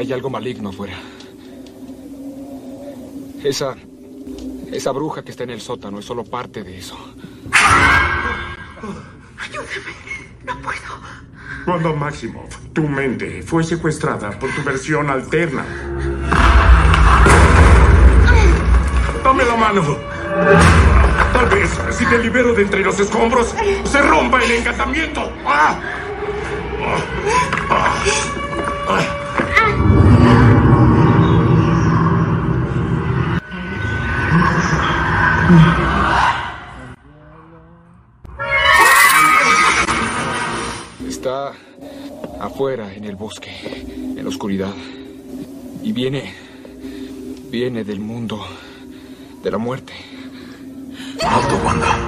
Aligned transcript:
Hay 0.00 0.10
algo 0.14 0.30
maligno 0.30 0.70
afuera. 0.70 0.94
Esa. 3.44 3.76
Esa 4.72 4.92
bruja 4.92 5.22
que 5.22 5.30
está 5.30 5.44
en 5.44 5.50
el 5.50 5.60
sótano 5.60 5.98
es 5.98 6.06
solo 6.06 6.24
parte 6.24 6.62
de 6.62 6.78
eso. 6.78 6.96
Cuando 11.66 11.94
Maximoff, 11.94 12.56
tu 12.72 12.88
mente, 12.88 13.42
fue 13.42 13.62
secuestrada 13.62 14.30
por 14.38 14.50
tu 14.54 14.62
versión 14.62 15.10
alterna. 15.10 15.66
Dame 19.22 19.44
la 19.44 19.56
mano. 19.56 19.98
Tal 21.34 21.48
vez, 21.50 21.78
si 21.90 22.06
te 22.06 22.18
libero 22.20 22.54
de 22.54 22.62
entre 22.62 22.80
los 22.80 22.98
escombros, 22.98 23.54
se 23.84 24.00
rompa 24.00 24.42
el 24.42 24.50
encantamiento. 24.52 25.30
¡Ah! 25.44 25.78
Ah, 26.80 27.04
ah, 27.68 28.04
ah. 28.88 29.19
Está 41.08 41.52
afuera 42.40 42.94
en 42.94 43.04
el 43.04 43.16
bosque, 43.16 43.50
en 44.16 44.22
la 44.22 44.28
oscuridad. 44.28 44.72
Y 45.82 45.92
viene. 45.92 46.34
Viene 47.50 47.82
del 47.82 47.98
mundo 47.98 48.46
de 49.42 49.50
la 49.50 49.58
muerte. 49.58 49.92
Alto, 51.20 51.60
Wanda. 51.64 51.98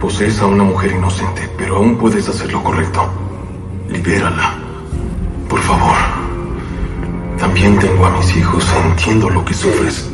Posees 0.00 0.40
a 0.40 0.46
una 0.46 0.64
mujer 0.64 0.92
inocente, 0.92 1.48
pero 1.56 1.76
aún 1.76 1.96
puedes 1.96 2.28
hacer 2.28 2.52
lo 2.52 2.62
correcto. 2.64 3.08
Libérala. 3.88 4.58
Por 5.48 5.60
favor. 5.60 5.96
También 7.38 7.78
tengo 7.78 8.04
a 8.04 8.10
mis 8.18 8.36
hijos. 8.36 8.64
Entiendo 8.84 9.30
lo 9.30 9.44
que 9.44 9.54
sufres. 9.54 10.10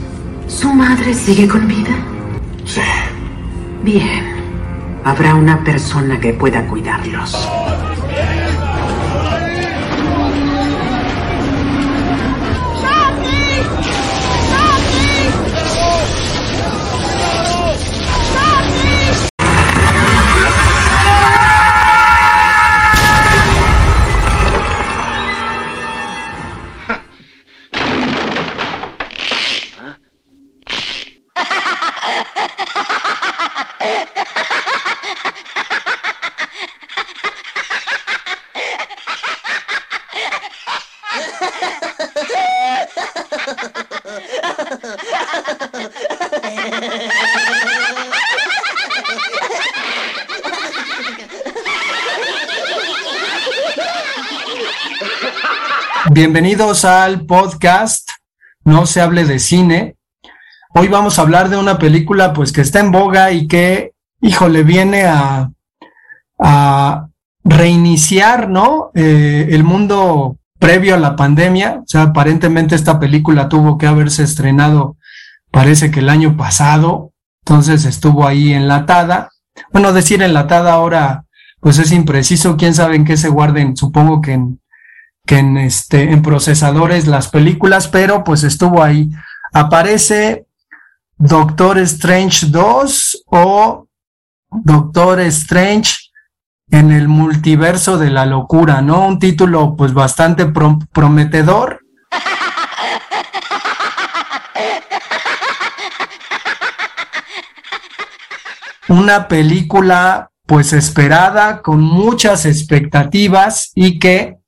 ¿Su 0.47 0.73
madre 0.73 1.15
sigue 1.15 1.49
con 1.49 1.67
vida? 1.67 1.95
Sí. 2.65 2.81
Bien. 3.83 4.33
Habrá 5.05 5.35
una 5.35 5.63
persona 5.65 6.21
que 6.21 6.33
pueda 6.33 6.67
cuidarlos. 6.69 7.49
Bienvenidos 56.25 56.85
al 56.85 57.27
podcast 57.27 58.09
No 58.65 58.87
se 58.87 59.01
hable 59.01 59.25
de 59.25 59.41
cine. 59.41 59.97
Hoy 60.73 60.87
vamos 60.87 61.19
a 61.19 61.23
hablar 61.23 61.49
de 61.49 61.57
una 61.57 61.79
película 61.79 62.33
pues 62.33 62.53
que 62.53 62.61
está 62.61 62.79
en 62.79 62.93
boga 62.93 63.33
y 63.33 63.49
que, 63.49 63.91
híjole, 64.21 64.63
viene 64.63 65.03
a, 65.05 65.51
reiniciar, 67.43 68.49
¿no? 68.49 68.93
Eh, 68.95 69.49
el 69.51 69.65
mundo 69.65 70.37
previo 70.61 70.95
a 70.95 70.99
la 70.99 71.17
pandemia. 71.17 71.81
O 71.81 71.89
sea, 71.89 72.03
aparentemente 72.03 72.77
esta 72.77 73.01
película 73.01 73.49
tuvo 73.49 73.77
que 73.77 73.89
haberse 73.89 74.23
estrenado, 74.23 74.97
parece 75.51 75.91
que 75.91 75.99
el 75.99 76.09
año 76.09 76.37
pasado. 76.37 77.11
Entonces 77.45 77.85
estuvo 77.85 78.29
ahí 78.29 78.53
enlatada. 78.53 79.31
Bueno, 79.73 79.93
decir 79.93 80.23
enlatada 80.23 80.73
ahora, 80.75 81.25
pues 81.59 81.81
es 81.81 81.91
impreciso. 81.91 82.57
Quién 82.57 82.75
sabe 82.75 82.95
en 82.95 83.05
qué 83.05 83.17
se 83.17 83.29
guarden. 83.29 83.77
Supongo 83.77 84.21
que 84.21 84.35
en 84.35 84.62
en 85.39 85.57
este 85.57 86.13
en 86.13 86.23
procesadores 86.23 87.07
las 87.07 87.29
películas, 87.29 87.89
pero 87.89 88.25
pues 88.25 88.43
estuvo 88.43 88.83
ahí. 88.83 89.11
Aparece 89.53 90.47
Doctor 91.17 91.79
Strange 91.79 92.47
2 92.49 93.25
o 93.27 93.87
Doctor 94.51 95.21
Strange 95.21 95.95
en 96.71 96.91
el 96.91 97.09
multiverso 97.09 97.99
de 97.99 98.11
la 98.11 98.27
locura, 98.27 98.83
¿no? 98.83 99.07
Un 99.07 99.19
título 99.19 99.75
pues 99.77 99.95
bastante 99.95 100.47
pro 100.47 100.79
prometedor. 100.93 101.81
Una 108.89 109.29
película 109.29 110.31
pues 110.47 110.73
esperada, 110.73 111.63
con 111.63 111.81
muchas 111.81 112.45
expectativas 112.45 113.71
y 113.75 113.99
que 113.99 114.42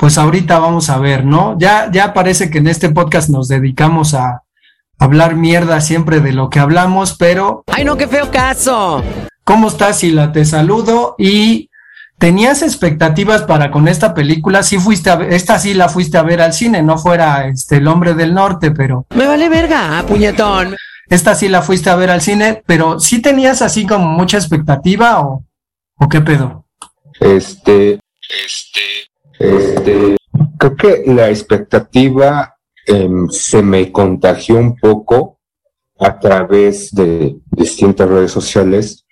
pues 0.00 0.16
ahorita 0.16 0.58
vamos 0.58 0.88
a 0.88 0.96
ver, 0.96 1.26
¿no? 1.26 1.58
Ya, 1.58 1.90
ya 1.92 2.14
parece 2.14 2.48
que 2.48 2.56
en 2.56 2.68
este 2.68 2.88
podcast 2.88 3.28
nos 3.28 3.48
dedicamos 3.48 4.14
a 4.14 4.44
hablar 4.98 5.36
mierda 5.36 5.82
siempre 5.82 6.20
de 6.20 6.32
lo 6.32 6.48
que 6.48 6.58
hablamos, 6.58 7.14
pero... 7.18 7.64
¡Ay, 7.66 7.84
no, 7.84 7.98
qué 7.98 8.08
feo 8.08 8.30
caso! 8.30 9.04
¿Cómo 9.44 9.68
estás, 9.68 9.98
Sila? 9.98 10.32
Te 10.32 10.46
saludo 10.46 11.16
y 11.18 11.68
tenías 12.16 12.62
expectativas 12.62 13.42
para 13.42 13.70
con 13.70 13.88
esta 13.88 14.14
película. 14.14 14.62
Sí 14.62 14.78
fuiste 14.78 15.10
a 15.10 15.16
ver, 15.16 15.34
esta 15.34 15.58
sí 15.58 15.74
la 15.74 15.90
fuiste 15.90 16.16
a 16.16 16.22
ver 16.22 16.40
al 16.40 16.54
cine, 16.54 16.82
no 16.82 16.96
fuera 16.96 17.46
este 17.46 17.76
El 17.76 17.86
Hombre 17.86 18.14
del 18.14 18.32
Norte, 18.32 18.70
pero... 18.70 19.04
Me 19.14 19.26
vale 19.26 19.50
verga, 19.50 20.02
puñetón. 20.08 20.76
Esta 21.10 21.34
sí 21.34 21.46
la 21.46 21.60
fuiste 21.60 21.90
a 21.90 21.96
ver 21.96 22.08
al 22.08 22.22
cine, 22.22 22.62
pero 22.64 23.00
sí 23.00 23.20
tenías 23.20 23.60
así 23.60 23.86
como 23.86 24.06
mucha 24.06 24.38
expectativa 24.38 25.20
o, 25.20 25.44
o 25.98 26.08
qué 26.08 26.22
pedo? 26.22 26.64
Este... 27.20 28.00
Este... 28.46 29.09
Este, 29.40 30.16
creo 30.58 30.76
que 30.76 31.02
la 31.06 31.30
expectativa 31.30 32.56
eh, 32.86 33.08
se 33.30 33.62
me 33.62 33.90
contagió 33.90 34.56
un 34.56 34.76
poco 34.76 35.40
a 35.98 36.18
través 36.18 36.94
de 36.94 37.36
distintas 37.50 38.06
redes 38.06 38.32
sociales 38.32 39.06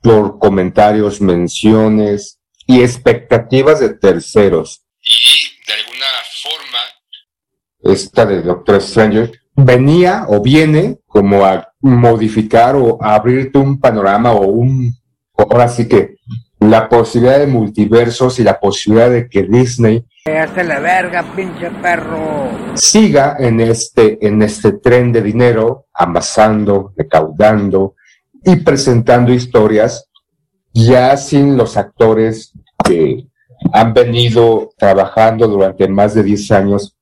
por 0.00 0.38
comentarios, 0.38 1.20
menciones 1.20 2.40
y 2.66 2.80
expectativas 2.80 3.80
de 3.80 3.92
terceros. 3.92 4.82
Y 5.02 5.66
de 5.66 5.74
alguna 5.74 6.06
forma, 6.42 7.92
esta 7.92 8.24
de 8.24 8.40
Doctor 8.40 8.80
Stranger 8.80 9.30
venía 9.54 10.24
o 10.28 10.40
viene 10.40 11.00
como 11.06 11.44
a 11.44 11.68
modificar 11.80 12.76
o 12.76 12.96
a 13.02 13.14
abrirte 13.14 13.58
un 13.58 13.78
panorama 13.78 14.32
o 14.32 14.46
un, 14.46 14.94
ahora 15.36 15.68
sí 15.68 15.86
que 15.86 16.16
la 16.60 16.88
posibilidad 16.88 17.38
de 17.38 17.46
multiversos 17.46 18.38
y 18.38 18.42
la 18.42 18.58
posibilidad 18.58 19.10
de 19.10 19.28
que 19.28 19.42
Disney 19.42 20.04
Hace 20.24 20.64
la 20.64 20.80
verga, 20.80 21.22
pinche 21.36 21.70
perro. 21.82 22.48
siga 22.74 23.36
en 23.38 23.60
este, 23.60 24.18
en 24.26 24.42
este 24.42 24.72
tren 24.72 25.12
de 25.12 25.22
dinero, 25.22 25.86
amasando, 25.94 26.92
recaudando 26.96 27.94
y 28.44 28.56
presentando 28.56 29.32
historias 29.32 30.08
ya 30.72 31.16
sin 31.16 31.56
los 31.56 31.76
actores 31.76 32.52
que 32.84 33.26
han 33.72 33.94
venido 33.94 34.70
trabajando 34.76 35.46
durante 35.48 35.88
más 35.88 36.14
de 36.14 36.22
10 36.22 36.50
años 36.52 36.96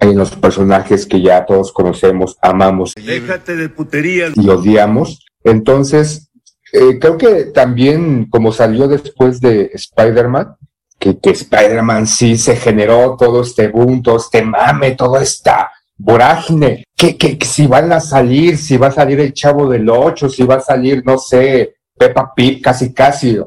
en 0.00 0.16
los 0.16 0.34
personajes 0.36 1.06
que 1.06 1.20
ya 1.20 1.44
todos 1.44 1.72
conocemos, 1.72 2.36
amamos 2.40 2.94
Déjate 2.94 3.56
de 3.56 3.68
puterías. 3.68 4.32
y 4.36 4.48
odiamos. 4.48 5.26
Entonces, 5.44 6.29
eh, 6.72 6.98
creo 7.00 7.16
que 7.16 7.44
también 7.46 8.28
como 8.30 8.52
salió 8.52 8.88
después 8.88 9.40
de 9.40 9.70
Spider-Man, 9.74 10.56
que, 10.98 11.18
que 11.18 11.30
Spider-Man 11.30 12.06
sí 12.06 12.36
se 12.36 12.56
generó 12.56 13.16
todo 13.18 13.42
este 13.42 13.68
boom, 13.68 14.02
todo 14.02 14.18
este 14.18 14.42
mame, 14.42 14.92
toda 14.92 15.22
esta 15.22 15.70
vorágine, 15.96 16.84
que, 16.96 17.16
que, 17.16 17.38
si 17.44 17.66
van 17.66 17.92
a 17.92 18.00
salir, 18.00 18.56
si 18.56 18.76
va 18.76 18.88
a 18.88 18.92
salir 18.92 19.20
el 19.20 19.32
Chavo 19.34 19.68
del 19.68 19.88
Ocho, 19.88 20.28
si 20.28 20.44
va 20.44 20.56
a 20.56 20.60
salir, 20.60 21.02
no 21.04 21.18
sé, 21.18 21.74
Peppa 21.96 22.32
Pig, 22.34 22.62
casi 22.62 22.92
casi, 22.92 23.38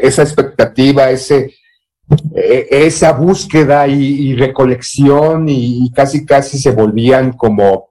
esa 0.00 0.22
expectativa, 0.22 1.10
ese, 1.10 1.54
e, 2.34 2.68
esa 2.70 3.12
búsqueda 3.12 3.86
y, 3.88 4.34
recolección 4.36 5.48
y, 5.48 5.90
casi 5.92 6.24
casi 6.24 6.58
se 6.58 6.70
volvían 6.70 7.32
como, 7.32 7.90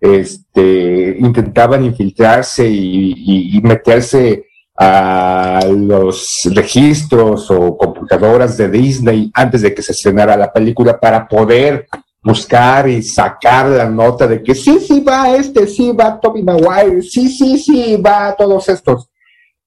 este, 0.00 1.16
intentaban 1.18 1.84
infiltrarse 1.84 2.68
y, 2.68 3.60
meterse 3.62 4.44
a 4.78 5.60
los 5.74 6.48
registros 6.52 7.50
o 7.50 7.76
computadoras 7.76 8.56
de 8.58 8.68
Disney 8.68 9.30
antes 9.32 9.62
de 9.62 9.74
que 9.74 9.82
se 9.82 9.92
estrenara 9.92 10.36
la 10.36 10.52
película 10.52 11.00
para 11.00 11.26
poder 11.26 11.86
buscar 12.22 12.88
y 12.88 13.02
sacar 13.02 13.68
la 13.68 13.88
nota 13.88 14.26
de 14.26 14.42
que 14.42 14.54
sí, 14.54 14.78
sí 14.80 15.00
va 15.00 15.34
este, 15.34 15.66
sí 15.66 15.92
va 15.92 16.20
Toby 16.20 16.42
Maguire, 16.42 17.00
sí, 17.00 17.28
sí, 17.28 17.56
sí 17.58 17.96
va 17.96 18.34
todos 18.36 18.68
estos. 18.68 19.08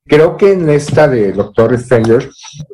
Creo 0.05 0.37
que 0.37 0.53
en 0.53 0.69
esta 0.69 1.07
de 1.07 1.31
Doctor 1.31 1.77
Stranger 1.79 2.29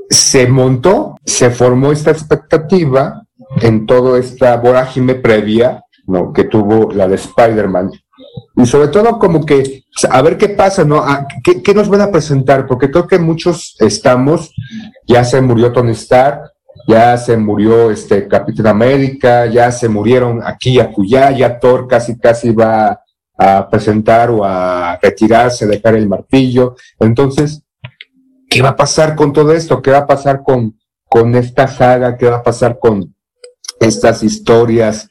se 0.09 0.47
montó, 0.47 1.15
se 1.23 1.49
formó 1.51 1.91
esta 1.91 2.11
expectativa 2.11 3.21
en 3.61 3.85
toda 3.85 4.19
esta 4.19 4.57
vorágine 4.57 5.15
previa 5.15 5.84
¿no? 6.07 6.33
que 6.33 6.45
tuvo 6.45 6.91
la 6.91 7.07
de 7.07 7.15
Spider-Man 7.15 7.91
y 8.55 8.65
sobre 8.65 8.87
todo 8.87 9.19
como 9.19 9.45
que 9.45 9.83
a 10.09 10.21
ver 10.21 10.37
qué 10.37 10.49
pasa, 10.49 10.83
¿no? 10.83 10.97
Ah, 10.97 11.27
¿Qué, 11.43 11.73
nos 11.73 11.89
van 11.89 12.01
a 12.01 12.11
presentar? 12.11 12.65
Porque 12.67 12.89
creo 12.89 13.07
que 13.07 13.19
muchos 13.19 13.75
estamos, 13.79 14.53
ya 15.05 15.23
se 15.23 15.41
murió 15.41 15.71
Tony 15.71 15.91
Stark, 15.91 16.51
ya 16.87 17.17
se 17.17 17.37
murió 17.37 17.91
este 17.91 18.27
Capitán 18.27 18.67
América, 18.67 19.45
ya 19.45 19.71
se 19.71 19.89
murieron 19.89 20.41
aquí 20.43 20.71
y 20.71 20.79
acullá, 20.79 21.31
ya 21.31 21.59
Thor 21.59 21.87
casi 21.87 22.17
casi 22.17 22.51
va 22.51 23.01
a 23.37 23.69
presentar 23.69 24.29
o 24.31 24.45
a 24.45 24.97
retirarse, 25.01 25.67
dejar 25.67 25.95
el 25.95 26.07
martillo. 26.07 26.75
Entonces, 26.99 27.61
¿qué 28.49 28.61
va 28.61 28.69
a 28.69 28.75
pasar 28.75 29.15
con 29.15 29.33
todo 29.33 29.51
esto? 29.51 29.81
¿Qué 29.81 29.91
va 29.91 29.99
a 29.99 30.07
pasar 30.07 30.43
con, 30.43 30.79
con 31.09 31.35
esta 31.35 31.67
saga? 31.67 32.17
¿Qué 32.17 32.27
va 32.27 32.37
a 32.37 32.43
pasar 32.43 32.79
con 32.79 33.13
estas 33.81 34.23
historias? 34.23 35.09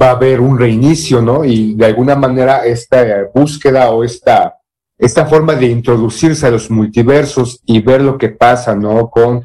Va 0.00 0.08
a 0.08 0.12
haber 0.12 0.40
un 0.40 0.58
reinicio, 0.58 1.22
¿no? 1.22 1.44
Y 1.44 1.74
de 1.74 1.86
alguna 1.86 2.14
manera 2.14 2.64
esta 2.64 3.04
búsqueda 3.34 3.90
o 3.90 4.04
esta, 4.04 4.56
esta 4.98 5.26
forma 5.26 5.54
de 5.54 5.66
introducirse 5.66 6.46
a 6.46 6.50
los 6.50 6.70
multiversos 6.70 7.60
y 7.64 7.80
ver 7.80 8.02
lo 8.02 8.18
que 8.18 8.28
pasa, 8.28 8.74
¿no? 8.74 9.08
Con 9.10 9.42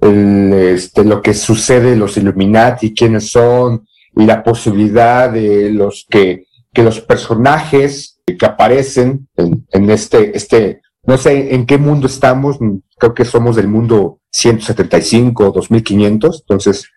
este, 0.00 1.04
lo 1.04 1.20
que 1.20 1.34
sucede, 1.34 1.96
los 1.96 2.16
Illuminati, 2.16 2.94
quiénes 2.94 3.30
son, 3.30 3.86
y 4.14 4.24
la 4.24 4.42
posibilidad 4.42 5.30
de 5.30 5.70
los 5.70 6.06
que, 6.08 6.46
que 6.72 6.82
los 6.82 7.00
personajes 7.00 8.20
que 8.26 8.46
aparecen 8.46 9.28
en, 9.36 9.66
en 9.72 9.90
este, 9.90 10.36
este, 10.36 10.82
no 11.04 11.16
sé 11.16 11.54
en 11.54 11.66
qué 11.66 11.78
mundo 11.78 12.06
estamos, 12.06 12.58
creo 12.96 13.14
que 13.14 13.24
somos 13.24 13.56
del 13.56 13.68
mundo 13.68 14.20
175 14.30 15.48
o 15.48 15.52
2500, 15.52 16.40
entonces 16.42 16.88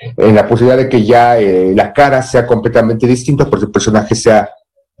en 0.00 0.34
la 0.34 0.46
posibilidad 0.46 0.78
de 0.78 0.88
que 0.88 1.04
ya 1.04 1.38
eh, 1.38 1.72
la 1.74 1.92
cara 1.92 2.22
sea 2.22 2.46
completamente 2.46 3.06
distinta, 3.06 3.48
porque 3.48 3.66
el 3.66 3.70
personaje 3.70 4.14
sea 4.14 4.50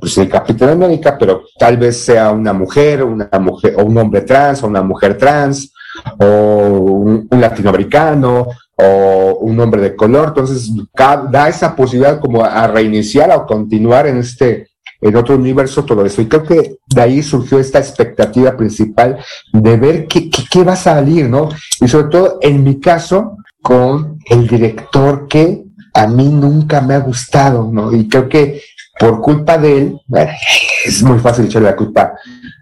pues, 0.00 0.16
el 0.18 0.28
Capitán 0.28 0.70
América, 0.70 1.16
pero 1.18 1.44
tal 1.58 1.76
vez 1.76 1.98
sea 1.98 2.30
una 2.30 2.52
mujer, 2.52 3.02
una 3.02 3.28
mujer, 3.38 3.74
o 3.78 3.84
un 3.84 3.96
hombre 3.98 4.22
trans, 4.22 4.62
o 4.62 4.66
una 4.66 4.82
mujer 4.82 5.16
trans, 5.16 5.72
o 6.18 6.26
un, 6.26 7.28
latinoamericano, 7.30 8.48
o 8.76 9.38
un 9.40 9.60
hombre 9.60 9.80
de 9.82 9.96
color. 9.96 10.28
Entonces, 10.28 10.70
da 11.30 11.48
esa 11.48 11.74
posibilidad 11.74 12.20
como 12.20 12.44
a 12.44 12.66
reiniciar 12.66 13.30
o 13.32 13.46
continuar 13.46 14.06
en 14.06 14.18
este, 14.18 14.68
en 15.00 15.16
otro 15.16 15.34
universo, 15.34 15.84
todo 15.84 16.04
eso. 16.04 16.22
Y 16.22 16.28
creo 16.28 16.44
que 16.44 16.76
de 16.86 17.00
ahí 17.00 17.22
surgió 17.22 17.58
esta 17.58 17.78
expectativa 17.78 18.56
principal 18.56 19.18
de 19.52 19.76
ver 19.76 20.06
qué, 20.06 20.30
qué, 20.30 20.44
qué 20.50 20.64
va 20.64 20.74
a 20.74 20.76
salir, 20.76 21.28
¿no? 21.28 21.48
Y 21.80 21.88
sobre 21.88 22.08
todo, 22.08 22.38
en 22.40 22.62
mi 22.62 22.80
caso, 22.80 23.36
con 23.62 24.18
el 24.26 24.46
director 24.46 25.28
que 25.28 25.64
a 25.94 26.06
mí 26.06 26.28
nunca 26.28 26.80
me 26.80 26.94
ha 26.94 27.00
gustado, 27.00 27.68
¿no? 27.70 27.92
Y 27.92 28.08
creo 28.08 28.28
que 28.28 28.62
por 28.98 29.20
culpa 29.20 29.56
de 29.56 29.78
él, 29.78 30.00
es 30.84 31.02
muy 31.02 31.18
fácil 31.18 31.46
echarle 31.46 31.70
la 31.70 31.76
culpa 31.76 32.12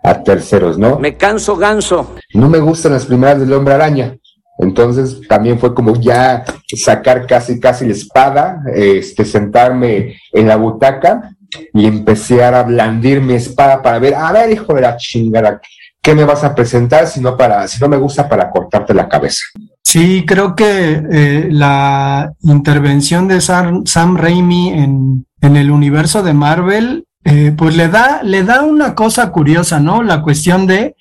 a 0.05 0.23
terceros, 0.23 0.79
¿no? 0.79 0.99
Me 0.99 1.17
canso 1.17 1.57
ganso. 1.57 2.15
No 2.35 2.49
me 2.49 2.61
gustan 2.61 2.93
las 2.93 3.07
primeras 3.07 3.41
del 3.41 3.53
hombre 3.53 3.75
araña. 3.75 4.17
Entonces 4.59 5.21
también 5.29 5.59
fue 5.59 5.75
como 5.75 5.95
ya 5.97 6.45
sacar 6.77 7.27
casi 7.27 7.61
casi 7.61 7.87
la 7.87 7.93
espada, 7.93 8.63
este, 8.73 9.25
sentarme 9.25 10.17
en 10.33 10.49
la 10.49 10.57
butaca 10.57 11.31
y 11.73 11.87
empezar 11.87 12.55
a 12.55 12.63
blandir 12.65 13.21
mi 13.21 13.35
espada 13.35 13.83
para 13.83 13.99
ver, 13.99 14.15
a 14.15 14.33
ver, 14.33 14.51
hijo 14.51 14.75
de 14.75 14.83
la 14.83 14.97
chingada, 14.97 15.61
¿qué 16.03 16.15
me 16.15 16.25
vas 16.25 16.45
a 16.45 16.55
presentar 16.55 17.07
si 17.07 17.21
no 17.21 17.37
para, 17.37 17.67
si 17.69 17.81
no 17.81 17.89
me 17.89 17.97
gusta 17.97 18.29
para 18.29 18.51
cortarte 18.51 18.95
la 18.95 19.09
cabeza? 19.09 19.43
Sí, 19.89 20.27
creo 20.27 20.55
que 20.55 21.01
eh, 21.11 21.49
la 21.51 22.35
intervención 22.43 23.27
de 23.27 23.41
Sam, 23.41 24.17
Raimi 24.19 24.69
en, 24.69 25.27
en, 25.41 25.57
el 25.57 25.71
universo 25.71 26.23
de 26.23 26.35
Marvel, 26.35 27.07
eh, 27.25 27.55
pues 27.57 27.75
le 27.75 27.89
da, 27.89 28.23
le 28.23 28.43
da 28.43 28.65
una 28.65 28.95
cosa 28.95 29.33
curiosa, 29.33 29.81
¿no? 29.81 30.03
La 30.03 30.21
cuestión 30.21 30.67
de, 30.67 30.95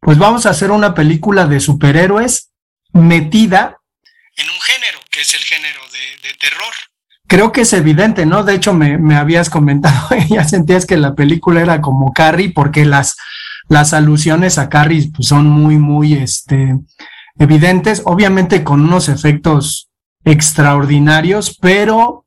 pues 0.00 0.16
vamos 0.16 0.46
a 0.46 0.50
hacer 0.50 0.70
una 0.70 0.94
película 0.94 1.46
de 1.46 1.60
superhéroes 1.60 2.50
metida 2.94 3.76
en 4.38 4.46
un 4.48 4.60
género, 4.62 5.00
que 5.10 5.20
es 5.20 5.34
el 5.34 5.40
género 5.40 5.80
de, 5.92 6.28
de 6.28 6.34
terror. 6.36 6.72
Creo 7.26 7.52
que 7.52 7.60
es 7.60 7.72
evidente, 7.74 8.24
¿no? 8.24 8.42
De 8.42 8.54
hecho, 8.54 8.72
me, 8.72 8.96
me 8.96 9.16
habías 9.16 9.50
comentado, 9.50 10.08
ya 10.30 10.44
sentías 10.44 10.86
que 10.86 10.96
la 10.96 11.14
película 11.14 11.60
era 11.60 11.82
como 11.82 12.14
Carrie, 12.14 12.54
porque 12.54 12.86
las, 12.86 13.18
las 13.68 13.92
alusiones 13.92 14.56
a 14.56 14.70
Carrie 14.70 15.10
pues, 15.14 15.28
son 15.28 15.46
muy, 15.46 15.76
muy, 15.76 16.14
este, 16.14 16.78
evidentes, 17.40 18.02
obviamente 18.04 18.62
con 18.62 18.82
unos 18.82 19.08
efectos 19.08 19.88
extraordinarios, 20.24 21.56
pero 21.58 22.26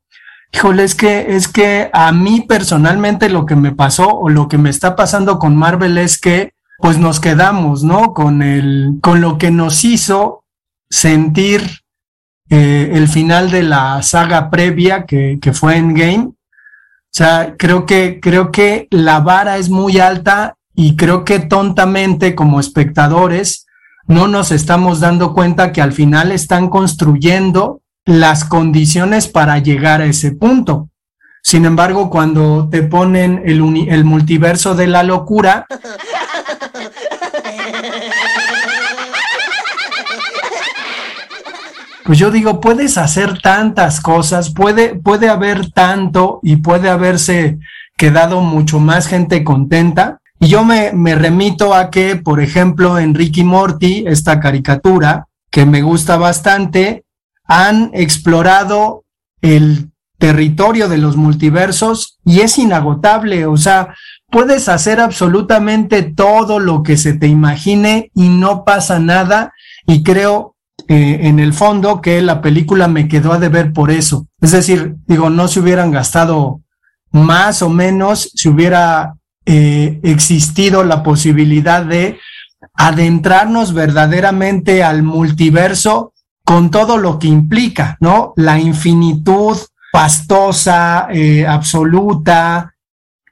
híjole, 0.52 0.82
es 0.82 0.94
que, 0.96 1.36
es 1.36 1.48
que 1.48 1.88
a 1.92 2.12
mí 2.12 2.42
personalmente 2.42 3.30
lo 3.30 3.46
que 3.46 3.54
me 3.54 3.72
pasó 3.72 4.08
o 4.08 4.28
lo 4.28 4.48
que 4.48 4.58
me 4.58 4.70
está 4.70 4.96
pasando 4.96 5.38
con 5.38 5.56
Marvel 5.56 5.96
es 5.98 6.20
que 6.20 6.52
pues 6.78 6.98
nos 6.98 7.20
quedamos, 7.20 7.84
¿no? 7.84 8.12
Con 8.12 8.42
el, 8.42 8.98
con 9.00 9.20
lo 9.20 9.38
que 9.38 9.52
nos 9.52 9.84
hizo 9.84 10.42
sentir 10.90 11.82
eh, 12.50 12.90
el 12.92 13.06
final 13.06 13.52
de 13.52 13.62
la 13.62 14.02
saga 14.02 14.50
previa 14.50 15.06
que, 15.06 15.38
que 15.40 15.52
fue 15.52 15.76
Endgame. 15.76 16.24
O 16.26 17.16
sea, 17.16 17.54
creo 17.56 17.86
que, 17.86 18.18
creo 18.20 18.50
que 18.50 18.88
la 18.90 19.20
vara 19.20 19.58
es 19.58 19.70
muy 19.70 20.00
alta 20.00 20.56
y 20.74 20.96
creo 20.96 21.24
que 21.24 21.38
tontamente 21.38 22.34
como 22.34 22.58
espectadores 22.58 23.63
no 24.06 24.28
nos 24.28 24.52
estamos 24.52 25.00
dando 25.00 25.32
cuenta 25.32 25.72
que 25.72 25.80
al 25.80 25.92
final 25.92 26.32
están 26.32 26.68
construyendo 26.68 27.80
las 28.04 28.44
condiciones 28.44 29.28
para 29.28 29.58
llegar 29.58 30.02
a 30.02 30.06
ese 30.06 30.32
punto. 30.32 30.90
Sin 31.42 31.64
embargo, 31.64 32.10
cuando 32.10 32.68
te 32.70 32.82
ponen 32.82 33.42
el, 33.44 34.04
multiverso 34.04 34.74
de 34.74 34.86
la 34.86 35.02
locura, 35.02 35.66
pues 42.04 42.18
yo 42.18 42.30
digo, 42.30 42.60
puedes 42.60 42.98
hacer 42.98 43.40
tantas 43.40 44.00
cosas, 44.00 44.52
puede, 44.52 44.94
puede 44.96 45.28
haber 45.28 45.70
tanto 45.70 46.40
y 46.42 46.56
puede 46.56 46.88
haberse 46.88 47.58
quedado 47.96 48.40
mucho 48.40 48.80
más 48.80 49.06
gente 49.06 49.44
contenta 49.44 50.20
y 50.44 50.48
yo 50.48 50.62
me, 50.62 50.92
me 50.92 51.14
remito 51.14 51.72
a 51.72 51.90
que, 51.90 52.16
por 52.16 52.38
ejemplo, 52.38 52.98
en 52.98 53.14
Ricky 53.14 53.44
Morty, 53.44 54.04
esta 54.06 54.40
caricatura, 54.40 55.26
que 55.50 55.64
me 55.64 55.80
gusta 55.80 56.18
bastante, 56.18 57.06
han 57.44 57.90
explorado 57.94 59.04
el 59.40 59.90
territorio 60.18 60.90
de 60.90 60.98
los 60.98 61.16
multiversos 61.16 62.18
y 62.26 62.40
es 62.40 62.58
inagotable, 62.58 63.46
o 63.46 63.56
sea, 63.56 63.94
puedes 64.30 64.68
hacer 64.68 65.00
absolutamente 65.00 66.02
todo 66.02 66.58
lo 66.58 66.82
que 66.82 66.98
se 66.98 67.14
te 67.14 67.26
imagine 67.26 68.10
y 68.14 68.28
no 68.28 68.64
pasa 68.64 68.98
nada 68.98 69.54
y 69.86 70.02
creo 70.02 70.56
eh, 70.88 71.20
en 71.22 71.40
el 71.40 71.54
fondo 71.54 72.02
que 72.02 72.20
la 72.20 72.42
película 72.42 72.86
me 72.86 73.08
quedó 73.08 73.32
a 73.32 73.38
deber 73.38 73.72
por 73.72 73.90
eso. 73.90 74.26
Es 74.42 74.52
decir, 74.52 74.96
digo, 75.06 75.30
no 75.30 75.48
se 75.48 75.60
hubieran 75.60 75.90
gastado 75.90 76.60
más 77.12 77.62
o 77.62 77.70
menos, 77.70 78.30
si 78.34 78.50
hubiera 78.50 79.14
eh, 79.46 80.00
existido 80.02 80.84
la 80.84 81.02
posibilidad 81.02 81.84
de 81.84 82.18
adentrarnos 82.74 83.74
verdaderamente 83.74 84.82
al 84.82 85.02
multiverso 85.02 86.12
con 86.44 86.70
todo 86.70 86.98
lo 86.98 87.18
que 87.18 87.28
implica, 87.28 87.96
¿no? 88.00 88.32
La 88.36 88.58
infinitud 88.58 89.56
pastosa, 89.92 91.08
eh, 91.10 91.46
absoluta, 91.46 92.74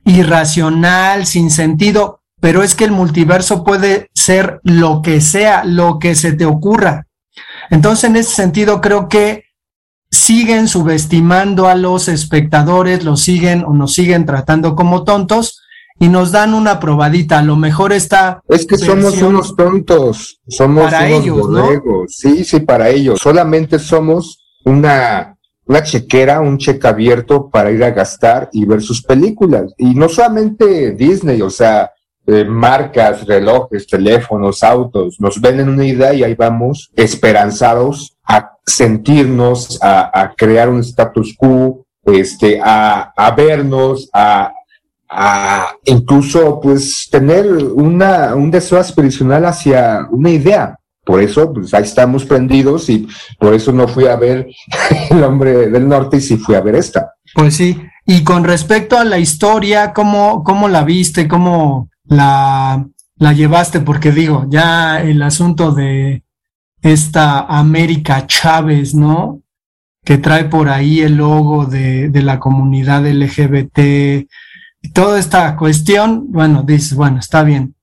irracional, 0.05 1.27
sin 1.27 1.51
sentido, 1.51 2.21
pero 2.41 2.63
es 2.63 2.75
que 2.75 2.85
el 2.85 2.93
multiverso 2.93 3.65
puede 3.65 4.11
ser 4.15 4.61
lo 4.65 5.03
que 5.03 5.21
sea, 5.21 5.65
lo 5.65 5.99
que 5.99 6.15
se 6.15 6.33
te 6.33 6.45
ocurra. 6.45 7.07
Entonces, 7.71 8.05
en 8.05 8.17
ese 8.17 8.35
sentido, 8.35 8.81
creo 8.81 9.09
que 9.09 9.45
siguen 10.11 10.69
subestimando 10.69 11.69
a 11.69 11.75
los 11.75 12.09
espectadores, 12.09 13.05
los 13.05 13.23
siguen 13.23 13.65
o 13.65 13.73
nos 13.73 13.95
siguen 13.95 14.27
tratando 14.27 14.77
como 14.77 15.05
tontos 15.05 15.62
y 15.99 16.09
nos 16.09 16.33
dan 16.33 16.55
una 16.55 16.81
probadita. 16.81 17.39
A 17.39 17.43
lo 17.43 17.57
mejor 17.57 17.93
está. 17.93 18.41
Es 18.49 18.67
que 18.67 18.79
somos 18.79 19.21
unos 19.23 19.55
tontos, 19.57 20.41
somos 20.49 20.85
para 20.85 21.07
unos 21.07 21.23
ellos. 21.23 21.47
Sí, 22.09 22.45
sí, 22.45 22.61
para 22.61 22.89
ellos. 22.89 23.21
Solamente 23.21 23.79
somos 23.79 24.39
una, 24.65 25.37
una 25.67 25.83
chequera, 25.83 26.41
un 26.41 26.59
cheque 26.59 26.87
abierto 26.87 27.49
para 27.49 27.71
ir 27.71 27.83
a 27.85 27.91
gastar 27.91 28.49
y 28.53 28.65
ver 28.65 28.83
sus 28.83 29.03
películas. 29.03 29.73
Y 29.79 29.95
no 29.95 30.09
solamente 30.09 30.93
Disney, 30.93 31.41
o 31.43 31.51
sea, 31.51 31.91
eh, 32.27 32.45
marcas, 32.45 33.27
relojes, 33.27 33.87
teléfonos, 33.87 34.63
autos, 34.63 35.17
nos 35.19 35.41
venden 35.41 35.69
una 35.69 35.85
idea 35.85 36.15
y 36.15 36.23
ahí 36.23 36.35
vamos 36.35 36.91
esperanzados 36.95 38.17
a 38.25 38.53
sentirnos, 38.65 39.83
a, 39.83 40.21
a 40.21 40.33
crear 40.35 40.69
un 40.69 40.81
status 40.81 41.35
quo, 41.37 41.85
este, 42.05 42.61
a, 42.63 43.13
a 43.17 43.31
vernos, 43.33 44.09
a, 44.13 44.53
a 45.15 45.75
incluso 45.85 46.61
pues 46.61 47.09
tener 47.11 47.47
una, 47.47 48.35
un 48.35 48.51
deseo 48.51 48.79
aspiracional 48.79 49.45
hacia 49.45 50.07
una 50.11 50.31
idea. 50.31 50.77
Por 51.05 51.21
eso, 51.21 51.53
pues 51.53 51.75
ahí 51.75 51.83
estamos 51.83 52.25
prendidos 52.25 52.89
y 52.89 53.09
por 53.39 53.55
eso 53.55 53.73
no 53.73 53.89
fui 53.89 54.07
a 54.07 54.17
ver 54.17 54.49
El 55.11 55.23
Hombre 55.25 55.69
del 55.69 55.89
Norte 55.89 56.19
y 56.19 56.21
sí 56.21 56.37
fui 56.37 56.55
a 56.55 56.61
ver 56.61 56.77
esta. 56.77 57.13
Pues 57.35 57.57
sí. 57.57 57.81
Y 58.07 58.25
con 58.25 58.45
respecto 58.45 58.97
a 58.97 59.05
la 59.05 59.19
historia, 59.19 59.93
¿cómo, 59.93 60.43
cómo 60.45 60.69
la 60.69 60.85
viste? 60.85 61.29
¿Cómo 61.29 61.91
la, 62.05 62.87
la 63.17 63.33
llevaste? 63.33 63.81
Porque 63.81 64.13
digo, 64.13 64.47
ya 64.49 65.01
el 65.01 65.23
asunto 65.23 65.73
de 65.73 66.23
esta 66.83 67.41
América 67.41 68.27
Chávez, 68.27 68.95
¿no? 68.95 69.41
Que 70.05 70.19
trae 70.19 70.45
por 70.45 70.69
ahí 70.69 71.01
el 71.01 71.17
logo 71.17 71.67
de, 71.67 72.09
de 72.09 72.23
la 72.23 72.39
comunidad 72.39 73.07
LGBT 73.07 74.27
toda 74.91 75.19
esta 75.19 75.57
cuestión, 75.57 76.27
bueno, 76.33 76.63
dices, 76.63 76.95
bueno, 76.95 77.19
está 77.19 77.43
bien. 77.43 77.75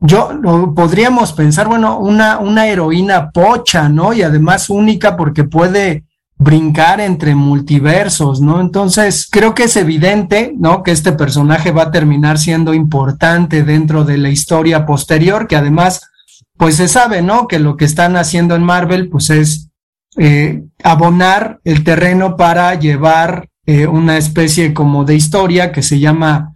Yo 0.00 0.32
lo 0.32 0.74
podríamos 0.74 1.32
pensar, 1.32 1.68
bueno, 1.68 1.98
una, 1.98 2.38
una 2.38 2.66
heroína 2.66 3.30
pocha, 3.30 3.88
¿no? 3.88 4.12
Y 4.12 4.22
además 4.22 4.68
única 4.68 5.16
porque 5.16 5.44
puede 5.44 6.04
brincar 6.38 7.00
entre 7.00 7.34
multiversos, 7.34 8.40
¿no? 8.40 8.60
Entonces, 8.60 9.26
creo 9.30 9.54
que 9.54 9.64
es 9.64 9.76
evidente, 9.76 10.52
¿no? 10.56 10.82
Que 10.82 10.90
este 10.90 11.12
personaje 11.12 11.70
va 11.70 11.84
a 11.84 11.90
terminar 11.90 12.38
siendo 12.38 12.74
importante 12.74 13.62
dentro 13.62 14.04
de 14.04 14.18
la 14.18 14.28
historia 14.28 14.84
posterior, 14.84 15.46
que 15.46 15.56
además, 15.56 16.02
pues 16.58 16.76
se 16.76 16.88
sabe, 16.88 17.22
¿no? 17.22 17.48
Que 17.48 17.58
lo 17.58 17.76
que 17.76 17.86
están 17.86 18.16
haciendo 18.16 18.54
en 18.54 18.64
Marvel, 18.64 19.08
pues 19.08 19.30
es 19.30 19.70
eh, 20.18 20.62
abonar 20.82 21.60
el 21.64 21.84
terreno 21.84 22.36
para 22.36 22.74
llevar 22.74 23.48
eh, 23.66 23.86
una 23.86 24.16
especie 24.16 24.72
como 24.72 25.04
de 25.04 25.16
historia 25.16 25.72
que 25.72 25.82
se 25.82 25.98
llama 25.98 26.54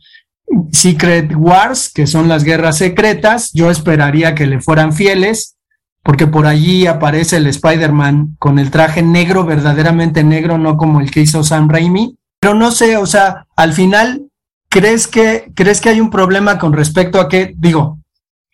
Secret 0.72 1.32
Wars, 1.36 1.90
que 1.92 2.06
son 2.06 2.28
las 2.28 2.44
guerras 2.44 2.78
secretas. 2.78 3.52
Yo 3.52 3.70
esperaría 3.70 4.34
que 4.34 4.46
le 4.46 4.60
fueran 4.60 4.92
fieles, 4.92 5.56
porque 6.02 6.26
por 6.26 6.46
allí 6.46 6.86
aparece 6.86 7.36
el 7.36 7.46
Spider-Man 7.46 8.36
con 8.38 8.58
el 8.58 8.70
traje 8.70 9.02
negro, 9.02 9.44
verdaderamente 9.44 10.24
negro, 10.24 10.58
no 10.58 10.76
como 10.76 11.00
el 11.00 11.10
que 11.10 11.20
hizo 11.20 11.42
Sam 11.42 11.68
Raimi. 11.68 12.16
Pero 12.40 12.54
no 12.54 12.70
sé, 12.70 12.96
o 12.96 13.06
sea, 13.06 13.46
al 13.56 13.72
final, 13.72 14.22
¿crees 14.68 15.06
que, 15.06 15.52
crees 15.54 15.80
que 15.80 15.90
hay 15.90 16.00
un 16.00 16.10
problema 16.10 16.58
con 16.58 16.72
respecto 16.72 17.20
a 17.20 17.28
que, 17.28 17.54
digo, 17.56 17.98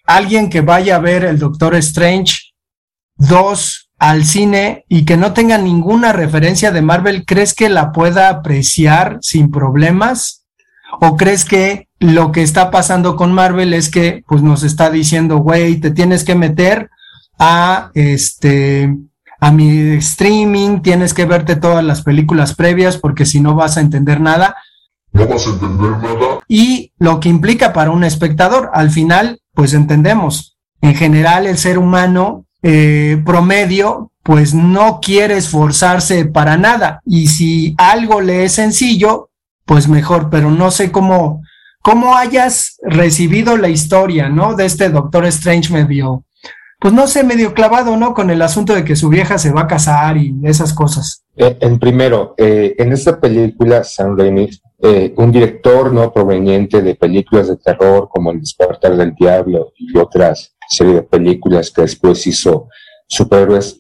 alguien 0.07 0.51
que 0.51 0.61
vaya 0.61 0.97
a 0.97 1.01
ver 1.01 1.25
el 1.25 1.39
Doctor 1.39 1.75
Strange 1.77 2.37
2 3.17 3.86
al 3.99 4.25
cine 4.25 4.85
y 4.89 5.05
que 5.05 5.17
no 5.17 5.33
tenga 5.33 5.59
ninguna 5.59 6.13
referencia 6.13 6.71
de 6.71 6.83
Marvel, 6.83 7.25
¿crees 7.25 7.55
que 7.55 7.69
la 7.69 7.93
pueda 7.93 8.29
apreciar 8.29 9.19
sin 9.23 9.51
problemas? 9.51 10.45
¿O 11.01 11.17
crees 11.17 11.45
que 11.45 11.89
lo 11.99 12.31
que 12.31 12.43
está 12.43 12.71
pasando 12.71 13.17
con 13.17 13.33
Marvel 13.33 13.73
es 13.73 13.91
que 13.91 14.23
pues 14.27 14.43
nos 14.43 14.63
está 14.63 14.91
diciendo, 14.91 15.39
güey, 15.39 15.77
te 15.77 15.91
tienes 15.91 16.25
que 16.25 16.35
meter 16.35 16.91
a 17.39 17.91
este 17.95 18.95
a 19.39 19.53
mi 19.53 19.97
streaming, 19.97 20.81
tienes 20.81 21.13
que 21.13 21.27
verte 21.27 21.57
todas 21.57 21.85
las 21.85 22.03
películas 22.03 22.55
previas 22.55 22.97
porque 22.97 23.27
si 23.27 23.41
no 23.41 23.55
vas 23.55 23.77
a 23.77 23.81
entender 23.81 24.21
nada. 24.21 24.57
No 25.13 25.27
vas 25.27 25.47
a 25.47 25.51
entender 25.51 25.91
nada. 25.91 26.41
Y 26.49 26.93
lo 26.99 27.21
que 27.21 27.29
implica 27.29 27.73
para 27.73 27.91
un 27.91 28.05
espectador, 28.05 28.71
al 28.73 28.91
final, 28.91 29.41
pues 29.53 29.75
entendemos, 29.75 30.57
en 30.81 30.95
general 30.95 31.47
el 31.47 31.59
ser 31.59 31.79
humano 31.79 32.46
eh, 32.69 33.23
promedio, 33.25 34.11
pues 34.25 34.53
no 34.53 34.99
quiere 35.01 35.37
esforzarse 35.37 36.25
para 36.25 36.57
nada. 36.57 37.01
Y 37.07 37.29
si 37.29 37.77
algo 37.79 38.21
le 38.21 38.43
es 38.43 38.55
sencillo, 38.55 39.31
pues 39.65 39.87
mejor, 39.87 40.31
pero 40.31 40.51
no 40.51 40.73
sé 40.73 40.91
cómo, 40.91 41.43
cómo 41.81 42.17
hayas 42.17 42.79
recibido 42.83 43.57
la 43.57 43.69
historia, 43.69 44.29
¿no? 44.29 44.57
De 44.57 44.65
este 44.65 44.91
Doctor 44.91 45.27
Strange 45.27 45.73
medio, 45.73 46.25
pues 46.81 46.93
no 46.93 47.07
sé, 47.07 47.23
medio 47.23 47.55
clavado, 47.55 47.97
¿no? 47.97 48.15
Con 48.15 48.31
el 48.31 48.43
asunto 48.43 48.75
de 48.75 48.83
que 48.83 48.97
su 48.97 49.09
vieja 49.11 49.39
se 49.39 49.53
va 49.53 49.61
a 49.61 49.69
casar 49.69 50.17
y 50.17 50.35
esas 50.43 50.75
cosas. 50.75 51.23
Eh, 51.37 51.57
en 51.61 51.79
primero, 51.79 52.35
eh, 52.37 52.75
en 52.79 52.93
esta 52.93 53.21
película, 53.21 53.85
Sam 53.85 54.19
Raimi, 54.19 54.51
eh, 54.83 55.15
un 55.17 55.31
director 55.31 55.93
no 55.93 56.13
proveniente 56.13 56.83
de 56.83 56.97
películas 56.97 57.47
de 57.47 57.59
terror 57.59 58.09
como 58.11 58.33
El 58.33 58.41
despertar 58.41 58.97
del 58.97 59.15
diablo 59.15 59.73
y 59.77 59.97
otras 59.97 60.56
serie 60.69 60.95
de 60.95 61.03
películas 61.03 61.71
que 61.71 61.83
después 61.83 62.27
hizo 62.27 62.69
superhéroes, 63.07 63.79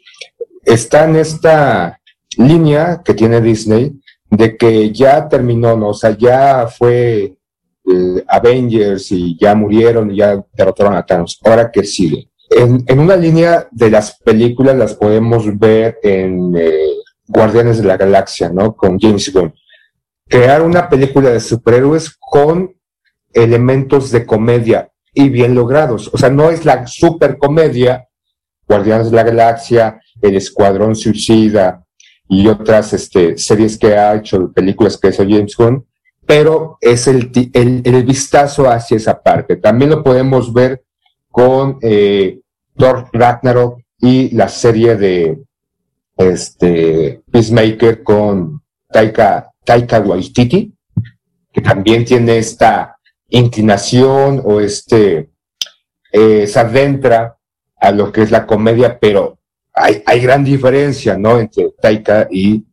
está 0.64 1.04
en 1.04 1.16
esta 1.16 2.00
línea 2.36 3.02
que 3.04 3.14
tiene 3.14 3.40
Disney 3.40 3.92
de 4.30 4.56
que 4.56 4.92
ya 4.92 5.28
terminó, 5.28 5.76
¿no? 5.76 5.88
o 5.88 5.94
sea, 5.94 6.16
ya 6.16 6.66
fue 6.66 7.36
eh, 7.88 8.24
Avengers 8.26 9.12
y 9.12 9.38
ya 9.38 9.54
murieron 9.54 10.10
y 10.10 10.16
ya 10.16 10.42
derrotaron 10.52 10.94
a 10.94 11.06
Thanos. 11.06 11.38
Ahora 11.44 11.70
que 11.70 11.84
sigue. 11.84 12.28
En, 12.50 12.98
una 12.98 13.16
línea 13.16 13.68
de 13.70 13.90
las 13.90 14.18
películas 14.20 14.76
las 14.76 14.94
podemos 14.94 15.56
ver 15.58 15.98
en 16.02 16.56
eh, 16.56 16.72
Guardianes 17.26 17.78
de 17.78 17.84
la 17.84 17.96
Galaxia, 17.96 18.48
¿no? 18.48 18.74
Con 18.74 18.98
James 18.98 19.32
Gunn. 19.32 19.54
Crear 20.28 20.62
una 20.62 20.88
película 20.88 21.30
de 21.30 21.40
superhéroes 21.40 22.16
con 22.18 22.74
elementos 23.32 24.10
de 24.10 24.26
comedia 24.26 24.90
y 25.16 25.30
bien 25.30 25.54
logrados. 25.54 26.10
O 26.12 26.18
sea, 26.18 26.28
no 26.28 26.50
es 26.50 26.66
la 26.66 26.86
super 26.86 27.38
comedia, 27.38 28.06
Guardianes 28.68 29.10
de 29.10 29.16
la 29.16 29.22
Galaxia, 29.22 29.98
El 30.20 30.36
Escuadrón 30.36 30.94
Suicida 30.94 31.82
y 32.28 32.46
otras 32.46 32.92
este, 32.92 33.38
series 33.38 33.78
que 33.78 33.96
ha 33.96 34.14
hecho, 34.14 34.52
películas 34.52 34.98
que 34.98 35.08
hizo 35.08 35.22
James 35.22 35.56
Gunn, 35.56 35.86
pero 36.26 36.76
es 36.82 37.08
el, 37.08 37.30
el, 37.54 37.80
el 37.82 38.04
vistazo 38.04 38.70
hacia 38.70 38.98
esa 38.98 39.22
parte. 39.22 39.56
También 39.56 39.90
lo 39.90 40.02
podemos 40.02 40.52
ver 40.52 40.84
con 41.30 41.78
eh, 41.80 42.40
Thor 42.76 43.08
Ragnarok 43.10 43.80
y 43.98 44.34
la 44.36 44.48
serie 44.48 44.96
de 44.96 45.38
este, 46.18 47.22
Peacemaker 47.30 48.02
con 48.02 48.60
Taika, 48.90 49.50
Taika 49.64 50.00
Waititi, 50.00 50.74
que 51.50 51.60
también 51.62 52.04
tiene 52.04 52.36
esta 52.36 52.95
inclinación 53.28 54.42
o 54.44 54.60
este 54.60 55.30
eh, 56.12 56.46
se 56.46 56.58
adentra 56.58 57.36
a 57.78 57.90
lo 57.90 58.12
que 58.12 58.22
es 58.22 58.30
la 58.30 58.46
comedia, 58.46 58.98
pero 58.98 59.38
hay, 59.72 60.02
hay 60.06 60.20
gran 60.20 60.44
diferencia, 60.44 61.16
¿no? 61.16 61.38
Entre 61.38 61.70
Taika 61.80 62.28
y 62.30 62.64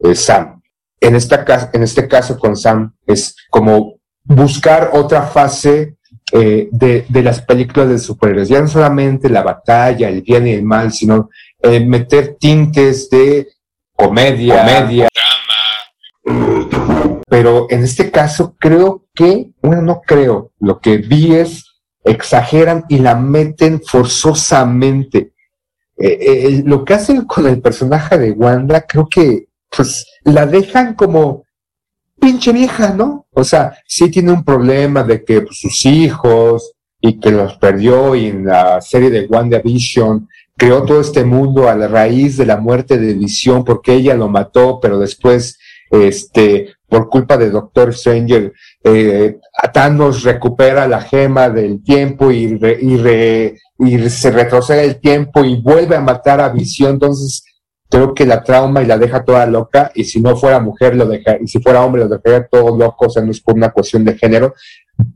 eh, 0.00 0.14
Sam. 0.14 0.62
En, 1.00 1.16
esta, 1.16 1.70
en 1.72 1.82
este 1.82 2.06
caso 2.06 2.38
con 2.38 2.56
Sam 2.56 2.94
es 3.06 3.34
como 3.50 3.96
buscar 4.22 4.90
otra 4.92 5.22
fase 5.22 5.96
eh, 6.32 6.68
de, 6.70 7.04
de, 7.08 7.22
las 7.22 7.42
películas 7.42 7.88
de 7.88 7.98
superhéroes, 7.98 8.48
ya 8.48 8.60
no 8.60 8.68
solamente 8.68 9.28
la 9.28 9.42
batalla, 9.42 10.08
el 10.08 10.22
bien 10.22 10.46
y 10.46 10.52
el 10.52 10.62
mal, 10.62 10.92
sino 10.92 11.28
eh, 11.60 11.80
meter 11.80 12.36
tintes 12.40 13.10
de 13.10 13.48
comedia, 13.94 14.60
comedia 14.60 15.08
pero 17.34 17.66
en 17.68 17.82
este 17.82 18.12
caso 18.12 18.54
creo 18.60 19.06
que, 19.12 19.50
bueno, 19.60 19.82
no 19.82 20.02
creo, 20.06 20.52
lo 20.60 20.78
que 20.78 20.98
vi 20.98 21.34
es 21.34 21.64
exageran 22.04 22.84
y 22.88 22.98
la 22.98 23.16
meten 23.16 23.82
forzosamente. 23.82 25.32
Eh, 25.96 26.18
eh, 26.20 26.62
lo 26.64 26.84
que 26.84 26.94
hacen 26.94 27.24
con 27.24 27.48
el 27.48 27.60
personaje 27.60 28.18
de 28.18 28.30
Wanda, 28.30 28.82
creo 28.82 29.08
que 29.08 29.48
pues 29.76 30.06
la 30.22 30.46
dejan 30.46 30.94
como 30.94 31.42
pinche 32.20 32.52
vieja, 32.52 32.90
¿no? 32.90 33.26
O 33.32 33.42
sea, 33.42 33.78
sí 33.84 34.12
tiene 34.12 34.30
un 34.30 34.44
problema 34.44 35.02
de 35.02 35.24
que 35.24 35.40
pues, 35.40 35.58
sus 35.58 35.84
hijos 35.86 36.70
y 37.00 37.18
que 37.18 37.32
los 37.32 37.56
perdió 37.56 38.14
y 38.14 38.26
en 38.26 38.46
la 38.46 38.80
serie 38.80 39.10
de 39.10 39.26
WandaVision 39.26 40.28
creó 40.56 40.84
todo 40.84 41.00
este 41.00 41.24
mundo 41.24 41.68
a 41.68 41.74
la 41.74 41.88
raíz 41.88 42.36
de 42.36 42.46
la 42.46 42.58
muerte 42.58 42.96
de 42.96 43.14
Visión 43.14 43.64
porque 43.64 43.94
ella 43.94 44.14
lo 44.14 44.28
mató, 44.28 44.78
pero 44.80 45.00
después 45.00 45.58
este, 45.90 46.73
por 46.88 47.08
culpa 47.08 47.36
de 47.36 47.50
Doctor 47.50 47.94
Stranger, 47.94 48.52
eh, 48.82 49.38
Thanos 49.72 50.22
recupera 50.22 50.86
la 50.86 51.00
gema 51.00 51.48
del 51.48 51.82
tiempo 51.82 52.30
y, 52.30 52.58
y, 52.80 54.10
se 54.10 54.30
retrocede 54.30 54.84
el 54.84 55.00
tiempo 55.00 55.44
y 55.44 55.60
vuelve 55.60 55.96
a 55.96 56.00
matar 56.00 56.40
a 56.40 56.50
Visión, 56.50 56.92
entonces 56.92 57.44
creo 57.88 58.14
que 58.14 58.26
la 58.26 58.42
trauma 58.42 58.82
y 58.82 58.86
la 58.86 58.98
deja 58.98 59.24
toda 59.24 59.46
loca, 59.46 59.90
y 59.94 60.04
si 60.04 60.20
no 60.20 60.36
fuera 60.36 60.60
mujer 60.60 60.96
lo 60.96 61.06
deja, 61.06 61.36
y 61.40 61.46
si 61.46 61.60
fuera 61.60 61.82
hombre 61.84 62.02
lo 62.02 62.08
dejaría 62.08 62.46
todo 62.46 62.76
loco, 62.76 63.06
o 63.06 63.10
sea, 63.10 63.22
no 63.22 63.30
es 63.30 63.40
por 63.40 63.54
una 63.54 63.70
cuestión 63.70 64.04
de 64.04 64.16
género, 64.16 64.54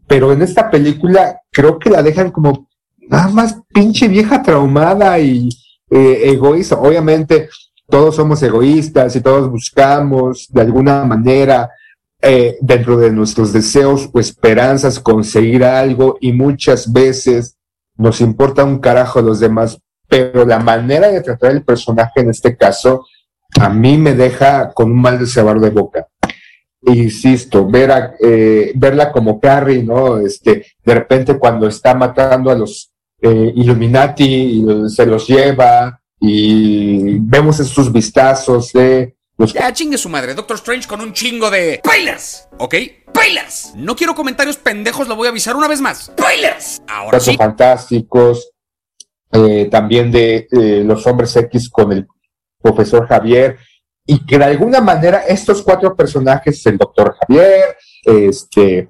pero 0.06 0.32
en 0.32 0.42
esta 0.42 0.70
película 0.70 1.40
creo 1.50 1.78
que 1.78 1.90
la 1.90 2.02
dejan 2.02 2.30
como 2.30 2.68
nada 3.08 3.28
más 3.28 3.58
pinche 3.72 4.08
vieja 4.08 4.42
traumada 4.42 5.18
y 5.18 5.48
eh, 5.90 6.22
egoísta, 6.25 6.76
obviamente 6.76 7.48
todos 7.88 8.16
somos 8.16 8.42
egoístas 8.42 9.16
y 9.16 9.21
todos 9.21 9.50
buscamos 9.50 10.47
de 10.50 10.61
alguna 10.61 11.04
manera 11.04 11.71
eh, 12.21 12.59
dentro 12.61 12.97
de 12.99 13.11
nuestros 13.11 13.52
deseos 13.52 14.11
o 14.12 14.21
esperanzas 14.21 15.00
conseguir 15.00 15.64
algo 15.64 16.18
y 16.21 16.33
muchas 16.33 16.92
veces 16.92 17.57
nos 17.97 18.21
importa 18.21 18.64
un 18.64 18.78
carajo 18.78 19.18
a 19.18 19.23
los 19.23 19.40
demás, 19.40 19.78
pero 20.09 20.45
la 20.45 20.59
manera 20.59 21.09
de 21.09 21.21
tratar 21.23 21.52
el 21.52 21.64
personaje 21.64 22.21
en 22.21 22.30
este 22.30 22.57
caso 22.57 23.07
a 23.59 23.68
mí 23.68 23.97
me 23.97 24.14
deja 24.14 24.73
con 24.73 24.92
un 24.92 25.00
mal 25.00 25.26
sabor 25.26 25.61
de 25.61 25.71
boca. 25.71 26.07
Insisto, 26.83 27.66
ver 27.66 27.90
a, 27.90 28.14
eh, 28.21 28.73
verla 28.75 29.11
como 29.11 29.40
Carrie, 29.40 29.83
¿no? 29.83 30.18
Este, 30.18 30.64
de 30.85 30.95
repente 30.95 31.38
cuando 31.38 31.66
está 31.66 31.95
matando 31.95 32.50
a 32.50 32.54
los 32.54 32.92
eh, 33.21 33.52
Illuminati 33.57 34.25
y 34.25 34.90
se 34.90 35.07
los 35.07 35.26
lleva, 35.26 35.98
y 36.20 37.18
vemos 37.20 37.60
esos 37.60 37.92
vistazos 37.92 38.72
de 38.72 39.16
los... 39.37 39.52
Ya 39.52 39.72
chingue 39.72 39.98
su 39.98 40.08
madre, 40.08 40.34
Doctor 40.34 40.56
Strange 40.56 40.88
con 40.88 41.00
un 41.00 41.12
chingo 41.12 41.50
de... 41.50 41.80
¡Spoilers! 41.84 42.48
¿Ok? 42.58 42.75
¡Spoilers! 43.08 43.72
No 43.76 43.94
quiero 43.94 44.14
comentarios 44.14 44.56
pendejos, 44.56 45.06
lo 45.06 45.16
voy 45.16 45.26
a 45.26 45.30
avisar 45.30 45.54
una 45.54 45.68
vez 45.68 45.80
más. 45.80 46.12
¡Spoilers! 46.18 46.82
Ahora 46.88 47.20
sí. 47.20 47.37
fantásticos, 47.37 48.50
eh, 49.30 49.68
también 49.70 50.10
de 50.10 50.48
eh, 50.50 50.82
los 50.84 51.06
hombres 51.06 51.37
X 51.37 51.70
con 51.70 51.92
el 51.92 52.06
profesor 52.60 53.06
Javier, 53.06 53.58
y 54.04 54.25
que 54.25 54.38
de 54.38 54.44
alguna 54.44 54.80
manera 54.80 55.18
estos 55.18 55.62
cuatro 55.62 55.94
personajes, 55.94 56.64
el 56.66 56.78
doctor 56.78 57.14
Javier, 57.20 57.76
este, 58.02 58.88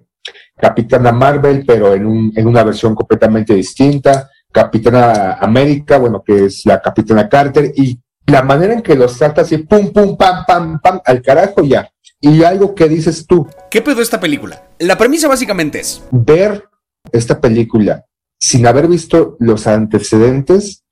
Capitana 0.57 1.13
Marvel, 1.13 1.65
pero 1.67 1.93
en, 1.93 2.07
un, 2.07 2.33
en 2.35 2.47
una 2.47 2.65
versión 2.65 2.95
completamente 2.95 3.55
distinta, 3.55 4.31
Capitana 4.53 5.35
América, 5.35 5.99
bueno, 5.99 6.23
que 6.25 6.47
es 6.47 6.65
la 6.65 6.81
Capitana 6.81 7.29
Carter, 7.29 7.73
y 7.77 8.01
la 8.27 8.43
manera 8.43 8.75
en 8.75 8.83
que 8.83 8.95
los 8.95 9.17
trata 9.17 9.43
así, 9.43 9.59
pum, 9.59 9.93
pum, 9.93 10.17
pam, 10.17 10.45
pam, 10.47 10.81
pam, 10.81 11.01
al 11.05 11.23
carajo 11.23 11.63
ya. 11.65 11.91
Y 12.21 12.43
algo 12.43 12.75
que 12.75 12.89
dices 12.89 13.27
tú. 13.27 13.47
¿Qué 13.71 13.81
pedo 13.81 14.03
esta 14.03 14.19
película? 14.19 14.65
La 14.79 14.99
premisa 14.99 15.29
básicamente 15.29 15.81
es... 15.81 16.03
Ver 16.11 16.65
esta 17.13 17.41
película 17.41 18.05
sin 18.39 18.67
haber 18.67 18.87
visto 18.87 19.37
los 19.41 19.67
antecedentes, 19.67 20.85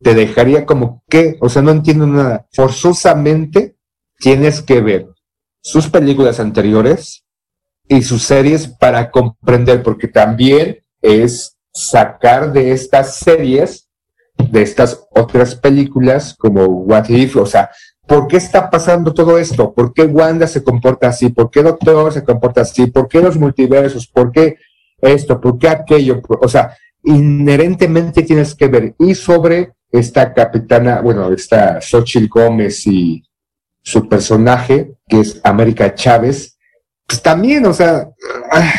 te 0.00 0.14
dejaría 0.14 0.66
como 0.66 1.02
que, 1.08 1.36
o 1.40 1.48
sea, 1.48 1.62
no 1.62 1.70
entiendo 1.70 2.06
nada. 2.06 2.46
Forzosamente 2.52 3.76
tienes 4.18 4.62
que 4.62 4.80
ver 4.80 5.08
sus 5.60 5.88
películas 5.88 6.40
anteriores 6.40 7.24
y 7.88 8.02
sus 8.02 8.22
series 8.22 8.68
para 8.68 9.10
comprender, 9.10 9.82
porque 9.82 10.08
también 10.08 10.78
es 11.00 11.51
sacar 11.72 12.52
de 12.52 12.72
estas 12.72 13.16
series, 13.16 13.88
de 14.36 14.62
estas 14.62 15.06
otras 15.10 15.54
películas 15.54 16.34
como 16.38 16.64
What 16.64 17.08
If, 17.08 17.36
o 17.36 17.46
sea, 17.46 17.70
¿por 18.06 18.26
qué 18.26 18.36
está 18.36 18.70
pasando 18.70 19.14
todo 19.14 19.38
esto? 19.38 19.72
¿Por 19.72 19.92
qué 19.92 20.02
Wanda 20.04 20.46
se 20.46 20.62
comporta 20.62 21.08
así? 21.08 21.30
¿Por 21.30 21.50
qué 21.50 21.62
Doctor 21.62 22.12
se 22.12 22.24
comporta 22.24 22.62
así? 22.62 22.86
¿Por 22.86 23.08
qué 23.08 23.20
los 23.20 23.36
multiversos? 23.36 24.06
¿Por 24.06 24.32
qué 24.32 24.56
esto? 25.00 25.40
¿Por 25.40 25.58
qué 25.58 25.68
aquello? 25.68 26.20
O 26.40 26.48
sea, 26.48 26.76
inherentemente 27.04 28.22
tienes 28.22 28.54
que 28.54 28.68
ver. 28.68 28.94
Y 28.98 29.14
sobre 29.14 29.72
esta 29.90 30.32
capitana, 30.32 31.00
bueno, 31.00 31.32
esta 31.32 31.80
Xochitl 31.80 32.28
Gómez 32.28 32.86
y 32.86 33.22
su 33.82 34.08
personaje, 34.08 34.94
que 35.08 35.20
es 35.20 35.40
América 35.42 35.94
Chávez, 35.94 36.56
pues 37.06 37.20
también, 37.20 37.66
o 37.66 37.72
sea, 37.72 38.08
ay, 38.50 38.70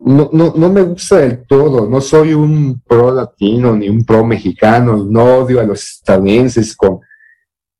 no, 0.00 0.30
no, 0.32 0.54
no 0.56 0.68
me 0.70 0.82
gusta 0.82 1.18
del 1.18 1.46
todo, 1.46 1.86
no 1.88 2.00
soy 2.00 2.32
un 2.32 2.80
pro 2.86 3.12
latino 3.12 3.76
ni 3.76 3.88
un 3.88 4.04
pro 4.04 4.24
mexicano, 4.24 5.04
no 5.04 5.38
odio 5.40 5.60
a 5.60 5.64
los 5.64 5.82
estadounidenses 5.82 6.74
con, 6.74 7.00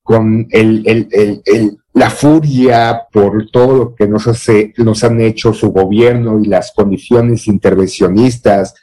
con 0.03 0.47
el, 0.51 0.83
el, 0.87 1.09
el, 1.45 1.79
la 1.95 2.11
furia 2.11 3.03
por 3.11 3.51
todo 3.51 3.77
lo 3.77 3.95
que 3.95 4.07
nos, 4.07 4.27
hace, 4.27 4.75
nos 4.79 5.03
han 5.03 5.21
hecho 5.21 5.55
su 5.55 5.73
gobierno 5.73 6.41
y 6.41 6.47
las 6.47 6.73
condiciones 6.73 7.47
intervencionistas, 7.47 8.75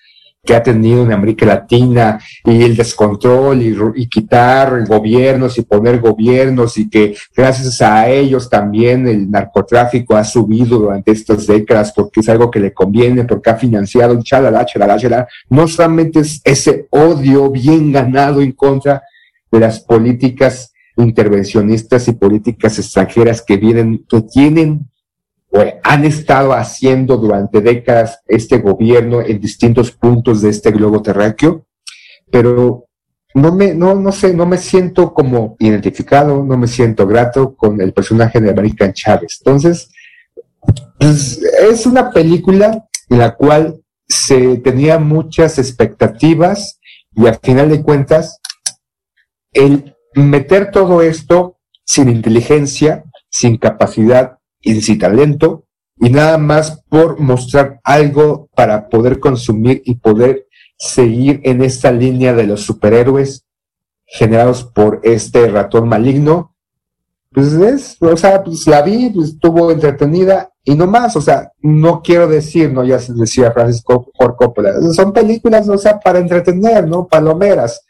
que 0.47 0.55
ha 0.55 0.63
tenido 0.63 1.03
en 1.03 1.11
América 1.11 1.45
Latina 1.45 2.19
y 2.45 2.63
el 2.63 2.77
descontrol 2.77 3.61
y, 3.61 4.07
quitar 4.07 4.87
gobiernos 4.87 5.57
y 5.59 5.63
poner 5.63 5.99
gobiernos 5.99 6.77
y 6.77 6.89
que 6.89 7.15
gracias 7.35 7.81
a 7.81 8.09
ellos 8.09 8.49
también 8.49 9.05
el 9.07 9.29
narcotráfico 9.29 10.15
ha 10.15 10.23
subido 10.23 10.79
durante 10.79 11.11
estas 11.11 11.45
décadas 11.45 11.91
porque 11.93 12.21
es 12.21 12.29
algo 12.29 12.49
que 12.49 12.61
le 12.61 12.73
conviene, 12.73 13.25
porque 13.25 13.49
ha 13.49 13.55
financiado 13.55 14.13
un 14.13 14.23
chalala, 14.23 14.65
chalala, 14.65 14.97
chalala. 14.97 15.27
No 15.49 15.67
solamente 15.67 16.21
es 16.21 16.41
ese 16.45 16.87
odio 16.91 17.51
bien 17.51 17.91
ganado 17.91 18.41
en 18.41 18.53
contra 18.53 19.03
de 19.51 19.59
las 19.59 19.81
políticas 19.81 20.73
intervencionistas 20.95 22.07
y 22.07 22.13
políticas 22.13 22.79
extranjeras 22.79 23.41
que 23.41 23.57
vienen, 23.57 24.05
que 24.09 24.21
tienen 24.21 24.87
han 25.83 26.05
estado 26.05 26.53
haciendo 26.53 27.17
durante 27.17 27.61
décadas 27.61 28.19
este 28.27 28.57
gobierno 28.59 29.21
en 29.21 29.39
distintos 29.39 29.91
puntos 29.91 30.41
de 30.41 30.49
este 30.49 30.71
globo 30.71 31.01
terráqueo, 31.01 31.65
pero 32.31 32.85
no 33.33 33.53
me, 33.53 33.73
no, 33.73 33.95
no 33.95 34.11
sé, 34.11 34.33
no 34.33 34.45
me 34.45 34.57
siento 34.57 35.13
como 35.13 35.55
identificado, 35.59 36.43
no 36.43 36.57
me 36.57 36.67
siento 36.67 37.05
grato 37.05 37.55
con 37.55 37.79
el 37.81 37.93
personaje 37.93 38.41
de 38.41 38.49
American 38.49 38.93
Chávez. 38.93 39.37
Entonces, 39.39 39.89
pues, 40.99 41.41
es 41.69 41.85
una 41.85 42.11
película 42.11 42.87
en 43.09 43.19
la 43.19 43.35
cual 43.35 43.81
se 44.07 44.57
tenía 44.57 44.99
muchas 44.99 45.59
expectativas 45.59 46.79
y 47.13 47.27
al 47.27 47.39
final 47.41 47.69
de 47.69 47.81
cuentas, 47.81 48.39
el 49.53 49.95
meter 50.15 50.71
todo 50.71 51.01
esto 51.01 51.57
sin 51.85 52.09
inteligencia, 52.09 53.03
sin 53.29 53.57
capacidad 53.57 54.36
y 54.61 54.79
sin 54.81 54.99
talento, 54.99 55.65
y 55.99 56.09
nada 56.09 56.37
más 56.37 56.83
por 56.89 57.19
mostrar 57.19 57.79
algo 57.83 58.49
para 58.55 58.89
poder 58.89 59.19
consumir 59.19 59.81
y 59.85 59.95
poder 59.95 60.47
seguir 60.77 61.41
en 61.43 61.63
esta 61.63 61.91
línea 61.91 62.33
de 62.33 62.45
los 62.45 62.61
superhéroes 62.61 63.45
generados 64.05 64.63
por 64.63 65.01
este 65.03 65.47
ratón 65.49 65.89
maligno. 65.89 66.53
Pues 67.31 67.53
es, 67.53 67.97
o 68.01 68.15
sea, 68.15 68.43
pues 68.43 68.65
la 68.67 68.81
vi, 68.81 69.09
pues 69.09 69.29
estuvo 69.29 69.69
entretenida 69.71 70.51
y 70.63 70.75
no 70.75 70.87
más, 70.87 71.15
o 71.15 71.21
sea, 71.21 71.51
no 71.61 72.01
quiero 72.01 72.27
decir, 72.27 72.71
no, 72.71 72.83
ya 72.83 72.99
se 72.99 73.13
decía 73.13 73.51
Francisco 73.51 74.09
Ford 74.17 74.35
Coppola, 74.35 74.73
son 74.93 75.13
películas, 75.13 75.67
o 75.69 75.77
sea, 75.77 75.99
para 75.99 76.19
entretener, 76.19 76.87
¿no? 76.87 77.07
Palomeras. 77.07 77.81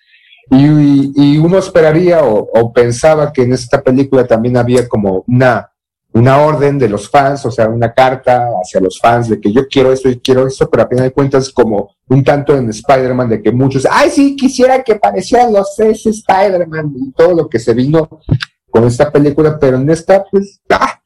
Y, 0.49 1.37
uno 1.37 1.57
esperaría 1.57 2.23
o, 2.23 2.49
o 2.53 2.73
pensaba 2.73 3.31
que 3.33 3.43
en 3.43 3.53
esta 3.53 3.81
película 3.81 4.25
también 4.25 4.57
había 4.57 4.87
como 4.87 5.23
una 5.27 5.69
una 6.17 6.37
orden 6.41 6.79
de 6.79 6.89
los 6.89 7.09
fans, 7.09 7.45
o 7.45 7.51
sea, 7.51 7.69
una 7.69 7.93
carta 7.93 8.47
hacia 8.59 8.81
los 8.81 8.99
fans 8.99 9.29
de 9.29 9.39
que 9.39 9.53
yo 9.53 9.67
quiero 9.67 9.93
esto 9.93 10.09
y 10.09 10.19
quiero 10.19 10.47
esto, 10.47 10.67
pero 10.67 10.83
a 10.83 10.87
final 10.87 11.05
de 11.05 11.11
cuentas 11.11 11.51
como 11.51 11.95
un 12.07 12.23
tanto 12.23 12.55
en 12.55 12.69
Spider-Man 12.69 13.29
de 13.29 13.43
que 13.43 13.51
muchos, 13.51 13.87
ay, 13.89 14.09
sí, 14.09 14.35
quisiera 14.35 14.83
que 14.83 14.95
parecieran 14.95 15.53
los 15.53 15.75
tres 15.75 16.03
Spider-Man 16.05 16.91
y 16.95 17.11
todo 17.11 17.35
lo 17.35 17.47
que 17.47 17.59
se 17.59 17.73
vino 17.75 18.09
con 18.71 18.85
esta 18.85 19.11
película, 19.11 19.59
pero 19.59 19.77
en 19.77 19.89
esta, 19.91 20.25
pues, 20.31 20.59
ah, 20.69 20.99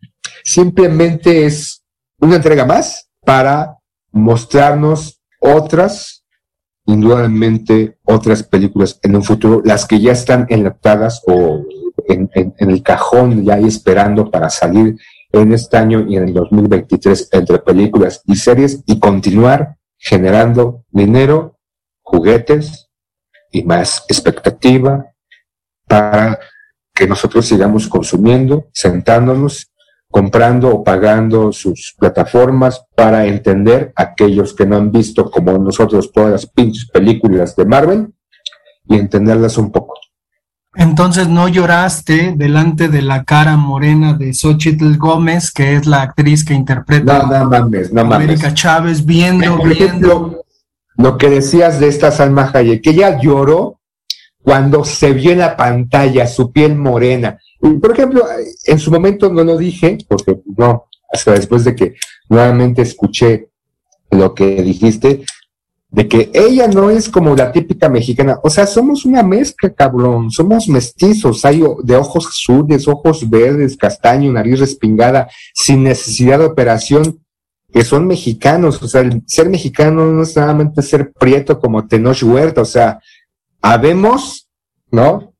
simplemente 0.46 1.46
es 1.46 1.84
una 2.20 2.38
entrega 2.38 2.66
más 2.66 3.10
para 3.26 3.78
mostrarnos 4.12 5.22
otras, 5.42 6.24
indudablemente 6.86 7.98
otras 8.06 8.44
películas 8.44 8.98
en 9.04 9.18
un 9.18 9.24
futuro, 9.24 9.62
las 9.66 9.86
que 9.86 10.00
ya 10.00 10.14
están 10.14 10.46
enlatadas 10.50 11.22
o 11.28 11.66
en, 12.08 12.30
el 12.58 12.84
cajón 12.84 13.44
ya 13.44 13.56
ahí 13.56 13.66
esperando 13.66 14.30
para 14.30 14.50
salir 14.50 14.98
en 15.32 15.54
este 15.54 15.78
año 15.78 16.06
y 16.08 16.18
en 16.18 16.30
el 16.30 16.34
2023 16.34 17.30
entre 17.32 17.60
películas 17.60 18.22
y 18.26 18.36
series 18.36 18.84
y 18.86 19.00
continuar 19.00 19.78
generando 19.98 20.84
dinero, 20.90 21.58
juguetes 22.02 22.90
y 23.52 23.64
más 23.64 24.06
expectativa 24.08 25.06
para 25.88 26.40
que 26.94 27.08
nosotros 27.08 27.46
sigamos 27.46 27.88
consumiendo, 27.88 28.68
sentándonos, 28.74 29.72
comprando 30.10 30.70
o 30.70 30.84
pagando 30.84 31.54
sus 31.54 31.96
plataformas 31.98 32.86
para 32.96 33.26
entender 33.26 33.94
aquellos 33.96 34.54
que 34.54 34.66
no 34.66 34.76
han 34.76 34.92
visto 34.92 35.32
como 35.32 35.58
nosotros 35.58 36.12
todas 36.12 36.32
las 36.32 36.46
pinches 36.46 36.90
películas 36.92 37.56
de 37.56 37.66
Marvel 37.66 38.14
y 38.86 38.96
entenderlas 38.96 39.58
un 39.58 39.72
poco. 39.72 40.01
Entonces 40.76 41.28
no 41.28 41.50
lloraste 41.50 42.34
delante 42.38 42.88
de 42.88 43.02
la 43.02 43.26
cara 43.26 43.58
morena 43.58 44.14
de 44.14 44.34
Xochitl 44.34 44.98
Gómez, 44.98 45.52
que 45.52 45.76
es 45.76 45.86
la 45.86 46.02
actriz 46.02 46.46
que 46.46 46.54
interpreta 46.54 47.24
no, 47.24 47.40
no 47.40 47.50
mames, 47.50 47.92
no 47.92 48.02
América 48.02 48.54
Chávez, 48.54 49.06
viendo, 49.06 49.58
Por 49.58 49.72
ejemplo, 49.72 50.46
lo 50.96 51.18
que 51.18 51.30
decías 51.30 51.80
de 51.80 51.90
esta 51.90 52.12
Salma 52.12 52.50
Hayek, 52.54 52.82
que 52.82 52.92
ella 52.92 53.20
lloró 53.20 53.80
cuando 54.42 54.86
se 54.86 55.12
vio 55.12 55.32
en 55.32 55.40
la 55.40 55.58
pantalla 55.58 56.26
su 56.26 56.52
piel 56.52 56.76
morena. 56.76 57.38
Y, 57.62 57.74
por 57.74 57.92
ejemplo, 57.92 58.26
en 58.66 58.80
su 58.80 58.92
momento 58.92 59.32
no 59.32 59.44
lo 59.44 59.58
dije, 59.58 59.98
porque 60.08 60.40
no, 60.58 60.86
hasta 61.12 61.34
después 61.34 61.66
de 61.66 61.76
que 61.76 61.96
nuevamente 62.30 62.82
escuché 62.82 63.50
lo 64.10 64.34
que 64.34 64.62
dijiste, 64.64 65.24
de 65.92 66.08
que 66.08 66.32
ella 66.34 66.68
no 66.68 66.90
es 66.90 67.10
como 67.10 67.36
la 67.36 67.52
típica 67.52 67.90
mexicana. 67.90 68.40
O 68.44 68.50
sea, 68.50 68.66
somos 68.66 69.04
una 69.04 69.24
mezcla, 69.24 69.70
cabrón. 69.72 70.32
Somos 70.32 70.70
mestizos. 70.70 71.44
Hay 71.44 71.62
de 71.84 71.96
ojos 71.98 72.28
azules, 72.28 72.88
ojos 72.88 73.30
verdes, 73.30 73.76
castaño, 73.76 74.32
nariz 74.32 74.60
respingada, 74.62 75.30
sin 75.54 75.84
necesidad 75.84 76.40
de 76.40 76.46
operación, 76.46 77.20
que 77.74 77.84
son 77.84 78.08
mexicanos. 78.08 78.82
O 78.82 78.88
sea, 78.88 79.02
el 79.02 79.22
ser 79.28 79.50
mexicano 79.50 80.06
no 80.06 80.24
es 80.24 80.32
solamente 80.32 80.82
ser 80.82 81.12
prieto 81.12 81.60
como 81.60 81.86
Tenoch 81.86 82.24
Huerta. 82.24 82.62
O 82.62 82.66
sea, 82.66 83.02
habemos, 83.62 84.48
¿no? 84.92 85.34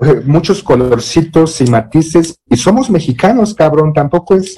Muchos 0.24 0.62
colorcitos 0.62 1.60
y 1.60 1.66
matices. 1.66 2.38
Y 2.48 2.56
somos 2.56 2.88
mexicanos, 2.88 3.52
cabrón. 3.52 3.92
Tampoco 3.92 4.34
es 4.34 4.56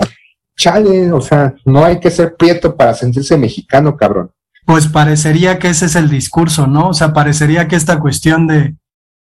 chale. 0.57 1.11
O 1.11 1.21
sea, 1.21 1.53
no 1.65 1.85
hay 1.85 1.99
que 1.99 2.12
ser 2.12 2.37
prieto 2.37 2.77
para 2.77 2.95
sentirse 2.95 3.37
mexicano, 3.37 3.97
cabrón 3.97 4.31
pues 4.66 4.88
parecería 4.88 5.59
que 5.59 5.68
ese 5.68 5.87
es 5.87 5.94
el 5.94 6.11
discurso, 6.11 6.66
¿no? 6.66 6.88
O 6.88 6.94
sea, 6.94 7.12
parecería 7.12 7.68
que 7.68 7.76
esta 7.76 8.00
cuestión 8.00 8.48
de 8.48 8.74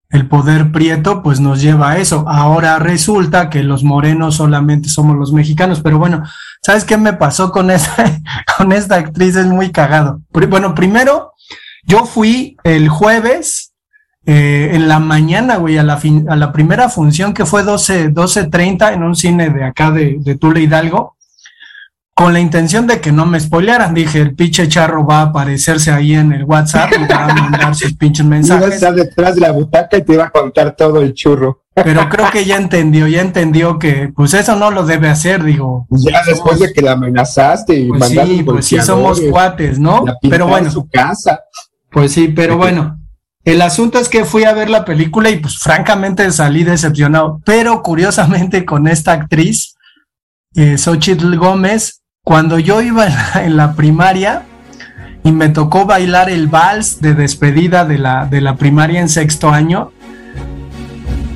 el 0.10 0.30
poder 0.30 0.72
prieto, 0.72 1.22
pues 1.22 1.42
nos 1.42 1.62
lleva 1.62 1.92
a 1.92 1.98
eso. 1.98 2.24
Ahora 2.28 2.80
resulta 2.80 3.50
que 3.50 3.62
los 3.62 3.84
morenos 3.84 4.36
solamente 4.36 4.88
somos 4.88 5.18
los 5.18 5.34
mexicanos, 5.34 5.82
pero 5.82 6.00
bueno, 6.00 6.24
¿sabes 6.62 6.86
qué 6.86 6.96
me 6.96 7.14
pasó 7.14 7.52
con 7.52 7.70
esta, 7.72 8.20
con 8.58 8.72
esta 8.72 8.96
actriz? 8.96 9.36
Es 9.36 9.48
muy 9.48 9.72
cagado. 9.74 10.22
Bueno, 10.32 10.74
primero, 10.74 11.34
yo 11.84 12.06
fui 12.06 12.56
el 12.64 12.88
jueves 12.88 13.74
eh, 14.26 14.72
en 14.72 14.88
la 14.88 15.00
mañana, 15.00 15.58
güey, 15.58 15.78
a 15.78 15.84
la, 15.84 16.00
a 16.30 16.36
la 16.38 16.54
primera 16.54 16.88
función 16.88 17.34
que 17.34 17.46
fue 17.46 17.64
12, 17.64 18.14
12.30 18.14 18.94
en 18.94 19.04
un 19.04 19.16
cine 19.16 19.50
de 19.50 19.66
acá 19.66 19.92
de, 19.92 20.16
de 20.20 20.36
Tula 20.38 20.62
Hidalgo 20.62 21.15
con 22.16 22.32
la 22.32 22.40
intención 22.40 22.88
de 22.88 23.02
que 23.02 23.12
no 23.12 23.26
me 23.26 23.40
spoilearan. 23.40 23.94
Dije, 23.94 24.22
el 24.22 24.36
pinche 24.36 24.70
charro 24.70 25.06
va 25.06 25.20
a 25.20 25.22
aparecerse 25.24 25.92
ahí 25.92 26.14
en 26.14 26.32
el 26.32 26.46
WhatsApp 26.46 26.94
y 26.98 27.04
va 27.12 27.26
a 27.26 27.34
mandar 27.36 27.76
sus 27.76 27.94
pinches 27.94 28.26
mensajes. 28.26 28.62
Iba 28.66 28.72
a 28.72 28.76
estar 28.76 28.96
detrás 28.96 29.36
de 29.36 29.42
la 29.42 29.52
butaca 29.52 29.98
y 29.98 30.02
te 30.02 30.14
iba 30.14 30.24
a 30.24 30.30
contar 30.30 30.76
todo 30.78 31.02
el 31.02 31.14
churro. 31.14 31.66
Pero 31.74 32.08
creo 32.08 32.32
que 32.32 32.46
ya 32.46 32.56
entendió, 32.56 33.06
ya 33.06 33.20
entendió 33.20 33.78
que 33.78 34.10
pues 34.16 34.34
eso 34.34 34.56
no 34.56 34.72
lo 34.72 34.86
debe 34.86 35.10
hacer, 35.10 35.44
digo. 35.44 35.86
Ya 35.90 36.24
después 36.26 36.58
de 36.60 36.72
que 36.72 36.82
la 36.82 36.94
amenazaste 36.94 37.76
y 37.76 37.90
pues 37.90 38.08
sí, 38.08 38.44
pues 38.46 38.66
sí 38.66 38.80
somos 38.80 39.20
cuates, 39.20 39.78
¿no? 39.78 40.06
Pero 40.22 40.48
bueno. 40.48 40.72
su 40.72 40.88
casa. 40.88 41.42
Pues 41.92 42.14
sí, 42.14 42.30
pero 42.30 42.56
bueno. 42.56 43.02
El 43.44 43.62
asunto 43.62 44.00
es 44.00 44.08
que 44.08 44.24
fui 44.24 44.46
a 44.46 44.54
ver 44.54 44.70
la 44.70 44.86
película 44.86 45.30
y 45.30 45.38
pues 45.38 45.58
francamente 45.58 46.32
salí 46.32 46.64
decepcionado. 46.64 47.42
Pero 47.46 47.84
curiosamente 47.84 48.64
con 48.64 48.88
esta 48.88 49.12
actriz, 49.12 49.76
eh, 50.56 50.78
Xochitl 50.78 51.36
Gómez, 51.36 52.05
cuando 52.26 52.58
yo 52.58 52.82
iba 52.82 53.06
en 53.36 53.56
la, 53.56 53.76
primaria 53.76 54.44
y 55.24 55.32
me 55.32 55.50
tocó 55.50 55.86
bailar 55.86 56.30
el 56.30 56.48
vals 56.48 57.00
de 57.00 57.14
despedida 57.14 57.86
de 57.86 58.00
la, 58.00 58.26
de 58.26 58.42
la 58.42 58.58
primaria 58.58 59.00
en 59.00 59.08
sexto 59.08 59.50
año, 59.50 59.92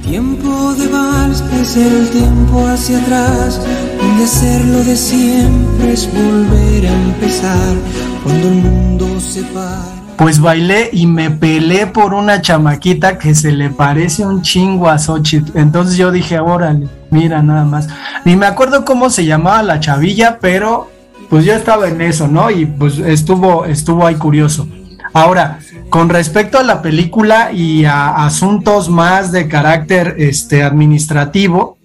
Tiempo 0.04 0.74
de 0.74 0.88
vals 0.88 1.44
es 1.62 1.78
el 1.78 2.10
tiempo 2.10 2.68
hacia 2.68 2.98
atrás, 2.98 3.62
donde 4.02 4.24
hacerlo 4.24 4.84
de 4.84 4.96
siempre 4.96 5.94
es 5.94 6.10
volver 6.12 6.88
a 6.88 6.92
empezar, 6.92 7.76
cuando 8.24 8.48
el 8.48 8.56
mundo 8.56 9.20
se 9.20 9.44
para 9.44 9.99
pues 10.20 10.42
bailé 10.42 10.90
y 10.92 11.08
me 11.08 11.32
pelé 11.32 11.88
por 11.88 12.14
una 12.14 12.42
chamaquita 12.42 13.18
que 13.18 13.34
se 13.34 13.54
le 13.54 13.70
parece 13.70 14.26
un 14.26 14.42
chingo 14.42 14.90
a 14.90 15.00
Xochitl. 15.00 15.58
Entonces 15.58 15.96
yo 15.96 16.12
dije, 16.12 16.42
órale, 16.42 16.90
mira 17.10 17.42
nada 17.42 17.64
más. 17.64 17.88
Ni 18.26 18.36
me 18.36 18.46
acuerdo 18.46 18.84
cómo 18.84 19.10
se 19.10 19.24
llamaba 19.24 19.64
la 19.64 19.80
chavilla, 19.80 20.40
pero 20.42 20.92
pues 21.30 21.46
yo 21.46 21.54
estaba 21.54 21.88
en 21.88 22.02
eso, 22.02 22.28
¿no? 22.28 22.52
Y 22.52 22.66
pues 22.66 23.00
estuvo, 23.00 23.64
estuvo 23.64 24.06
ahí 24.06 24.16
curioso. 24.16 24.68
Ahora, 25.14 25.60
con 25.90 26.10
respecto 26.10 26.60
a 26.60 26.64
la 26.64 26.82
película 26.82 27.54
y 27.54 27.86
a 27.86 28.26
asuntos 28.26 28.90
más 28.90 29.32
de 29.32 29.48
carácter 29.48 30.16
este, 30.18 30.64
administrativo, 30.64 31.78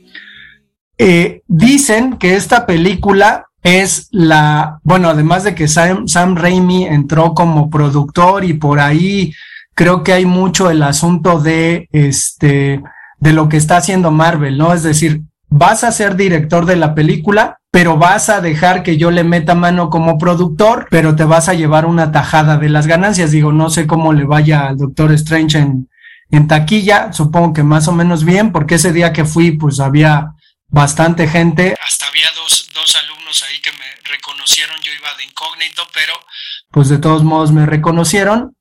eh, 0.98 1.42
dicen 1.46 2.16
que 2.16 2.34
esta 2.34 2.66
película 2.66 3.46
es 3.64 4.08
la, 4.12 4.78
bueno, 4.84 5.08
además 5.08 5.42
de 5.42 5.54
que 5.54 5.66
Sam, 5.66 6.06
Sam 6.06 6.36
Raimi 6.36 6.84
entró 6.84 7.34
como 7.34 7.70
productor 7.70 8.44
y 8.44 8.52
por 8.52 8.78
ahí 8.78 9.32
creo 9.74 10.04
que 10.04 10.12
hay 10.12 10.26
mucho 10.26 10.70
el 10.70 10.82
asunto 10.82 11.40
de 11.40 11.88
este, 11.90 12.82
de 13.18 13.32
lo 13.32 13.48
que 13.48 13.56
está 13.56 13.78
haciendo 13.78 14.10
Marvel, 14.10 14.58
¿no? 14.58 14.74
Es 14.74 14.82
decir, 14.82 15.22
vas 15.48 15.82
a 15.82 15.92
ser 15.92 16.14
director 16.14 16.66
de 16.66 16.76
la 16.76 16.94
película, 16.94 17.58
pero 17.70 17.96
vas 17.96 18.28
a 18.28 18.42
dejar 18.42 18.82
que 18.82 18.98
yo 18.98 19.10
le 19.10 19.24
meta 19.24 19.54
mano 19.54 19.88
como 19.88 20.18
productor, 20.18 20.86
pero 20.90 21.16
te 21.16 21.24
vas 21.24 21.48
a 21.48 21.54
llevar 21.54 21.86
una 21.86 22.12
tajada 22.12 22.58
de 22.58 22.68
las 22.68 22.86
ganancias. 22.86 23.30
Digo, 23.30 23.50
no 23.50 23.70
sé 23.70 23.86
cómo 23.86 24.12
le 24.12 24.24
vaya 24.24 24.66
al 24.66 24.76
Doctor 24.76 25.10
Strange 25.12 25.58
en, 25.58 25.88
en 26.30 26.48
taquilla, 26.48 27.14
supongo 27.14 27.54
que 27.54 27.62
más 27.62 27.88
o 27.88 27.92
menos 27.92 28.24
bien, 28.24 28.52
porque 28.52 28.74
ese 28.74 28.92
día 28.92 29.14
que 29.14 29.24
fui, 29.24 29.52
pues 29.52 29.80
había 29.80 30.34
bastante 30.68 31.26
gente. 31.28 31.74
Hasta 31.82 32.08
había 32.08 32.26
dos, 32.34 32.43
ahí 33.42 33.60
que 33.60 33.72
me 33.72 33.84
reconocieron, 34.04 34.76
yo 34.82 34.92
iba 34.92 35.14
de 35.16 35.24
incógnito, 35.24 35.82
pero 35.92 36.12
pues 36.70 36.88
de 36.88 36.98
todos 36.98 37.24
modos 37.24 37.52
me 37.52 37.66
reconocieron. 37.66 38.56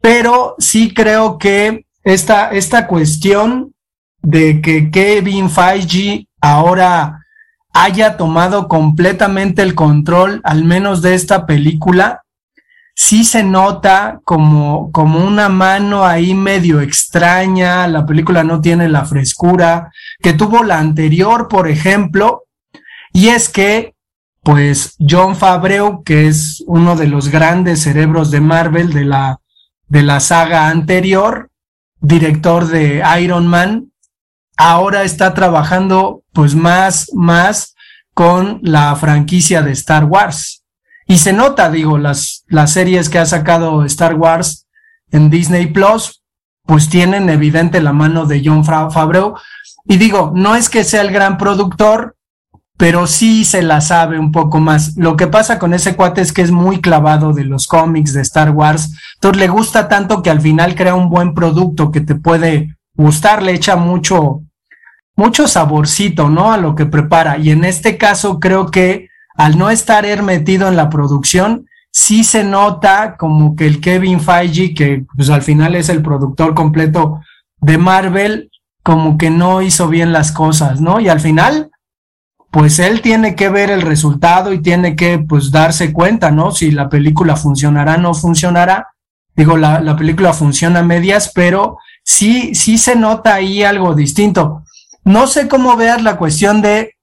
Pero 0.00 0.54
sí 0.58 0.92
creo 0.94 1.38
que 1.38 1.86
esta, 2.04 2.50
esta 2.50 2.86
cuestión 2.86 3.74
de 4.22 4.60
que 4.60 4.90
Kevin 4.90 5.50
Feige 5.50 6.28
ahora 6.40 7.24
haya 7.72 8.16
tomado 8.16 8.68
completamente 8.68 9.62
el 9.62 9.74
control, 9.74 10.40
al 10.44 10.64
menos 10.64 11.02
de 11.02 11.14
esta 11.14 11.46
película, 11.46 12.22
sí 12.94 13.24
se 13.24 13.44
nota 13.44 14.20
como, 14.24 14.90
como 14.90 15.24
una 15.24 15.48
mano 15.48 16.04
ahí 16.04 16.34
medio 16.34 16.80
extraña, 16.80 17.86
la 17.86 18.04
película 18.04 18.42
no 18.42 18.60
tiene 18.60 18.88
la 18.88 19.04
frescura 19.04 19.92
que 20.20 20.32
tuvo 20.32 20.64
la 20.64 20.78
anterior, 20.78 21.46
por 21.46 21.68
ejemplo, 21.68 22.47
y 23.12 23.28
es 23.28 23.48
que, 23.48 23.94
pues, 24.42 24.96
John 24.98 25.36
Fabreu, 25.36 26.02
que 26.04 26.28
es 26.28 26.62
uno 26.66 26.96
de 26.96 27.06
los 27.06 27.28
grandes 27.28 27.82
cerebros 27.82 28.30
de 28.30 28.40
Marvel 28.40 28.92
de 28.92 29.04
la, 29.04 29.40
de 29.88 30.02
la 30.02 30.20
saga 30.20 30.68
anterior, 30.68 31.50
director 32.00 32.66
de 32.66 33.02
Iron 33.20 33.46
Man, 33.46 33.92
ahora 34.56 35.02
está 35.02 35.34
trabajando, 35.34 36.22
pues, 36.32 36.54
más, 36.54 37.10
más 37.14 37.74
con 38.14 38.60
la 38.62 38.94
franquicia 38.96 39.62
de 39.62 39.72
Star 39.72 40.04
Wars. 40.04 40.64
Y 41.06 41.18
se 41.18 41.32
nota, 41.32 41.70
digo, 41.70 41.96
las, 41.96 42.44
las 42.48 42.72
series 42.72 43.08
que 43.08 43.18
ha 43.18 43.26
sacado 43.26 43.84
Star 43.84 44.14
Wars 44.14 44.66
en 45.10 45.30
Disney 45.30 45.68
Plus, 45.68 46.22
pues 46.66 46.90
tienen 46.90 47.30
evidente 47.30 47.80
la 47.80 47.94
mano 47.94 48.26
de 48.26 48.42
John 48.44 48.62
Favreau. 48.62 49.34
Y 49.86 49.96
digo, 49.96 50.32
no 50.34 50.54
es 50.54 50.68
que 50.68 50.84
sea 50.84 51.00
el 51.00 51.10
gran 51.10 51.38
productor, 51.38 52.17
pero 52.78 53.08
sí 53.08 53.44
se 53.44 53.60
la 53.60 53.80
sabe 53.80 54.20
un 54.20 54.30
poco 54.30 54.60
más. 54.60 54.96
Lo 54.96 55.16
que 55.16 55.26
pasa 55.26 55.58
con 55.58 55.74
ese 55.74 55.96
cuate 55.96 56.20
es 56.20 56.32
que 56.32 56.42
es 56.42 56.52
muy 56.52 56.80
clavado 56.80 57.32
de 57.32 57.44
los 57.44 57.66
cómics 57.66 58.12
de 58.12 58.22
Star 58.22 58.52
Wars. 58.52 58.94
Entonces 59.16 59.40
le 59.40 59.48
gusta 59.48 59.88
tanto 59.88 60.22
que 60.22 60.30
al 60.30 60.40
final 60.40 60.76
crea 60.76 60.94
un 60.94 61.10
buen 61.10 61.34
producto 61.34 61.90
que 61.90 62.00
te 62.00 62.14
puede 62.14 62.76
gustar, 62.94 63.42
le 63.42 63.52
echa 63.52 63.74
mucho, 63.74 64.42
mucho 65.16 65.48
saborcito, 65.48 66.30
¿no? 66.30 66.52
A 66.52 66.56
lo 66.56 66.76
que 66.76 66.86
prepara. 66.86 67.36
Y 67.36 67.50
en 67.50 67.64
este 67.64 67.98
caso 67.98 68.38
creo 68.38 68.70
que 68.70 69.08
al 69.36 69.58
no 69.58 69.70
estar 69.70 70.06
él 70.06 70.22
metido 70.22 70.68
en 70.68 70.76
la 70.76 70.88
producción, 70.88 71.66
sí 71.90 72.22
se 72.22 72.44
nota 72.44 73.16
como 73.16 73.56
que 73.56 73.66
el 73.66 73.80
Kevin 73.80 74.20
Feige, 74.20 74.72
que 74.72 75.04
pues 75.16 75.30
al 75.30 75.42
final 75.42 75.74
es 75.74 75.88
el 75.88 76.00
productor 76.00 76.54
completo 76.54 77.20
de 77.60 77.76
Marvel, 77.76 78.50
como 78.84 79.18
que 79.18 79.30
no 79.30 79.62
hizo 79.62 79.88
bien 79.88 80.12
las 80.12 80.30
cosas, 80.30 80.80
¿no? 80.80 81.00
Y 81.00 81.08
al 81.08 81.18
final, 81.18 81.70
pues 82.50 82.78
él 82.78 83.02
tiene 83.02 83.34
que 83.34 83.48
ver 83.50 83.70
el 83.70 83.82
resultado 83.82 84.52
y 84.52 84.60
tiene 84.60 84.96
que 84.96 85.18
pues 85.18 85.50
darse 85.50 85.92
cuenta, 85.92 86.30
¿no? 86.30 86.50
Si 86.50 86.70
la 86.70 86.88
película 86.88 87.36
funcionará 87.36 87.96
o 87.96 87.98
no 87.98 88.14
funcionará. 88.14 88.88
Digo, 89.36 89.56
la, 89.56 89.80
la 89.80 89.96
película 89.96 90.32
funciona 90.32 90.80
a 90.80 90.84
medias, 90.84 91.30
pero 91.34 91.78
sí, 92.02 92.54
sí 92.54 92.78
se 92.78 92.96
nota 92.96 93.34
ahí 93.34 93.62
algo 93.62 93.94
distinto. 93.94 94.64
No 95.04 95.26
sé 95.26 95.46
cómo 95.46 95.76
veas 95.76 96.02
la 96.02 96.16
cuestión 96.16 96.62
de, 96.62 96.94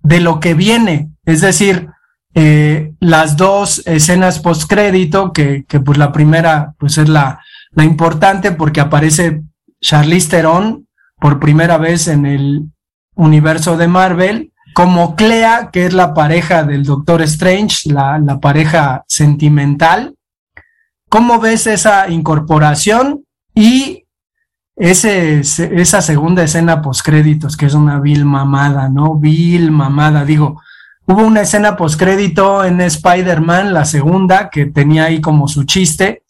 de 0.00 0.20
lo 0.20 0.40
que 0.40 0.54
viene, 0.54 1.10
es 1.24 1.40
decir, 1.40 1.88
eh, 2.34 2.94
las 2.98 3.36
dos 3.36 3.82
escenas 3.86 4.38
postcrédito, 4.38 5.32
que, 5.32 5.64
que 5.68 5.80
pues 5.80 5.98
la 5.98 6.12
primera 6.12 6.74
pues 6.78 6.96
es 6.96 7.08
la, 7.08 7.40
la 7.72 7.84
importante 7.84 8.52
porque 8.52 8.80
aparece 8.80 9.42
Charlize 9.80 10.30
Theron 10.30 10.88
por 11.20 11.38
primera 11.38 11.76
vez 11.76 12.08
en 12.08 12.24
el 12.24 12.62
universo 13.14 13.76
de 13.76 13.88
Marvel, 13.88 14.51
como 14.74 15.16
Clea, 15.16 15.70
que 15.72 15.86
es 15.86 15.92
la 15.92 16.14
pareja 16.14 16.62
del 16.64 16.84
Doctor 16.84 17.22
Strange, 17.22 17.92
la, 17.92 18.18
la 18.18 18.40
pareja 18.40 19.04
sentimental. 19.06 20.16
¿Cómo 21.08 21.40
ves 21.40 21.66
esa 21.66 22.08
incorporación 22.08 23.24
y 23.54 24.06
ese, 24.76 25.40
esa 25.40 26.00
segunda 26.00 26.42
escena 26.42 26.80
postcréditos, 26.80 27.56
que 27.56 27.66
es 27.66 27.74
una 27.74 28.00
vil 28.00 28.24
mamada, 28.24 28.88
¿no? 28.88 29.14
Vil 29.16 29.70
mamada, 29.70 30.24
digo. 30.24 30.60
Hubo 31.06 31.22
una 31.26 31.42
escena 31.42 31.76
postcrédito 31.76 32.64
en 32.64 32.80
Spider-Man, 32.80 33.74
la 33.74 33.84
segunda, 33.84 34.48
que 34.50 34.66
tenía 34.66 35.04
ahí 35.04 35.20
como 35.20 35.48
su 35.48 35.64
chiste, 35.64 36.22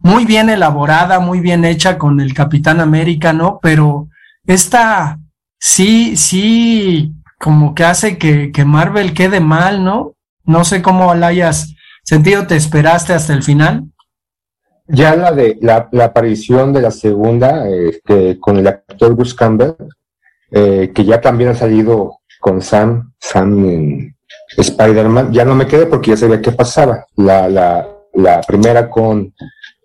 muy 0.00 0.24
bien 0.24 0.48
elaborada, 0.48 1.20
muy 1.20 1.40
bien 1.40 1.64
hecha 1.64 1.98
con 1.98 2.20
el 2.20 2.32
Capitán 2.34 2.80
América, 2.80 3.32
¿no? 3.32 3.58
Pero 3.62 4.08
esta 4.46 5.18
sí, 5.58 6.16
sí, 6.16 7.12
como 7.38 7.74
que 7.74 7.84
hace 7.84 8.18
que, 8.18 8.52
que 8.52 8.64
Marvel 8.64 9.14
quede 9.14 9.40
mal, 9.40 9.84
¿no? 9.84 10.14
No 10.44 10.64
sé 10.64 10.82
cómo 10.82 11.14
la 11.14 11.28
hayas 11.28 11.74
sentido, 12.02 12.46
¿te 12.46 12.56
esperaste 12.56 13.12
hasta 13.12 13.32
el 13.32 13.42
final? 13.42 13.84
Ya 14.86 15.14
la 15.14 15.32
de 15.32 15.58
la, 15.60 15.88
la 15.92 16.06
aparición 16.06 16.72
de 16.72 16.80
la 16.80 16.90
segunda, 16.90 17.68
este, 17.68 18.38
con 18.40 18.56
el 18.56 18.66
actor 18.66 19.14
Bruce 19.14 19.36
Campbell, 19.36 19.74
eh, 20.50 20.90
que 20.94 21.04
ya 21.04 21.20
también 21.20 21.50
ha 21.50 21.54
salido 21.54 22.20
con 22.40 22.62
Sam, 22.62 23.12
Sam 23.20 24.14
Spider-Man, 24.56 25.32
ya 25.32 25.44
no 25.44 25.54
me 25.54 25.66
quedé 25.66 25.86
porque 25.86 26.12
ya 26.12 26.16
sabía 26.16 26.40
qué 26.40 26.52
pasaba. 26.52 27.04
La, 27.16 27.48
la, 27.48 27.86
la 28.14 28.40
primera 28.40 28.88
con 28.88 29.34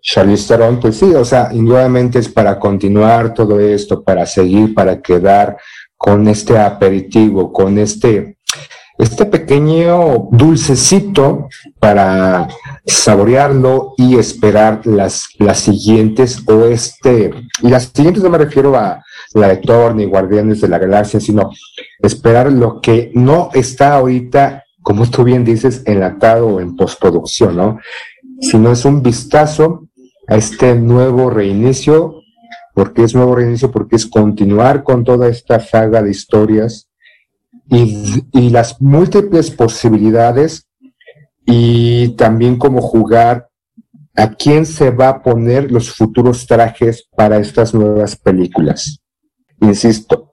Charlize 0.00 0.48
Theron, 0.48 0.80
pues 0.80 0.96
sí, 0.96 1.14
o 1.14 1.24
sea, 1.24 1.50
indudablemente 1.52 2.18
es 2.18 2.28
para 2.28 2.58
continuar 2.58 3.34
todo 3.34 3.60
esto, 3.60 4.02
para 4.02 4.24
seguir, 4.24 4.74
para 4.74 5.00
quedar 5.02 5.58
con 5.96 6.28
este 6.28 6.58
aperitivo, 6.58 7.52
con 7.52 7.78
este 7.78 8.34
este 8.98 9.26
pequeño 9.26 10.28
dulcecito 10.30 11.48
para 11.80 12.48
saborearlo 12.86 13.94
y 13.96 14.16
esperar 14.16 14.86
las, 14.86 15.26
las 15.38 15.58
siguientes 15.58 16.46
o 16.48 16.64
este, 16.66 17.30
y 17.62 17.68
las 17.68 17.90
siguientes 17.94 18.22
no 18.22 18.30
me 18.30 18.38
refiero 18.38 18.76
a 18.76 19.02
la 19.34 19.48
de 19.48 19.56
Thor 19.56 19.94
ni 19.94 20.04
Guardianes 20.04 20.60
de 20.60 20.68
la 20.68 20.78
Galaxia, 20.78 21.18
sino 21.18 21.50
esperar 22.00 22.52
lo 22.52 22.80
que 22.80 23.10
no 23.14 23.50
está 23.52 23.94
ahorita, 23.94 24.62
como 24.82 25.10
tú 25.10 25.24
bien 25.24 25.44
dices, 25.44 25.82
enlatado 25.86 26.46
o 26.46 26.60
en 26.60 26.76
postproducción, 26.76 27.56
¿no? 27.56 27.78
Sino 28.40 28.72
es 28.72 28.84
un 28.84 29.02
vistazo 29.02 29.88
a 30.28 30.36
este 30.36 30.74
nuevo 30.76 31.30
reinicio, 31.30 32.20
porque 32.74 33.04
es 33.04 33.14
nuevo 33.14 33.36
reinicio, 33.36 33.70
porque 33.70 33.96
es 33.96 34.04
continuar 34.04 34.82
con 34.82 35.04
toda 35.04 35.28
esta 35.28 35.60
saga 35.60 36.02
de 36.02 36.10
historias 36.10 36.88
y, 37.70 38.50
las 38.50 38.80
múltiples 38.80 39.50
posibilidades 39.50 40.66
y 41.46 42.10
también 42.10 42.58
cómo 42.58 42.80
jugar 42.80 43.48
a 44.16 44.30
quién 44.34 44.66
se 44.66 44.90
va 44.90 45.08
a 45.08 45.22
poner 45.22 45.72
los 45.72 45.90
futuros 45.90 46.46
trajes 46.46 47.08
para 47.16 47.38
estas 47.38 47.74
nuevas 47.74 48.16
películas. 48.16 49.00
Insisto, 49.60 50.32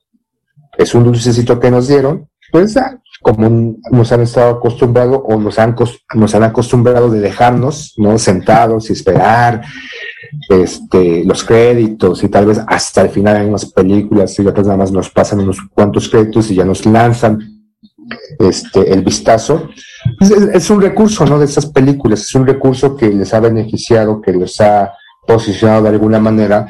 es 0.77 0.93
un 0.93 1.03
dulcecito 1.03 1.59
que 1.59 1.71
nos 1.71 1.87
dieron, 1.87 2.27
pues 2.51 2.75
como 3.21 3.77
nos 3.91 4.11
han 4.11 4.21
estado 4.21 4.49
acostumbrado 4.49 5.17
o 5.23 5.39
nos 5.39 5.57
han, 5.59 5.75
nos 6.15 6.35
han 6.35 6.43
acostumbrado 6.43 7.09
de 7.09 7.21
dejarnos, 7.21 7.93
¿no? 7.97 8.17
Sentados 8.17 8.89
y 8.89 8.93
esperar 8.93 9.61
este, 10.49 11.23
los 11.25 11.43
créditos 11.43 12.23
y 12.23 12.29
tal 12.29 12.45
vez 12.45 12.61
hasta 12.67 13.01
el 13.01 13.09
final 13.09 13.37
hay 13.37 13.47
unas 13.47 13.65
películas 13.65 14.37
y 14.39 14.45
otras 14.45 14.65
nada 14.65 14.77
más 14.77 14.91
nos 14.91 15.09
pasan 15.09 15.41
unos 15.41 15.57
cuantos 15.73 16.09
créditos 16.09 16.49
y 16.51 16.55
ya 16.55 16.65
nos 16.65 16.85
lanzan 16.85 17.39
este, 18.39 18.91
el 18.93 19.03
vistazo. 19.03 19.69
Es, 20.19 20.69
un 20.69 20.81
recurso, 20.81 21.25
¿no? 21.25 21.39
De 21.39 21.45
esas 21.45 21.67
películas, 21.67 22.21
es 22.21 22.35
un 22.35 22.47
recurso 22.47 22.95
que 22.95 23.09
les 23.09 23.33
ha 23.33 23.39
beneficiado, 23.39 24.21
que 24.21 24.33
les 24.33 24.59
ha 24.61 24.93
posicionado 25.27 25.83
de 25.83 25.89
alguna 25.89 26.19
manera. 26.19 26.67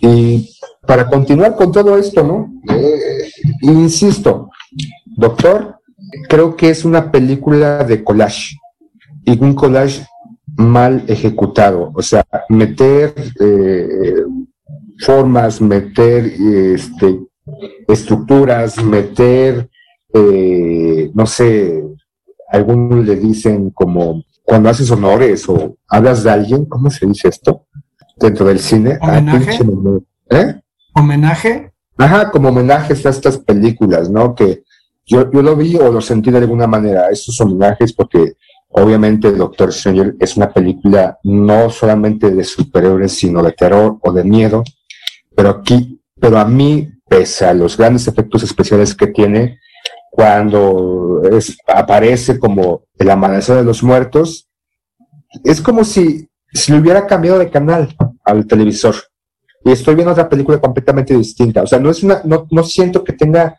Y 0.00 0.50
para 0.86 1.06
continuar 1.06 1.56
con 1.56 1.72
todo 1.72 1.96
esto, 1.96 2.22
¿no? 2.22 2.52
Eh, 2.68 3.30
insisto, 3.62 4.50
Doctor, 5.16 5.80
creo 6.28 6.56
que 6.56 6.70
es 6.70 6.84
una 6.84 7.10
película 7.10 7.84
de 7.84 8.04
collage 8.04 8.56
y 9.24 9.42
un 9.42 9.54
collage 9.54 10.06
mal 10.56 11.04
ejecutado, 11.08 11.90
o 11.94 12.02
sea, 12.02 12.24
meter 12.48 13.14
eh, 13.40 14.24
formas, 14.98 15.60
meter 15.60 16.24
este, 16.26 17.20
estructuras, 17.88 18.82
meter, 18.82 19.68
eh, 20.12 21.10
no 21.14 21.26
sé, 21.26 21.82
algunos 22.48 23.04
le 23.04 23.16
dicen 23.16 23.70
como 23.70 24.22
cuando 24.42 24.68
haces 24.68 24.90
honores 24.90 25.48
o 25.48 25.76
hablas 25.88 26.22
de 26.22 26.30
alguien, 26.30 26.66
¿cómo 26.66 26.90
se 26.90 27.06
dice 27.06 27.28
esto? 27.28 27.66
Dentro 28.16 28.46
del 28.46 28.60
cine. 28.60 28.98
Ah, 29.00 29.18
¿Homenaje? 29.18 29.58
¿Eh? 30.30 30.60
¿Homenaje? 30.94 31.72
Ajá, 31.96 32.30
como 32.30 32.50
homenajes 32.50 33.04
a 33.06 33.10
estas 33.10 33.38
películas, 33.38 34.10
¿no? 34.10 34.34
Que 34.34 34.62
yo, 35.06 35.30
yo 35.30 35.42
lo 35.42 35.56
vi 35.56 35.76
o 35.76 35.90
lo 35.90 36.00
sentí 36.00 36.30
de 36.30 36.38
alguna 36.38 36.66
manera, 36.66 37.08
estos 37.10 37.40
homenajes, 37.40 37.92
porque 37.92 38.34
Obviamente, 38.76 39.30
Doctor 39.30 39.72
Stranger 39.72 40.16
es 40.18 40.36
una 40.36 40.52
película 40.52 41.16
no 41.22 41.70
solamente 41.70 42.32
de 42.32 42.42
superhéroes, 42.42 43.12
sino 43.12 43.40
de 43.40 43.52
terror 43.52 43.98
o 44.00 44.12
de 44.12 44.24
miedo, 44.24 44.64
pero 45.36 45.50
aquí, 45.50 46.00
pero 46.20 46.38
a 46.38 46.44
mí, 46.44 46.90
pese 47.08 47.46
a 47.46 47.54
los 47.54 47.76
grandes 47.76 48.08
efectos 48.08 48.42
especiales 48.42 48.92
que 48.96 49.06
tiene, 49.06 49.60
cuando 50.10 51.22
es, 51.30 51.56
aparece 51.68 52.36
como 52.40 52.82
el 52.98 53.10
amanecer 53.10 53.58
de 53.58 53.64
los 53.64 53.80
muertos, 53.84 54.48
es 55.44 55.60
como 55.60 55.84
si, 55.84 56.28
si 56.52 56.72
le 56.72 56.78
hubiera 56.78 57.06
cambiado 57.06 57.38
de 57.38 57.50
canal 57.50 57.94
al 58.24 58.44
televisor. 58.44 58.96
Y 59.64 59.70
estoy 59.70 59.94
viendo 59.94 60.10
otra 60.10 60.28
película 60.28 60.60
completamente 60.60 61.16
distinta. 61.16 61.62
O 61.62 61.66
sea, 61.68 61.78
no 61.78 61.90
es 61.90 62.02
una, 62.02 62.22
no, 62.24 62.48
no 62.50 62.64
siento 62.64 63.04
que 63.04 63.12
tenga 63.12 63.56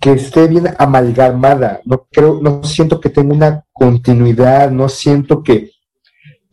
que 0.00 0.12
esté 0.12 0.48
bien 0.48 0.74
amalgamada, 0.78 1.80
no 1.84 2.06
creo, 2.10 2.40
no 2.40 2.64
siento 2.64 3.00
que 3.00 3.10
tenga 3.10 3.34
una 3.34 3.64
continuidad, 3.70 4.70
no 4.70 4.88
siento 4.88 5.42
que, 5.42 5.72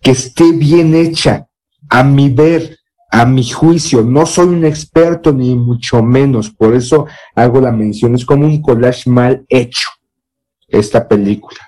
que 0.01 0.11
esté 0.11 0.51
bien 0.51 0.93
hecha, 0.93 1.47
a 1.89 2.03
mi 2.03 2.29
ver, 2.29 2.77
a 3.09 3.25
mi 3.25 3.49
juicio, 3.49 4.03
no 4.03 4.25
soy 4.25 4.47
un 4.47 4.65
experto 4.65 5.31
ni 5.31 5.55
mucho 5.55 6.03
menos, 6.03 6.49
por 6.49 6.75
eso 6.75 7.07
hago 7.35 7.61
la 7.61 7.71
mención, 7.71 8.15
es 8.15 8.25
como 8.25 8.45
un 8.45 8.61
collage 8.61 9.09
mal 9.09 9.45
hecho 9.47 9.87
esta 10.67 11.07
película, 11.07 11.59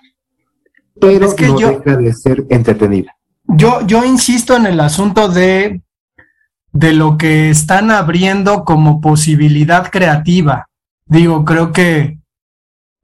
pero 1.00 1.34
que 1.34 1.48
no 1.48 1.60
deja 1.60 1.96
de 1.96 2.14
ser 2.14 2.46
entretenida. 2.50 3.16
Yo, 3.48 3.88
yo 3.88 4.04
insisto 4.04 4.54
en 4.54 4.66
el 4.66 4.82
asunto 4.82 5.30
de, 5.30 5.82
de 6.74 6.94
lo 6.94 7.18
que 7.18 7.50
están 7.50 7.90
abriendo 7.90 8.66
como 8.66 9.00
posibilidad 9.00 9.90
creativa 9.90 10.69
Digo, 11.10 11.44
creo 11.44 11.74
que 11.74 12.20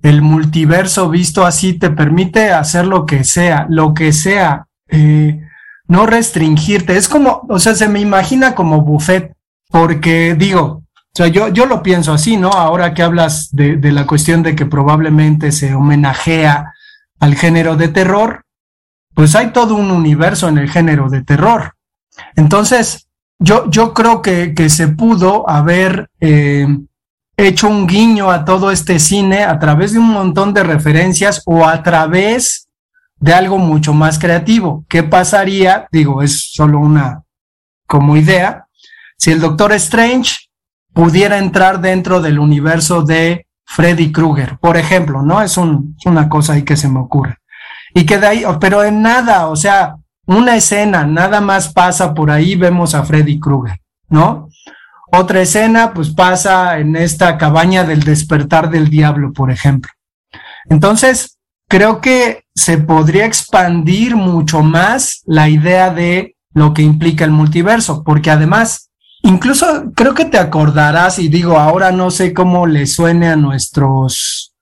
el 0.01 0.21
multiverso 0.21 1.09
visto 1.09 1.45
así 1.45 1.73
te 1.73 1.89
permite 1.89 2.51
hacer 2.51 2.85
lo 2.85 3.05
que 3.05 3.23
sea, 3.23 3.65
lo 3.69 3.93
que 3.93 4.13
sea, 4.13 4.67
eh, 4.87 5.41
no 5.87 6.05
restringirte. 6.05 6.95
Es 6.95 7.09
como, 7.09 7.45
o 7.49 7.59
sea, 7.59 7.73
se 7.73 7.87
me 7.87 7.99
imagina 7.99 8.53
como 8.53 8.81
buffet, 8.81 9.33
porque 9.69 10.35
digo, 10.35 10.61
o 10.61 11.15
sea, 11.15 11.27
yo, 11.27 11.47
yo 11.47 11.65
lo 11.65 11.81
pienso 11.81 12.13
así, 12.13 12.37
¿no? 12.37 12.49
Ahora 12.49 12.93
que 12.93 13.01
hablas 13.01 13.49
de, 13.51 13.77
de 13.77 13.91
la 13.91 14.05
cuestión 14.05 14.43
de 14.43 14.55
que 14.55 14.67
probablemente 14.67 15.51
se 15.51 15.73
homenajea 15.73 16.73
al 17.19 17.35
género 17.35 17.75
de 17.75 17.87
terror, 17.87 18.43
pues 19.15 19.33
hay 19.35 19.51
todo 19.51 19.75
un 19.75 19.89
universo 19.89 20.47
en 20.47 20.59
el 20.59 20.69
género 20.69 21.09
de 21.09 21.23
terror. 21.23 21.73
Entonces, 22.35 23.07
yo, 23.39 23.69
yo 23.71 23.93
creo 23.93 24.21
que, 24.21 24.53
que 24.53 24.69
se 24.69 24.89
pudo 24.89 25.49
haber 25.49 26.09
eh, 26.19 26.67
hecho 27.37 27.67
un 27.67 27.87
guiño 27.87 28.31
a 28.31 28.45
todo 28.45 28.71
este 28.71 28.99
cine 28.99 29.43
a 29.43 29.59
través 29.59 29.93
de 29.93 29.99
un 29.99 30.09
montón 30.09 30.53
de 30.53 30.63
referencias 30.63 31.41
o 31.45 31.65
a 31.65 31.83
través 31.83 32.69
de 33.17 33.33
algo 33.33 33.57
mucho 33.57 33.93
más 33.93 34.19
creativo. 34.19 34.85
¿Qué 34.87 35.03
pasaría? 35.03 35.87
Digo, 35.91 36.21
es 36.21 36.51
solo 36.53 36.79
una 36.79 37.23
como 37.87 38.17
idea. 38.17 38.67
Si 39.17 39.31
el 39.31 39.39
Doctor 39.39 39.73
Strange 39.73 40.49
pudiera 40.93 41.37
entrar 41.37 41.81
dentro 41.81 42.21
del 42.21 42.39
universo 42.39 43.03
de 43.03 43.47
Freddy 43.65 44.11
Krueger, 44.11 44.57
por 44.59 44.77
ejemplo, 44.77 45.21
¿no? 45.21 45.41
Es, 45.41 45.57
un, 45.57 45.95
es 45.97 46.05
una 46.05 46.29
cosa 46.29 46.53
ahí 46.53 46.63
que 46.63 46.77
se 46.77 46.87
me 46.87 46.99
ocurre. 46.99 47.37
Y 47.93 48.05
que 48.05 48.17
de 48.17 48.27
ahí, 48.27 48.43
pero 48.59 48.83
en 48.83 49.01
nada, 49.01 49.47
o 49.47 49.55
sea, 49.55 49.95
una 50.27 50.55
escena, 50.55 51.05
nada 51.05 51.41
más 51.41 51.71
pasa 51.71 52.13
por 52.13 52.31
ahí, 52.31 52.55
vemos 52.55 52.95
a 52.95 53.03
Freddy 53.03 53.39
Krueger, 53.39 53.79
¿no? 54.09 54.49
Otra 55.17 55.41
escena, 55.41 55.93
pues 55.93 56.09
pasa 56.09 56.77
en 56.79 56.95
esta 56.95 57.37
cabaña 57.37 57.85
del 57.85 58.03
despertar 58.03 58.69
del 58.69 58.89
diablo, 58.89 59.31
por 59.31 59.49
ejemplo. 59.49 59.91
Entonces, 60.69 61.37
creo 61.69 62.01
que 62.01 62.43
se 62.53 62.77
podría 62.77 63.25
expandir 63.25 64.15
mucho 64.15 64.61
más 64.61 65.21
la 65.25 65.47
idea 65.47 65.89
de 65.89 66.35
lo 66.53 66.73
que 66.73 66.81
implica 66.81 67.23
el 67.23 67.31
multiverso, 67.31 68.03
porque 68.03 68.29
además, 68.29 68.89
incluso 69.23 69.91
creo 69.95 70.13
que 70.13 70.25
te 70.25 70.37
acordarás, 70.37 71.19
y 71.19 71.29
digo, 71.29 71.57
ahora 71.59 71.91
no 71.91 72.11
sé 72.11 72.33
cómo 72.33 72.65
le 72.65 72.85
suene 72.85 73.27
a 73.27 73.35
nuestros 73.35 74.53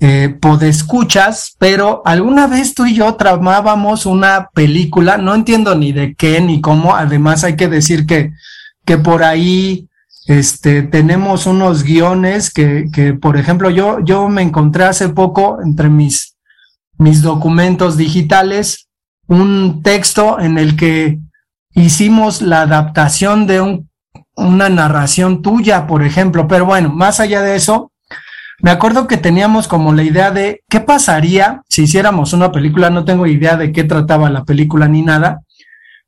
eh, 0.00 0.36
podescuchas, 0.40 1.54
pero 1.58 2.02
alguna 2.04 2.46
vez 2.48 2.74
tú 2.74 2.86
y 2.86 2.94
yo 2.94 3.14
tramábamos 3.14 4.04
una 4.04 4.48
película, 4.52 5.16
no 5.16 5.34
entiendo 5.34 5.74
ni 5.74 5.92
de 5.92 6.14
qué 6.14 6.40
ni 6.40 6.60
cómo, 6.60 6.94
además 6.94 7.44
hay 7.44 7.56
que 7.56 7.68
decir 7.68 8.04
que, 8.04 8.32
que 8.86 8.96
por 8.96 9.24
ahí 9.24 9.88
este, 10.26 10.82
tenemos 10.82 11.46
unos 11.46 11.82
guiones 11.82 12.50
que, 12.50 12.86
que, 12.92 13.12
por 13.12 13.36
ejemplo, 13.36 13.68
yo, 13.68 14.00
yo 14.00 14.28
me 14.28 14.42
encontré 14.42 14.84
hace 14.84 15.10
poco 15.10 15.58
entre 15.62 15.88
mis, 15.90 16.36
mis 16.96 17.20
documentos 17.20 17.96
digitales 17.96 18.88
un 19.28 19.82
texto 19.82 20.38
en 20.40 20.56
el 20.56 20.76
que 20.76 21.18
hicimos 21.74 22.42
la 22.42 22.62
adaptación 22.62 23.46
de 23.46 23.60
un, 23.60 23.90
una 24.36 24.68
narración 24.68 25.42
tuya, 25.42 25.86
por 25.86 26.02
ejemplo, 26.02 26.46
pero 26.46 26.64
bueno, 26.64 26.90
más 26.90 27.20
allá 27.20 27.42
de 27.42 27.56
eso, 27.56 27.92
me 28.62 28.70
acuerdo 28.70 29.06
que 29.06 29.16
teníamos 29.16 29.68
como 29.68 29.92
la 29.92 30.02
idea 30.02 30.30
de 30.30 30.62
qué 30.68 30.80
pasaría 30.80 31.62
si 31.68 31.82
hiciéramos 31.82 32.32
una 32.32 32.52
película, 32.52 32.88
no 32.88 33.04
tengo 33.04 33.26
idea 33.26 33.56
de 33.56 33.72
qué 33.72 33.84
trataba 33.84 34.30
la 34.30 34.44
película 34.44 34.88
ni 34.88 35.02
nada, 35.02 35.40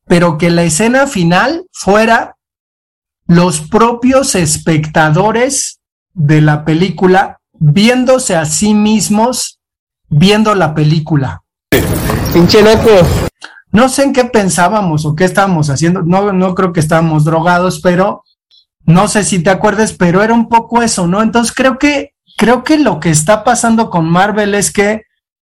pero 0.07 0.39
que 0.39 0.51
la 0.51 0.63
escena 0.63 1.07
final 1.07 1.65
fuera 1.73 2.37
los 3.29 3.61
propios 3.61 4.35
espectadores 4.35 5.81
de 6.15 6.41
la 6.41 6.65
película 6.65 7.39
viéndose 7.53 8.35
a 8.35 8.47
sí 8.47 8.75
mismos 8.75 9.61
viendo 10.09 10.55
la 10.55 10.75
película. 10.75 11.43
Pinche 12.33 12.63
loco. 12.63 12.91
No 13.71 13.91
sé 13.91 14.05
en 14.05 14.15
qué 14.15 14.25
pensábamos 14.25 15.05
o 15.05 15.15
qué 15.15 15.25
estábamos 15.25 15.69
haciendo, 15.69 16.03
no, 16.03 16.33
no 16.33 16.55
creo 16.55 16.73
que 16.73 16.81
estábamos 16.81 17.25
drogados, 17.25 17.81
pero 17.81 18.25
no 18.87 19.09
sé 19.09 19.23
si 19.25 19.43
te 19.43 19.51
acuerdas, 19.51 19.93
pero 19.93 20.23
era 20.23 20.33
un 20.33 20.49
poco 20.49 20.81
eso, 20.81 21.07
¿no? 21.07 21.21
Entonces 21.23 21.55
creo 21.55 21.79
que, 21.79 22.15
creo 22.39 22.65
que 22.65 22.79
lo 22.79 22.99
que 22.99 23.11
está 23.11 23.45
pasando 23.45 23.91
con 23.91 24.09
Marvel 24.09 24.55
es 24.55 24.73
que 24.73 25.03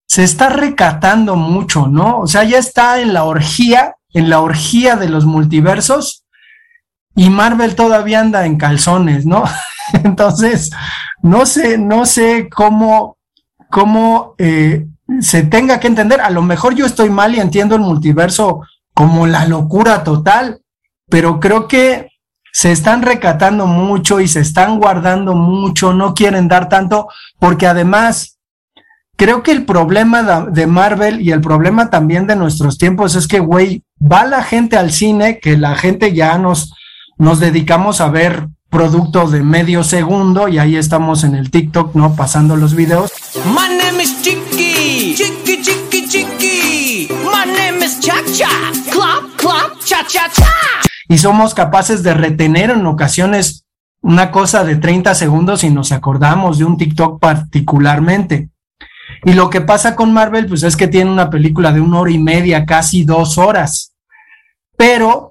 se 0.07 0.23
está 0.23 0.49
recatando 0.49 1.35
mucho, 1.35 1.87
¿no? 1.87 2.19
O 2.19 2.27
sea, 2.27 2.43
ya 2.43 2.59
está 2.59 3.01
en 3.01 3.13
la 3.13 3.23
orgía, 3.23 3.95
en 4.13 4.29
la 4.29 4.41
orgía 4.41 4.97
de 4.97 5.09
los 5.09 5.25
multiversos, 5.25 6.25
y 7.15 7.29
Marvel 7.29 7.75
todavía 7.75 8.19
anda 8.19 8.45
en 8.45 8.57
calzones, 8.57 9.25
¿no? 9.25 9.43
Entonces, 10.03 10.71
no 11.21 11.45
sé, 11.45 11.77
no 11.77 12.05
sé 12.05 12.49
cómo, 12.49 13.17
cómo 13.69 14.35
eh, 14.37 14.87
se 15.19 15.43
tenga 15.43 15.79
que 15.79 15.87
entender. 15.87 16.21
A 16.21 16.29
lo 16.29 16.41
mejor 16.41 16.75
yo 16.75 16.85
estoy 16.85 17.09
mal 17.09 17.35
y 17.35 17.39
entiendo 17.39 17.75
el 17.75 17.81
multiverso 17.81 18.61
como 18.93 19.27
la 19.27 19.45
locura 19.45 20.03
total, 20.03 20.61
pero 21.09 21.39
creo 21.39 21.67
que 21.67 22.09
se 22.53 22.71
están 22.71 23.01
recatando 23.01 23.65
mucho 23.65 24.19
y 24.19 24.27
se 24.27 24.41
están 24.41 24.79
guardando 24.79 25.33
mucho, 25.35 25.93
no 25.93 26.13
quieren 26.13 26.47
dar 26.47 26.67
tanto, 26.67 27.07
porque 27.39 27.65
además 27.65 28.39
creo 29.15 29.43
que 29.43 29.51
el 29.51 29.65
problema 29.65 30.41
de 30.49 30.67
Marvel 30.67 31.21
y 31.21 31.31
el 31.31 31.41
problema 31.41 31.89
también 31.89 32.27
de 32.27 32.35
nuestros 32.35 32.77
tiempos 32.77 33.15
es 33.15 33.27
que, 33.27 33.39
güey, 33.39 33.83
va 34.01 34.25
la 34.25 34.43
gente 34.43 34.77
al 34.77 34.91
cine, 34.91 35.39
que 35.39 35.57
la 35.57 35.75
gente 35.75 36.13
ya 36.13 36.37
nos, 36.37 36.73
nos 37.21 37.39
dedicamos 37.39 38.01
a 38.01 38.09
ver 38.09 38.47
productos 38.71 39.31
de 39.31 39.43
medio 39.43 39.83
segundo 39.83 40.47
y 40.47 40.57
ahí 40.57 40.75
estamos 40.75 41.23
en 41.23 41.35
el 41.35 41.51
TikTok, 41.51 41.93
¿no? 41.93 42.15
Pasando 42.15 42.55
los 42.55 42.73
videos. 42.73 43.11
My 43.45 43.77
name 43.77 44.01
is 44.01 44.23
Chiqui, 44.23 45.13
Chiqui, 45.13 45.61
Chiqui, 45.61 46.07
Chiqui. 46.07 47.09
My 47.23 47.45
name 47.45 47.85
is 47.85 47.99
Cha 47.99 48.15
Cha, 48.33 48.49
Clap, 48.91 49.37
Clap, 49.37 49.79
Cha 49.85 50.03
Cha 50.07 50.31
Cha. 50.31 50.49
Y 51.09 51.19
somos 51.19 51.53
capaces 51.53 52.01
de 52.01 52.15
retener 52.15 52.71
en 52.71 52.87
ocasiones 52.87 53.65
una 54.01 54.31
cosa 54.31 54.63
de 54.63 54.77
30 54.77 55.13
segundos 55.13 55.63
y 55.63 55.69
nos 55.69 55.91
acordamos 55.91 56.57
de 56.57 56.65
un 56.65 56.75
TikTok 56.75 57.19
particularmente. 57.19 58.49
Y 59.25 59.33
lo 59.33 59.51
que 59.51 59.61
pasa 59.61 59.95
con 59.95 60.11
Marvel, 60.11 60.47
pues 60.47 60.63
es 60.63 60.75
que 60.75 60.87
tiene 60.87 61.11
una 61.11 61.29
película 61.29 61.71
de 61.71 61.81
una 61.81 61.99
hora 61.99 62.09
y 62.09 62.17
media, 62.17 62.65
casi 62.65 63.03
dos 63.03 63.37
horas. 63.37 63.93
Pero 64.75 65.30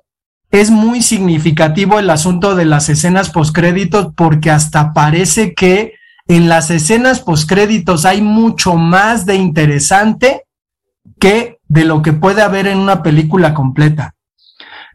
es 0.51 0.71
muy 0.71 1.03
significativo 1.03 1.99
el 1.99 2.11
asunto 2.11 2.55
de 2.55 2.65
las 2.65 2.89
escenas 2.89 3.31
postcréditos 3.31 4.13
porque 4.17 4.51
hasta 4.51 4.93
parece 4.93 5.55
que 5.55 5.95
en 6.27 6.49
las 6.49 6.71
escenas 6.71 7.21
postcréditos 7.21 8.05
hay 8.05 8.21
mucho 8.23 8.75
más 8.75 9.27
de 9.27 9.37
interesante 9.37 10.45
que 11.19 11.59
de 11.69 11.85
lo 11.85 12.03
que 12.03 12.13
puede 12.13 12.43
haber 12.43 12.67
en 12.67 12.79
una 12.79 13.03
película 13.03 13.55
completa. 13.55 14.15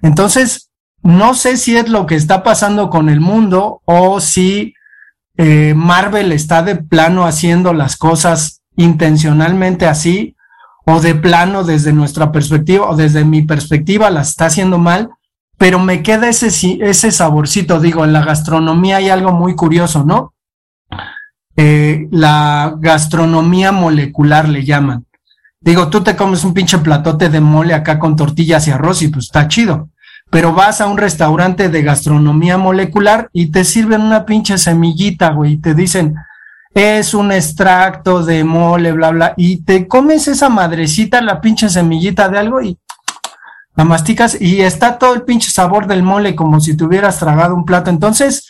Entonces, 0.02 0.72
no 1.04 1.34
sé 1.34 1.58
si 1.58 1.78
es 1.78 1.88
lo 1.88 2.06
que 2.06 2.16
está 2.16 2.44
pasando 2.44 2.90
con 2.90 3.10
el 3.10 3.22
mundo 3.22 3.82
o 3.86 4.20
si 4.20 4.74
eh, 5.38 5.74
Marvel 5.76 6.32
está 6.32 6.64
de 6.64 6.76
plano 6.76 7.26
haciendo 7.26 7.74
las 7.74 7.96
cosas 7.98 8.62
intencionalmente 8.76 9.86
así 9.86 10.36
o 10.86 11.00
de 11.00 11.16
plano 11.16 11.64
desde 11.64 11.94
nuestra 11.94 12.32
perspectiva 12.32 12.90
o 12.90 12.96
desde 12.96 13.24
mi 13.26 13.42
perspectiva 13.42 14.10
las 14.10 14.30
está 14.30 14.48
haciendo 14.48 14.78
mal, 14.78 15.12
pero 15.58 15.80
me 15.80 16.04
queda 16.04 16.28
ese, 16.28 16.48
ese 16.82 17.12
saborcito, 17.12 17.80
digo, 17.80 18.04
en 18.04 18.14
la 18.14 18.24
gastronomía 18.24 18.98
hay 18.98 19.10
algo 19.10 19.32
muy 19.32 19.56
curioso, 19.56 20.04
¿no? 20.04 20.34
Eh, 21.56 22.08
la 22.12 22.76
gastronomía 22.78 23.72
molecular 23.72 24.50
le 24.50 24.66
llaman. 24.66 25.06
Digo, 25.62 25.90
tú 25.90 26.02
te 26.02 26.16
comes 26.16 26.44
un 26.44 26.54
pinche 26.54 26.78
platote 26.80 27.30
de 27.30 27.40
mole 27.40 27.74
acá 27.74 27.98
con 27.98 28.16
tortillas 28.16 28.68
y 28.68 28.72
arroz 28.72 29.02
y 29.02 29.08
pues 29.08 29.26
está 29.26 29.48
chido. 29.48 29.90
Pero 30.30 30.54
vas 30.54 30.82
a 30.82 30.88
un 30.88 30.98
restaurante 30.98 31.70
de 31.70 31.82
gastronomía 31.82 32.58
molecular 32.58 33.30
y 33.32 33.48
te 33.48 33.64
sirven 33.64 34.02
una 34.02 34.26
pinche 34.26 34.58
semillita, 34.58 35.32
güey, 35.32 35.54
y 35.54 35.58
te 35.58 35.74
dicen, 35.74 36.16
es 36.74 37.14
un 37.14 37.32
extracto 37.32 38.24
de 38.24 38.44
mole, 38.44 38.92
bla, 38.92 39.12
bla, 39.12 39.34
y 39.38 39.64
te 39.64 39.88
comes 39.88 40.28
esa 40.28 40.50
madrecita, 40.50 41.22
la 41.22 41.40
pinche 41.40 41.70
semillita 41.70 42.28
de 42.28 42.38
algo 42.38 42.62
y 42.62 42.78
la 43.76 43.84
masticas 43.84 44.40
y 44.40 44.62
está 44.62 44.98
todo 44.98 45.14
el 45.14 45.24
pinche 45.24 45.52
sabor 45.52 45.88
del 45.88 46.04
mole 46.04 46.36
como 46.36 46.60
si 46.60 46.78
te 46.78 46.84
hubieras 46.84 47.20
tragado 47.20 47.56
un 47.56 47.66
plato. 47.66 47.90
Entonces, 47.90 48.50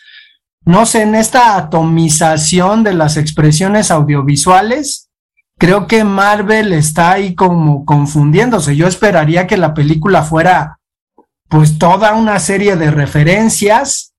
no 0.66 0.86
sé, 0.86 1.04
en 1.04 1.16
esta 1.16 1.58
atomización 1.58 2.84
de 2.84 2.94
las 2.94 3.18
expresiones 3.18 3.92
audiovisuales, 3.92 5.10
creo 5.58 5.88
que 5.88 6.04
Marvel 6.04 6.74
está 6.74 7.14
ahí 7.14 7.36
como 7.36 7.86
confundiéndose. 7.86 8.76
Yo 8.76 8.88
esperaría 8.88 9.48
que 9.48 9.58
la 9.58 9.74
película 9.74 10.24
fuera 10.24 10.80
pues 11.50 11.78
toda 11.78 12.14
una 12.14 12.40
serie 12.40 12.76
de 12.76 12.92
referencias 12.92 14.14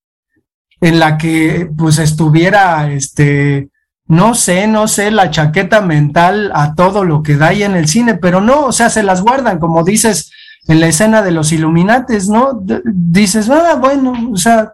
en 0.81 0.99
la 0.99 1.19
que 1.19 1.69
pues 1.77 1.99
estuviera 1.99 2.91
este 2.91 3.71
no 4.09 4.35
sé, 4.35 4.69
no 4.69 4.87
sé, 4.87 5.11
la 5.11 5.31
chaqueta 5.31 5.81
mental 5.81 6.53
a 6.55 6.75
todo 6.75 7.03
lo 7.05 7.25
que 7.25 7.37
da 7.37 7.49
ahí 7.49 7.65
en 7.65 7.75
el 7.75 7.89
cine, 7.89 8.15
pero 8.15 8.41
no, 8.41 8.67
o 8.67 8.73
sea, 8.73 8.89
se 8.89 9.03
las 9.03 9.21
guardan, 9.21 9.59
como 9.59 9.83
dices, 9.83 10.31
en 10.69 10.81
la 10.81 10.87
escena 10.87 11.23
de 11.23 11.31
los 11.31 11.53
Illuminates, 11.53 12.29
¿no? 12.29 12.61
dices, 12.85 13.49
ah, 13.51 13.77
bueno, 13.81 14.15
o 14.33 14.37
sea, 14.37 14.73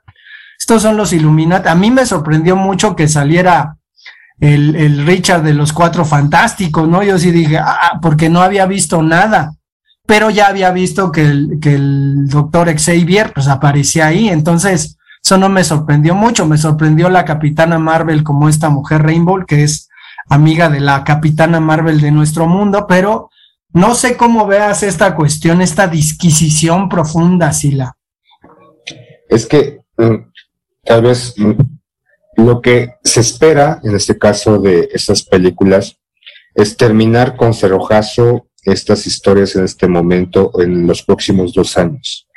estos 0.58 0.82
son 0.82 0.96
los 0.96 1.12
Illuminati. 1.12 1.68
A 1.68 1.74
mí 1.74 1.90
me 1.90 2.06
sorprendió 2.06 2.56
mucho 2.56 2.96
que 2.96 3.08
saliera 3.08 3.76
el, 4.40 4.74
el 4.76 5.06
Richard 5.06 5.42
de 5.42 5.54
los 5.54 5.72
Cuatro 5.72 6.04
Fantásticos, 6.04 6.88
¿no? 6.88 7.02
Yo 7.02 7.18
sí 7.18 7.30
dije, 7.30 7.58
ah, 7.58 7.98
porque 8.00 8.28
no 8.28 8.42
había 8.42 8.66
visto 8.66 9.02
nada, 9.02 9.54
pero 10.06 10.30
ya 10.30 10.46
había 10.46 10.70
visto 10.70 11.12
que 11.12 11.22
el, 11.22 11.58
que 11.60 11.74
el 11.74 12.28
doctor 12.28 12.72
Xavier, 12.74 13.32
pues 13.32 13.48
aparecía 13.48 14.06
ahí, 14.06 14.28
entonces 14.28 14.96
eso 15.22 15.38
no 15.38 15.48
me 15.48 15.62
sorprendió 15.62 16.14
mucho, 16.14 16.46
me 16.46 16.58
sorprendió 16.58 17.08
la 17.08 17.24
Capitana 17.24 17.78
Marvel 17.78 18.24
como 18.24 18.48
esta 18.48 18.70
mujer 18.70 19.02
Rainbow, 19.02 19.44
que 19.46 19.62
es 19.62 19.88
amiga 20.28 20.68
de 20.68 20.80
la 20.80 21.04
Capitana 21.04 21.60
Marvel 21.60 22.00
de 22.00 22.10
nuestro 22.10 22.46
mundo, 22.46 22.86
pero 22.88 23.30
no 23.74 23.94
sé 23.94 24.16
cómo 24.16 24.46
veas 24.46 24.82
esta 24.82 25.14
cuestión, 25.14 25.62
esta 25.62 25.86
disquisición 25.86 26.88
profunda, 26.88 27.52
Sila. 27.52 27.96
Es 29.28 29.46
que 29.46 29.80
mm, 29.96 30.14
tal 30.84 31.02
vez 31.02 31.34
mm, 31.38 31.52
lo 32.36 32.60
que 32.60 32.94
se 33.02 33.20
espera 33.20 33.80
en 33.82 33.96
este 33.96 34.18
caso 34.18 34.58
de 34.58 34.88
estas 34.92 35.22
películas 35.22 35.96
es 36.54 36.76
terminar 36.76 37.36
con 37.36 37.54
cerrojazo 37.54 38.48
estas 38.64 39.06
historias 39.06 39.56
en 39.56 39.64
este 39.64 39.88
momento 39.88 40.52
en 40.60 40.86
los 40.86 41.02
próximos 41.02 41.52
dos 41.52 41.76
años. 41.78 42.28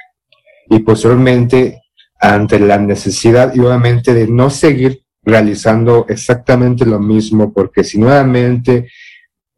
Y 0.70 0.80
posteriormente, 0.80 1.82
ante 2.20 2.60
la 2.60 2.78
necesidad 2.78 3.54
y 3.54 3.60
obviamente 3.60 4.14
de 4.14 4.28
no 4.28 4.50
seguir 4.50 5.04
realizando 5.22 6.06
exactamente 6.08 6.86
lo 6.86 7.00
mismo, 7.00 7.52
porque 7.54 7.84
si 7.84 7.98
nuevamente 8.00 8.90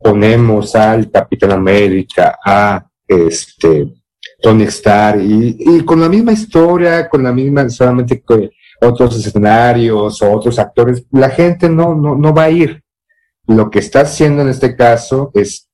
ponemos 0.08 0.74
al 0.74 1.12
Capitán 1.12 1.52
América, 1.52 2.40
a 2.42 2.88
este 3.06 3.94
Tony 4.42 4.64
Stark, 4.64 5.20
y, 5.22 5.82
con 5.82 6.00
la 6.00 6.08
misma 6.08 6.32
historia, 6.32 7.10
con 7.10 7.24
la 7.24 7.34
misma, 7.34 7.70
solamente 7.70 8.22
con 8.22 8.50
otros 8.80 9.18
escenarios 9.18 10.22
o 10.22 10.32
otros 10.32 10.58
actores, 10.60 11.04
la 11.12 11.30
gente 11.30 11.68
no, 11.68 11.94
no, 11.94 12.16
no 12.16 12.34
va 12.34 12.44
a 12.44 12.50
ir. 12.50 12.82
Lo 13.48 13.70
que 13.70 13.80
está 13.80 14.02
haciendo 14.02 14.44
en 14.44 14.48
este 14.48 14.78
caso 14.78 15.30
es, 15.34 15.68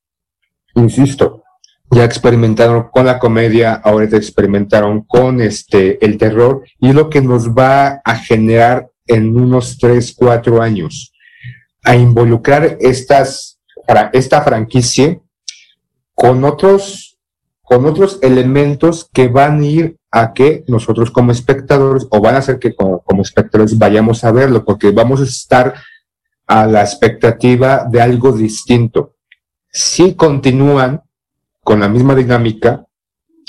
insisto, 0.74 1.44
ya 1.92 2.02
experimentaron 2.02 2.88
con 2.90 3.06
la 3.06 3.20
comedia, 3.20 3.74
ahorita 3.74 4.16
experimentaron 4.16 5.02
con 5.02 5.40
este, 5.40 6.04
el 6.04 6.18
terror, 6.18 6.64
y 6.80 6.92
lo 6.92 7.08
que 7.08 7.20
nos 7.20 7.50
va 7.50 8.00
a 8.04 8.16
generar 8.16 8.90
en 9.06 9.36
unos 9.36 9.78
3, 9.78 10.12
4 10.16 10.60
años, 10.60 11.12
a 11.84 11.94
involucrar 11.94 12.78
estas, 12.80 13.53
esta 14.12 14.42
franquicia 14.42 15.20
con 16.14 16.44
otros, 16.44 17.18
con 17.62 17.86
otros 17.86 18.18
elementos 18.22 19.08
que 19.12 19.28
van 19.28 19.60
a 19.60 19.66
ir 19.66 19.96
a 20.10 20.32
que 20.32 20.64
nosotros 20.68 21.10
como 21.10 21.32
espectadores, 21.32 22.06
o 22.10 22.20
van 22.20 22.36
a 22.36 22.38
hacer 22.38 22.58
que 22.58 22.74
como, 22.74 23.00
como 23.00 23.22
espectadores 23.22 23.76
vayamos 23.76 24.22
a 24.22 24.32
verlo, 24.32 24.64
porque 24.64 24.90
vamos 24.90 25.20
a 25.20 25.24
estar 25.24 25.74
a 26.46 26.66
la 26.66 26.82
expectativa 26.82 27.86
de 27.90 28.00
algo 28.00 28.32
distinto. 28.32 29.14
Si 29.70 30.14
continúan 30.14 31.02
con 31.62 31.80
la 31.80 31.88
misma 31.88 32.14
dinámica, 32.14 32.86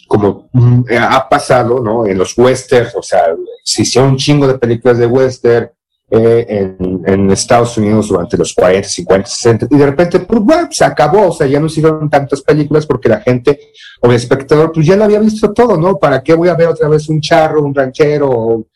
como 0.08 0.50
mm, 0.54 0.84
ha 1.00 1.30
pasado, 1.30 1.82
¿no? 1.82 2.06
En 2.06 2.18
los 2.18 2.38
westerns, 2.38 2.96
o 2.96 3.04
sea, 3.04 3.26
se 3.64 3.84
hicieron 3.84 4.12
un 4.12 4.18
chingo 4.18 4.48
de 4.48 4.58
películas 4.58 4.98
de 4.98 5.08
western 5.08 5.70
eh, 6.12 6.76
en, 6.78 7.32
Estados 7.32 7.78
Unidos 7.78 8.10
durante 8.10 8.38
los 8.38 8.54
40, 8.54 8.88
50, 8.88 9.28
60, 9.28 9.68
y 9.72 9.78
de 9.78 9.86
repente, 9.86 10.20
pues, 10.20 10.40
bueno, 10.40 10.68
se 10.72 10.86
acabó, 10.86 11.30
o 11.30 11.32
sea, 11.32 11.48
ya 11.48 11.60
no 11.60 11.66
hicieron 11.66 12.10
tantas 12.10 12.42
películas 12.42 12.86
porque 12.86 13.10
la 13.10 13.22
gente 13.22 13.60
o 14.02 14.08
el 14.08 14.16
espectador, 14.16 14.72
pues 14.72 14.86
ya 14.86 14.96
lo 14.96 15.06
había 15.06 15.20
visto 15.20 15.52
todo, 15.52 15.78
¿no? 15.78 15.98
¿Para 15.98 16.22
qué 16.22 16.36
voy 16.36 16.50
a 16.50 16.54
ver 16.54 16.68
otra 16.68 16.88
vez 16.88 17.10
un 17.10 17.20
charro, 17.22 17.64
un 17.64 17.74
ranchero, 17.74 18.68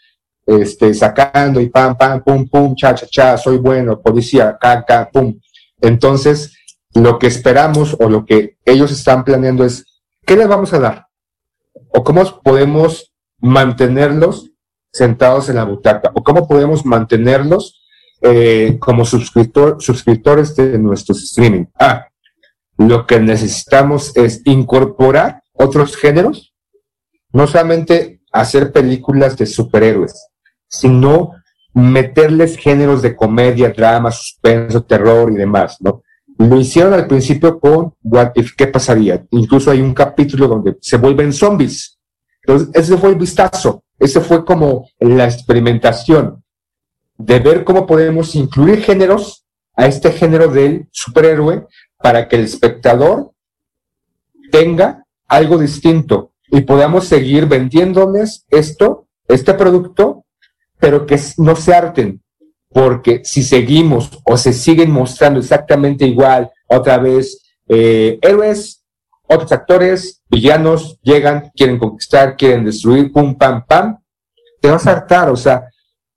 este, 0.46 0.94
sacando 0.94 1.62
y 1.62 1.70
pam, 1.70 1.96
pam, 1.96 2.24
pum, 2.24 2.48
pum, 2.48 2.76
cha, 2.76 2.96
cha, 2.96 3.06
cha, 3.06 3.38
soy 3.38 3.58
bueno, 3.58 4.02
policía, 4.02 4.58
caca, 4.60 5.08
pum. 5.12 5.40
Entonces, 5.80 6.58
lo 6.96 7.20
que 7.20 7.28
esperamos 7.28 7.96
o 8.00 8.10
lo 8.10 8.26
que 8.26 8.58
ellos 8.66 8.92
están 8.92 9.24
planeando 9.24 9.64
es, 9.64 9.86
¿qué 10.26 10.36
les 10.36 10.48
vamos 10.48 10.74
a 10.74 10.80
dar? 10.80 11.08
¿O 11.94 12.04
cómo 12.04 12.24
podemos 12.42 13.14
mantenerlos 13.38 14.49
sentados 14.92 15.50
en 15.50 15.56
la 15.56 15.66
butaca? 15.66 16.12
¿O 16.14 16.24
cómo 16.24 16.48
podemos 16.48 16.86
mantenerlos 16.86 17.84
eh, 18.22 18.78
como 18.80 19.06
suscriptor, 19.06 19.82
suscriptores 19.82 20.56
de 20.56 20.78
nuestros 20.78 21.24
streaming? 21.24 21.66
Ah, 21.80 22.08
lo 22.78 23.06
que 23.06 23.20
necesitamos 23.20 24.16
es 24.16 24.42
incorporar 24.46 25.44
otros 25.54 25.98
géneros, 25.98 26.54
no 27.34 27.46
solamente 27.46 28.22
hacer 28.32 28.72
películas 28.72 29.38
de 29.38 29.46
superhéroes, 29.46 30.28
sino 30.68 31.34
meterles 31.74 32.58
géneros 32.58 33.02
de 33.02 33.16
comedia, 33.16 33.70
drama, 33.70 34.12
suspenso, 34.12 34.84
terror 34.84 35.32
y 35.32 35.36
demás, 35.36 35.78
¿no? 35.82 36.04
Lo 36.38 36.58
hicieron 36.58 36.94
al 36.94 37.06
principio 37.06 37.60
con 37.60 37.94
What 38.02 38.32
If, 38.36 38.56
¿qué 38.56 38.68
pasaría? 38.68 39.26
Incluso 39.32 39.72
hay 39.72 39.82
un 39.82 39.94
capítulo 39.94 40.48
donde 40.48 40.78
se 40.80 40.96
vuelven 40.96 41.34
zombies. 41.34 42.00
Entonces, 42.42 42.70
ese 42.74 42.98
fue 42.98 43.10
el 43.10 43.16
vistazo, 43.18 43.84
ese 44.00 44.22
fue 44.22 44.46
como 44.46 44.90
la 45.00 45.26
experimentación 45.26 46.44
de 47.18 47.40
ver 47.40 47.64
cómo 47.64 47.86
podemos 47.86 48.34
incluir 48.36 48.82
géneros 48.82 49.46
a 49.76 49.88
este 49.88 50.12
género 50.12 50.48
del 50.48 50.88
superhéroe 50.92 51.68
para 51.98 52.28
que 52.28 52.38
el 52.38 52.44
espectador 52.44 53.32
tenga 54.52 55.06
algo 55.28 55.58
distinto 55.58 56.32
y 56.52 56.62
podamos 56.62 57.06
seguir 57.06 57.46
vendiéndoles 57.46 58.46
esto, 58.50 59.08
este 59.28 59.54
producto, 59.54 60.26
pero 60.80 61.06
que 61.06 61.20
no 61.38 61.56
se 61.56 61.74
harten, 61.74 62.22
porque 62.70 63.22
si 63.24 63.44
seguimos 63.44 64.10
o 64.24 64.38
se 64.38 64.54
siguen 64.54 64.92
mostrando 64.92 65.40
exactamente 65.40 66.06
igual, 66.06 66.50
otra 66.68 66.98
vez, 66.98 67.42
eh, 67.68 68.18
héroes, 68.22 68.84
otros 69.28 69.52
actores, 69.52 70.19
villanos, 70.30 71.00
llegan, 71.02 71.52
quieren 71.56 71.78
conquistar, 71.78 72.38
quieren 72.38 72.66
destruir, 72.66 73.12
pum, 73.12 73.36
pam, 73.36 73.66
pam, 73.66 73.98
te 74.62 74.70
vas 74.70 74.86
a 74.88 74.92
hartar, 74.92 75.30
o 75.30 75.36
sea, 75.36 75.70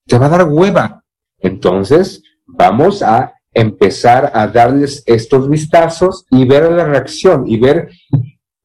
te 0.06 0.18
va 0.18 0.26
a 0.26 0.30
dar 0.30 0.48
hueva. 0.48 1.04
Entonces, 1.38 2.22
vamos 2.46 3.02
a 3.02 3.34
empezar 3.52 4.30
a 4.34 4.46
darles 4.46 5.02
estos 5.06 5.48
vistazos 5.48 6.26
y 6.30 6.44
ver 6.44 6.70
la 6.70 6.84
reacción 6.84 7.44
y 7.46 7.58
ver 7.58 7.90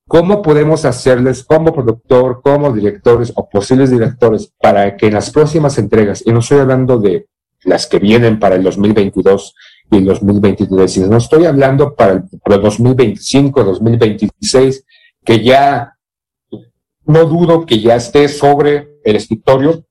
cómo 0.07 0.41
podemos 0.41 0.85
hacerles 0.85 1.43
como 1.43 1.73
productor, 1.73 2.41
como 2.41 2.71
directores 2.71 3.33
o 3.35 3.49
posibles 3.49 3.91
directores 3.91 4.53
para 4.59 4.95
que 4.95 5.07
en 5.07 5.13
las 5.13 5.29
próximas 5.31 5.77
entregas, 5.77 6.23
y 6.25 6.31
no 6.31 6.39
estoy 6.39 6.59
hablando 6.59 6.97
de 6.97 7.27
las 7.63 7.87
que 7.87 7.99
vienen 7.99 8.39
para 8.39 8.55
el 8.55 8.63
2022 8.63 9.53
y 9.91 9.97
el 9.97 10.05
2023. 10.05 11.09
no 11.09 11.17
estoy 11.17 11.45
hablando 11.45 11.93
para 11.95 12.13
el, 12.13 12.61
2025, 12.61 13.63
2026, 13.63 14.85
que 15.27 15.43
ya 15.43 15.93
no 17.05 17.25
dudo 17.25 17.65
que 17.65 17.81
ya 17.81 17.97
esté 17.97 18.29
sobre 18.29 18.99
el 19.03 19.17
escritorio 19.17 19.83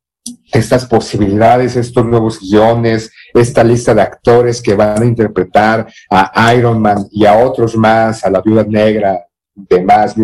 estas 0.50 0.86
posibilidades, 0.86 1.76
estos 1.76 2.04
nuevos 2.06 2.40
guiones, 2.40 3.12
esta 3.34 3.62
lista 3.62 3.94
de 3.94 4.00
actores 4.00 4.62
que 4.62 4.74
van 4.74 5.02
a 5.02 5.06
interpretar 5.06 5.86
a 6.10 6.54
Iron 6.54 6.80
Man 6.80 7.06
y 7.12 7.26
a 7.26 7.36
otros 7.36 7.76
más, 7.76 8.24
a 8.24 8.30
la 8.30 8.40
Viuda 8.40 8.64
Negra, 8.64 9.26
demás, 9.54 10.14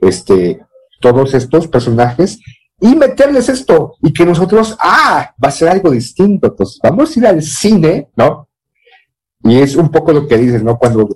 este, 0.00 0.60
todos 1.00 1.34
estos 1.34 1.68
personajes 1.68 2.40
y 2.80 2.96
meterles 2.96 3.48
esto 3.48 3.94
y 4.02 4.12
que 4.12 4.26
nosotros, 4.26 4.76
ah, 4.80 5.32
va 5.42 5.48
a 5.48 5.52
ser 5.52 5.68
algo 5.68 5.90
distinto, 5.90 6.54
pues 6.54 6.78
vamos 6.82 7.16
a 7.16 7.20
ir 7.20 7.26
al 7.26 7.42
cine, 7.42 8.08
¿no? 8.16 8.48
Y 9.44 9.60
es 9.60 9.76
un 9.76 9.90
poco 9.90 10.12
lo 10.12 10.26
que 10.26 10.36
dices, 10.36 10.64
¿no? 10.64 10.78
Cuando 10.78 11.08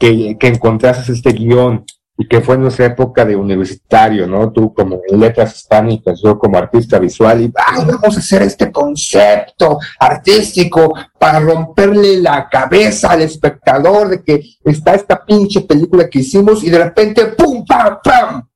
que, 0.00 0.36
que 0.38 0.48
encontraste 0.48 1.12
este 1.12 1.32
guion 1.32 1.84
y 2.20 2.26
que 2.26 2.40
fue 2.40 2.56
en 2.56 2.62
nuestra 2.62 2.86
época 2.86 3.24
de 3.24 3.36
universitario, 3.36 4.26
¿no? 4.26 4.50
Tú 4.50 4.74
como 4.74 5.00
en 5.08 5.20
letras 5.20 5.56
hispánicas, 5.56 6.20
yo 6.22 6.36
como 6.36 6.58
artista 6.58 6.98
visual, 6.98 7.40
y 7.42 7.52
ah, 7.56 7.84
vamos 7.86 8.16
a 8.16 8.20
hacer 8.20 8.42
este 8.42 8.72
concepto 8.72 9.78
artístico 10.00 10.92
para 11.16 11.38
romperle 11.38 12.20
la 12.20 12.48
cabeza 12.48 13.12
al 13.12 13.22
espectador 13.22 14.08
de 14.08 14.22
que 14.22 14.42
está 14.64 14.94
esta 14.94 15.24
pinche 15.24 15.60
película 15.60 16.10
que 16.10 16.18
hicimos 16.18 16.64
y 16.64 16.70
de 16.70 16.84
repente, 16.84 17.26
¡pum, 17.26 17.64
pam, 17.64 17.98
pam! 18.02 18.48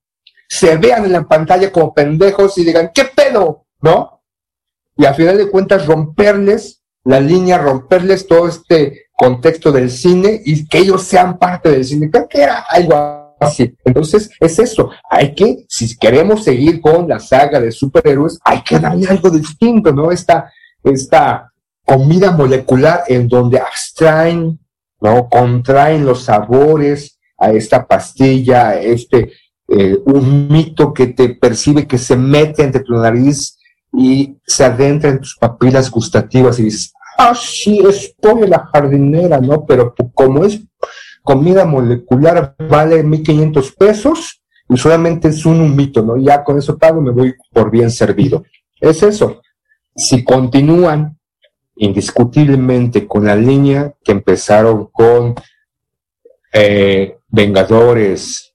se 0.52 0.76
vean 0.76 1.06
en 1.06 1.12
la 1.12 1.26
pantalla 1.26 1.72
como 1.72 1.94
pendejos 1.94 2.58
y 2.58 2.64
digan, 2.64 2.90
¿qué 2.92 3.06
pedo? 3.06 3.64
¿No? 3.80 4.22
Y 4.98 5.06
a 5.06 5.14
final 5.14 5.38
de 5.38 5.48
cuentas 5.48 5.86
romperles 5.86 6.82
la 7.04 7.20
línea, 7.20 7.56
romperles 7.56 8.26
todo 8.26 8.48
este 8.48 9.06
contexto 9.16 9.72
del 9.72 9.90
cine 9.90 10.42
y 10.44 10.68
que 10.68 10.78
ellos 10.78 11.04
sean 11.04 11.38
parte 11.38 11.70
del 11.70 11.86
cine. 11.86 12.10
Creo 12.10 12.28
que 12.28 12.42
era 12.42 12.66
algo 12.68 13.21
Entonces, 13.84 14.30
es 14.40 14.58
eso. 14.58 14.90
Hay 15.10 15.34
que, 15.34 15.64
si 15.68 15.96
queremos 15.96 16.44
seguir 16.44 16.80
con 16.80 17.08
la 17.08 17.18
saga 17.18 17.60
de 17.60 17.70
superhéroes, 17.70 18.38
hay 18.44 18.62
que 18.62 18.78
darle 18.78 19.06
algo 19.08 19.30
distinto, 19.30 19.92
¿no? 19.92 20.10
Esta, 20.10 20.52
esta 20.82 21.52
comida 21.84 22.32
molecular 22.32 23.02
en 23.08 23.28
donde 23.28 23.58
abstraen, 23.58 24.58
¿no? 25.00 25.28
Contraen 25.28 26.06
los 26.06 26.24
sabores 26.24 27.18
a 27.38 27.50
esta 27.52 27.86
pastilla, 27.86 28.68
a 28.68 28.80
este 28.80 29.32
eh, 29.68 29.98
un 30.04 30.48
mito 30.48 30.92
que 30.92 31.08
te 31.08 31.30
percibe, 31.30 31.86
que 31.86 31.98
se 31.98 32.16
mete 32.16 32.62
entre 32.62 32.82
tu 32.82 32.94
nariz 32.94 33.58
y 33.92 34.36
se 34.46 34.64
adentra 34.64 35.10
en 35.10 35.20
tus 35.20 35.36
papilas 35.36 35.90
gustativas 35.90 36.58
y 36.58 36.64
dices, 36.64 36.92
ah, 37.18 37.34
sí, 37.34 37.80
estoy 37.86 38.42
en 38.42 38.50
la 38.50 38.68
jardinera, 38.72 39.40
¿no? 39.40 39.64
Pero 39.64 39.94
como 40.14 40.44
es 40.44 40.60
comida 41.22 41.64
molecular, 41.64 42.54
vale 42.58 43.04
1.500 43.04 43.76
pesos 43.76 44.42
y 44.68 44.76
solamente 44.76 45.28
es 45.28 45.44
un, 45.46 45.74
mito, 45.76 46.02
¿no? 46.02 46.16
Ya 46.16 46.42
con 46.42 46.58
eso 46.58 46.78
pago, 46.78 47.00
me 47.00 47.10
voy 47.10 47.34
por 47.52 47.70
bien 47.70 47.90
servido. 47.90 48.44
Es 48.80 49.02
eso. 49.02 49.42
Si 49.94 50.24
continúan 50.24 51.18
indiscutiblemente 51.76 53.06
con 53.06 53.26
la 53.26 53.36
línea 53.36 53.94
que 54.02 54.12
empezaron 54.12 54.86
con 54.86 55.34
eh, 56.52 57.18
Vengadores, 57.28 58.54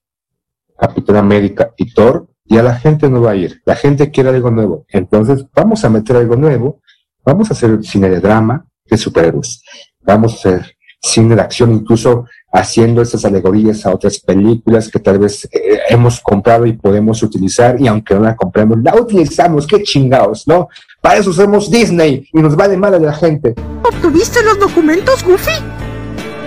Capitán 0.78 1.18
América 1.18 1.74
y 1.78 1.94
Thor, 1.94 2.28
ya 2.46 2.64
la 2.64 2.76
gente 2.76 3.10
no 3.10 3.22
va 3.22 3.32
a 3.32 3.36
ir. 3.36 3.62
La 3.66 3.76
gente 3.76 4.12
quiere 4.12 4.30
algo 4.30 4.52
nuevo. 4.52 4.86
Entonces, 4.90 5.46
vamos 5.54 5.84
a 5.84 5.90
meter 5.90 6.16
algo 6.16 6.36
nuevo. 6.36 6.82
Vamos 7.26 7.50
a 7.50 7.54
hacer 7.54 7.84
cine 7.84 8.10
de 8.10 8.22
drama, 8.22 8.66
de 8.86 8.98
superhéroes. 8.98 9.62
Vamos 10.02 10.34
a 10.34 10.36
hacer 10.36 10.77
cine 11.02 11.36
de 11.36 11.42
acción, 11.42 11.74
incluso 11.74 12.26
haciendo 12.52 13.02
estas 13.02 13.26
alegorías 13.26 13.86
a 13.86 13.94
otras 13.94 14.20
películas 14.20 14.90
que 14.90 15.00
tal 15.00 15.20
vez 15.20 15.48
eh, 15.52 15.80
hemos 15.90 16.20
comprado 16.20 16.66
y 16.66 16.74
podemos 16.74 17.22
utilizar, 17.24 17.80
y 17.80 17.88
aunque 17.88 18.16
no 18.16 18.22
la 18.22 18.36
compremos, 18.36 18.80
la 18.82 18.96
utilizamos, 18.96 19.68
qué 19.68 19.84
chingados, 19.84 20.48
¿no? 20.48 20.70
Para 21.02 21.20
eso 21.20 21.32
somos 21.32 21.70
Disney 21.70 22.28
y 22.34 22.42
nos 22.42 22.58
va 22.58 22.68
de 22.68 22.78
mal 22.78 22.94
a 22.94 23.00
la 23.00 23.14
gente. 23.14 23.54
¿Obtuviste 23.84 24.44
los 24.44 24.60
documentos, 24.60 25.24
Goofy? 25.24 25.52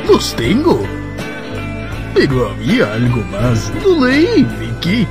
Los 0.08 0.34
tengo. 0.34 0.80
Pero 2.14 2.50
había 2.50 2.92
algo 2.92 3.22
más. 3.24 3.70
Lo 3.84 4.06
leí, 4.06 4.46
Mickey. 4.58 5.06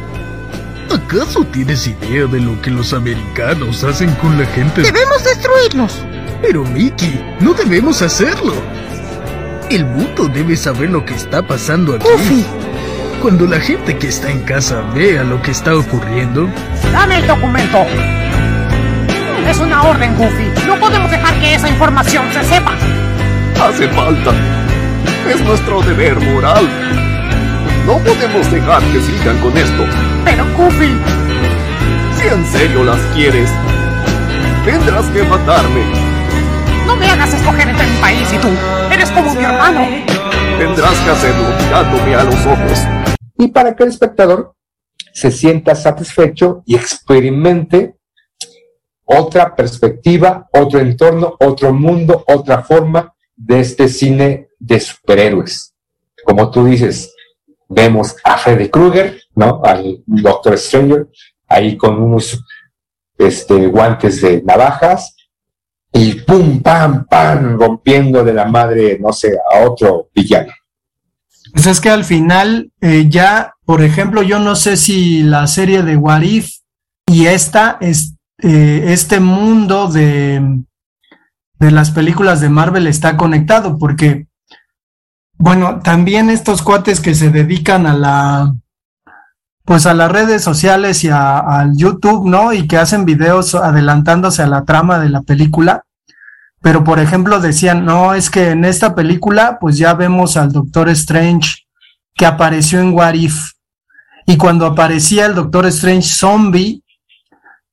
¿Acaso 0.92 1.46
tienes 1.46 1.88
idea 1.88 2.26
de 2.26 2.42
lo 2.42 2.60
que 2.62 2.72
los 2.72 2.94
americanos 2.94 3.84
hacen 3.84 4.12
con 4.16 4.38
la 4.38 4.46
gente? 4.48 4.82
¡Debemos 4.82 5.24
destruirlos! 5.24 6.04
Pero 6.42 6.64
Mickey, 6.66 7.38
no 7.40 7.54
debemos 7.54 8.02
hacerlo. 8.02 8.54
El 9.70 9.86
mundo 9.86 10.28
debe 10.28 10.58
saber 10.58 10.90
lo 10.90 11.06
que 11.06 11.14
está 11.14 11.44
pasando 11.44 11.94
aquí. 11.94 12.08
Goofy, 12.10 12.44
Cuando 13.22 13.46
la 13.46 13.60
gente 13.60 13.96
que 14.00 14.08
está 14.08 14.32
en 14.32 14.42
casa 14.42 14.82
vea 14.96 15.24
lo 15.24 15.40
que 15.44 15.52
está 15.52 15.78
ocurriendo... 15.78 16.50
¡Dame 16.92 17.20
el 17.20 17.28
documento! 17.28 17.86
Es 19.48 19.60
una 19.60 19.84
orden, 19.84 20.16
Goofy. 20.18 20.52
No 20.66 20.80
podemos 20.80 21.12
dejar 21.12 21.40
que 21.40 21.54
esa 21.54 21.70
información 21.70 22.26
se 22.34 22.44
sepa. 22.46 22.74
Hace 23.64 23.88
falta. 23.90 24.34
Es 25.32 25.40
nuestro 25.42 25.84
deber 25.84 26.20
moral. 26.20 26.68
No 27.86 28.00
podemos 28.00 28.52
dejar 28.52 28.82
que 28.82 29.02
sigan 29.02 29.38
con 29.38 29.56
esto. 29.56 29.86
Pero, 30.26 30.46
Goofy... 30.58 30.98
Si 32.18 32.28
en 32.28 32.46
serio 32.48 32.84
las 32.84 33.00
quieres, 33.14 33.52
tendrás 34.66 35.06
que 35.12 35.22
matarme. 35.24 36.09
No 36.90 36.96
me 36.96 37.06
hagas 37.06 37.32
escoger 37.32 37.70
entre 37.70 37.86
mi 37.86 38.02
país 38.02 38.34
y 38.34 38.38
tú. 38.40 38.48
Eres 38.92 39.12
como 39.12 39.32
mi 39.36 39.44
hermano. 39.44 39.82
Tendrás 40.58 40.98
que 41.02 41.12
hacerlo 41.12 41.44
mirándome 41.60 42.16
a 42.16 42.24
los 42.24 42.46
ojos. 42.48 42.80
Y 43.38 43.50
para 43.50 43.76
que 43.76 43.84
el 43.84 43.90
espectador 43.90 44.56
se 45.14 45.30
sienta 45.30 45.76
satisfecho 45.76 46.64
y 46.66 46.76
experimente 46.76 47.94
otra 49.06 49.56
perspectiva, 49.56 50.50
otro 50.52 50.80
entorno, 50.80 51.36
otro 51.40 51.72
mundo, 51.74 52.24
otra 52.26 52.64
forma 52.64 53.14
de 53.36 53.60
este 53.60 53.88
cine 53.88 54.48
de 54.58 54.80
superhéroes. 54.80 55.76
Como 56.26 56.50
tú 56.50 56.66
dices, 56.66 57.14
vemos 57.68 58.16
a 58.24 58.36
Freddy 58.36 58.68
Krueger, 58.68 59.22
¿no? 59.36 59.62
Al 59.64 60.02
Doctor 60.08 60.58
Stranger, 60.58 61.08
ahí 61.48 61.78
con 61.78 62.02
unos 62.02 62.44
este, 63.20 63.68
guantes 63.68 64.22
de 64.22 64.42
navajas 64.42 65.18
y 65.92 66.16
pum, 66.16 66.62
pam, 66.62 67.06
pam, 67.06 67.58
rompiendo 67.60 68.24
de 68.24 68.34
la 68.34 68.46
madre, 68.46 68.98
no 69.00 69.12
sé, 69.12 69.38
a 69.52 69.68
otro 69.68 70.10
villano. 70.14 70.52
Pues 71.54 71.66
es 71.66 71.80
que 71.82 71.90
al 71.90 72.04
final 72.04 72.72
eh, 72.82 73.08
ya, 73.10 73.54
por 73.66 73.82
ejemplo, 73.82 74.22
yo 74.22 74.40
no 74.40 74.56
sé 74.56 74.78
si 74.78 75.24
la 75.24 75.48
serie 75.48 75.82
de 75.82 75.98
Warif 75.98 76.52
y 77.08 77.26
esta, 77.26 77.78
es, 77.82 78.16
eh, 78.42 78.86
este 78.88 79.20
mundo 79.20 79.88
de, 79.88 80.62
de 81.60 81.72
las 81.72 81.92
películas 81.92 82.40
de 82.40 82.50
Marvel 82.50 82.88
está 82.88 83.18
conectado, 83.18 83.78
porque, 83.80 84.28
bueno, 85.38 85.80
también 85.84 86.30
estos 86.30 86.62
cuates 86.62 87.00
que 87.00 87.16
se 87.16 87.32
dedican 87.32 87.88
a 87.88 87.94
la, 87.96 88.54
pues 89.70 89.86
a 89.86 89.94
las 89.94 90.12
redes 90.12 90.44
sociales 90.44 91.04
y 91.04 91.10
al 91.10 91.78
YouTube, 91.78 92.28
¿no? 92.28 92.54
Y 92.54 92.68
que 92.68 92.80
hacen 92.80 93.06
videos 93.06 93.54
adelantándose 93.54 94.42
a 94.42 94.48
la 94.48 94.66
trama 94.66 94.98
de 94.98 95.10
la 95.10 95.22
película. 95.22 95.84
Pero, 96.60 96.84
por 96.84 97.00
ejemplo, 97.00 97.40
decían, 97.40 97.86
no, 97.86 98.16
es 98.16 98.32
que 98.32 98.50
en 98.50 98.66
esta 98.66 98.96
película, 98.96 99.60
pues 99.62 99.78
ya 99.78 99.94
vemos 99.94 100.38
al 100.38 100.52
Doctor 100.52 100.90
Strange 100.90 101.68
que 102.16 102.26
apareció 102.26 102.80
en 102.80 102.96
What 102.96 103.14
If. 103.14 103.52
Y 104.26 104.38
cuando 104.38 104.66
aparecía 104.66 105.28
el 105.28 105.36
Doctor 105.36 105.68
Strange 105.68 106.08
zombie, 106.08 106.84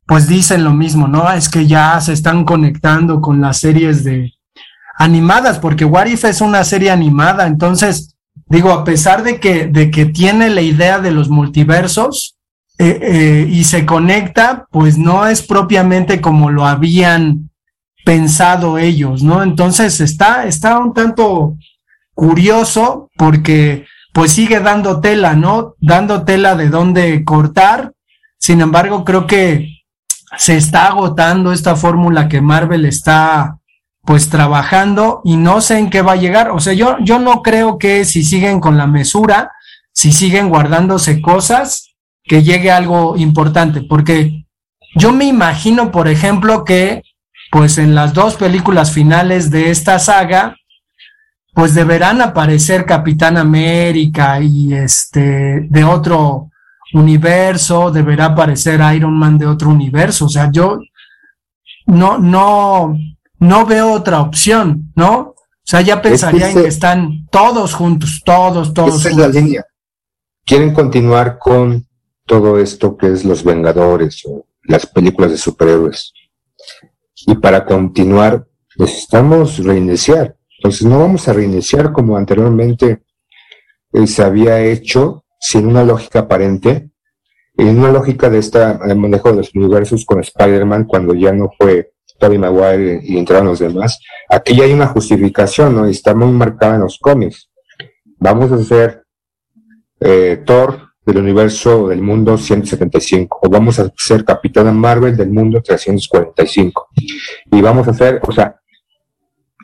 pues 0.05 0.29
dicen 0.29 0.65
lo 0.65 0.75
mismo, 0.75 1.09
¿no? 1.09 1.33
Es 1.33 1.49
que 1.49 1.67
ya 1.67 1.99
se 2.03 2.13
están 2.13 2.45
conectando 2.45 3.23
con 3.23 3.41
las 3.41 3.57
series 3.57 4.05
de 4.05 4.35
animadas, 4.99 5.59
porque 5.59 5.87
What 5.87 6.09
If 6.09 6.27
es 6.27 6.43
una 6.43 6.63
serie 6.63 6.91
animada, 6.91 7.47
entonces 7.47 8.16
digo, 8.47 8.71
a 8.71 8.85
pesar 8.85 9.23
de 9.23 9.41
que, 9.41 9.67
de 9.67 9.91
que 9.91 10.07
tiene 10.07 10.51
la 10.51 10.63
idea 10.63 10.99
de 10.99 11.11
los 11.11 11.29
multiversos 11.29 12.37
eh, 12.79 12.99
eh, 13.03 13.49
y 13.51 13.65
se 13.65 13.87
conecta, 13.87 14.67
pues 14.71 14.99
no 14.99 15.27
es 15.27 15.43
propiamente 15.43 16.21
como 16.21 16.51
lo 16.51 16.67
habían 16.67 17.51
pensado 18.05 18.79
ellos, 18.79 19.23
¿no? 19.23 19.43
Entonces 19.43 20.01
está, 20.01 20.47
está 20.47 20.79
un 20.79 20.95
tanto 20.95 21.57
curioso 22.15 23.11
porque 23.17 23.87
pues 24.13 24.33
sigue 24.33 24.61
dando 24.61 25.01
tela, 25.01 25.35
¿no? 25.35 25.75
Dando 25.81 26.25
tela 26.25 26.55
de 26.55 26.69
dónde 26.69 27.25
cortar. 27.25 27.93
Sin 28.39 28.61
embargo, 28.61 29.05
creo 29.05 29.27
que 29.27 29.83
se 30.39 30.57
está 30.57 30.87
agotando 30.87 31.53
esta 31.53 31.77
fórmula 31.77 32.29
que 32.29 32.41
Marvel 32.41 32.85
está 32.85 33.59
pues 34.07 34.31
trabajando 34.31 35.21
y 35.25 35.37
no 35.37 35.61
sé 35.61 35.79
en 35.79 35.91
qué 35.91 36.01
va 36.01 36.13
a 36.13 36.17
llegar. 36.17 36.51
O 36.51 36.61
sea, 36.61 36.73
yo, 36.73 36.97
yo 37.01 37.19
no 37.19 37.43
creo 37.43 37.77
que 37.77 38.05
si 38.05 38.25
siguen 38.25 38.61
con 38.61 38.79
la 38.79 38.87
mesura, 38.87 39.51
si 39.93 40.13
siguen 40.13 40.49
guardándose 40.49 41.21
cosas, 41.21 41.95
que 42.23 42.43
llegue 42.43 42.71
algo 42.71 43.17
importante, 43.17 43.83
porque 43.83 44.47
yo 44.95 45.13
me 45.13 45.25
imagino, 45.25 45.91
por 45.91 46.09
ejemplo, 46.09 46.65
que 46.65 47.03
pues 47.51 47.79
en 47.79 47.95
las 47.95 48.15
dos 48.15 48.37
películas 48.37 48.93
finales 48.93 49.51
de 49.51 49.71
esta 49.71 49.99
saga, 49.99 50.57
pues 51.53 51.75
deberán 51.75 52.21
aparecer 52.21 52.85
Capitán 52.85 53.37
América 53.37 54.41
y 54.41 54.75
este 54.75 55.67
de 55.69 55.85
otro 55.85 56.51
universo, 56.93 57.91
deberá 57.91 58.27
aparecer 58.27 58.81
Iron 58.95 59.15
Man 59.15 59.39
de 59.39 59.47
otro 59.47 59.71
universo. 59.71 60.27
O 60.27 60.29
sea, 60.29 60.51
yo 60.51 60.79
no, 61.87 62.19
no, 62.19 62.97
no 63.39 63.67
veo 63.67 63.93
otra 63.93 64.21
opción, 64.21 64.93
¿no? 64.95 65.19
O 65.19 65.69
sea, 65.69 65.81
ya 65.81 66.01
pensaría 66.01 66.51
en 66.51 66.63
que 66.63 66.69
están 66.69 67.27
todos 67.31 67.75
juntos, 67.75 68.23
todos, 68.25 68.73
todos. 68.73 69.01
Esa 69.01 69.11
juntos. 69.11 69.29
es 69.29 69.35
la 69.35 69.41
línea. 69.41 69.65
Quieren 70.45 70.73
continuar 70.73 71.39
con 71.39 71.87
todo 72.25 72.59
esto 72.59 72.97
que 72.97 73.13
es 73.13 73.25
los 73.25 73.43
Vengadores 73.43 74.23
o 74.27 74.47
las 74.63 74.87
películas 74.87 75.33
de 75.33 75.39
superhéroes. 75.39 76.13
Y 77.27 77.35
para 77.37 77.65
continuar, 77.65 78.47
necesitamos 78.77 79.59
reiniciar. 79.59 80.37
Entonces 80.59 80.87
no 80.87 81.01
vamos 81.01 81.27
a 81.29 81.33
reiniciar 81.33 81.93
como 81.93 82.17
anteriormente 82.17 83.03
eh, 83.93 84.07
se 84.07 84.23
había 84.23 84.61
hecho, 84.61 85.25
sin 85.41 85.67
una 85.67 85.85
lógica 85.85 86.21
aparente, 86.21 86.91
en 87.57 87.79
una 87.79 87.91
lógica 87.91 88.29
de 88.29 88.39
este 88.39 88.59
manejo 88.95 89.31
de 89.31 89.37
los 89.37 89.55
universos 89.55 90.05
con 90.05 90.21
Spider-Man 90.21 90.85
cuando 90.85 91.15
ya 91.15 91.33
no 91.33 91.51
fue 91.59 91.93
Tobey 92.19 92.39
Maguire 92.39 93.01
y 93.03 93.19
entraron 93.19 93.47
los 93.47 93.59
demás. 93.59 93.99
Aquí 94.29 94.57
ya 94.57 94.65
hay 94.65 94.73
una 94.73 94.87
justificación, 94.89 95.75
¿no? 95.75 95.89
Y 95.89 95.93
está 95.93 96.15
muy 96.15 96.31
marcada 96.33 96.77
en 96.77 96.83
los 96.83 96.99
cómics. 96.99 97.51
Vamos 98.19 98.51
a 98.53 98.57
hacer 98.57 99.05
eh, 100.01 100.43
Thor 100.45 100.87
del 101.05 101.19
universo 101.19 101.89
del 101.89 102.03
mundo 102.03 102.37
175, 102.37 103.41
o 103.43 103.49
vamos 103.49 103.79
a 103.79 103.93
hacer 103.97 104.25
Capitana 104.25 104.73
Marvel 104.73 105.17
del 105.17 105.31
mundo 105.31 105.63
345. 105.63 106.89
Y 107.53 107.63
vamos 107.63 107.87
a 107.87 107.93
hacer, 107.93 108.21
o 108.27 108.33
sea, 108.33 108.57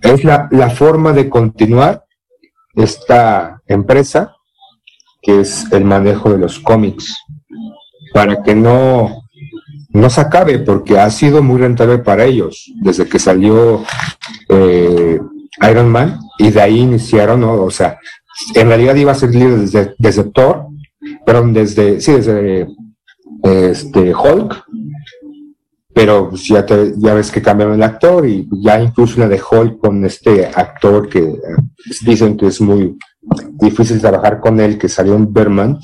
es 0.02 0.22
la, 0.22 0.48
la 0.52 0.70
forma 0.70 1.12
de 1.12 1.28
continuar 1.28 2.04
esta 2.74 3.60
empresa, 3.66 4.36
que 5.20 5.40
es 5.40 5.70
el 5.72 5.84
manejo 5.84 6.30
de 6.30 6.38
los 6.38 6.60
cómics, 6.60 7.16
para 8.14 8.42
que 8.42 8.54
no, 8.54 9.21
no 9.92 10.10
se 10.10 10.20
acabe, 10.20 10.58
porque 10.58 10.98
ha 10.98 11.10
sido 11.10 11.42
muy 11.42 11.60
rentable 11.60 11.98
para 11.98 12.24
ellos, 12.24 12.72
desde 12.82 13.06
que 13.06 13.18
salió 13.18 13.82
eh, 14.48 15.20
Iron 15.70 15.88
Man, 15.88 16.18
y 16.38 16.50
de 16.50 16.60
ahí 16.60 16.78
iniciaron, 16.80 17.44
o 17.44 17.70
sea, 17.70 17.98
en 18.54 18.68
realidad 18.68 18.94
iba 18.96 19.12
a 19.12 19.16
ser 19.16 19.30
líder 19.34 19.58
desde, 19.60 19.94
desde 19.98 20.24
Thor, 20.24 20.66
perdón, 21.26 21.52
desde, 21.52 22.00
sí, 22.00 22.12
desde 22.12 22.66
este, 23.42 24.14
Hulk, 24.14 24.64
pero 25.94 26.30
pues, 26.30 26.48
ya, 26.48 26.64
te, 26.64 26.94
ya 26.96 27.14
ves 27.14 27.30
que 27.30 27.42
cambiaron 27.42 27.74
el 27.74 27.82
actor 27.82 28.26
y 28.26 28.48
ya 28.62 28.80
incluso 28.80 29.20
la 29.20 29.28
de 29.28 29.40
Hulk 29.40 29.78
con 29.78 30.04
este 30.06 30.46
actor 30.46 31.08
que 31.08 31.18
eh, 31.18 31.38
dicen 32.06 32.36
que 32.36 32.46
es 32.46 32.60
muy 32.60 32.96
difícil 33.60 34.00
trabajar 34.00 34.40
con 34.40 34.58
él, 34.58 34.78
que 34.78 34.88
salió 34.88 35.14
en 35.14 35.32
Berman, 35.32 35.78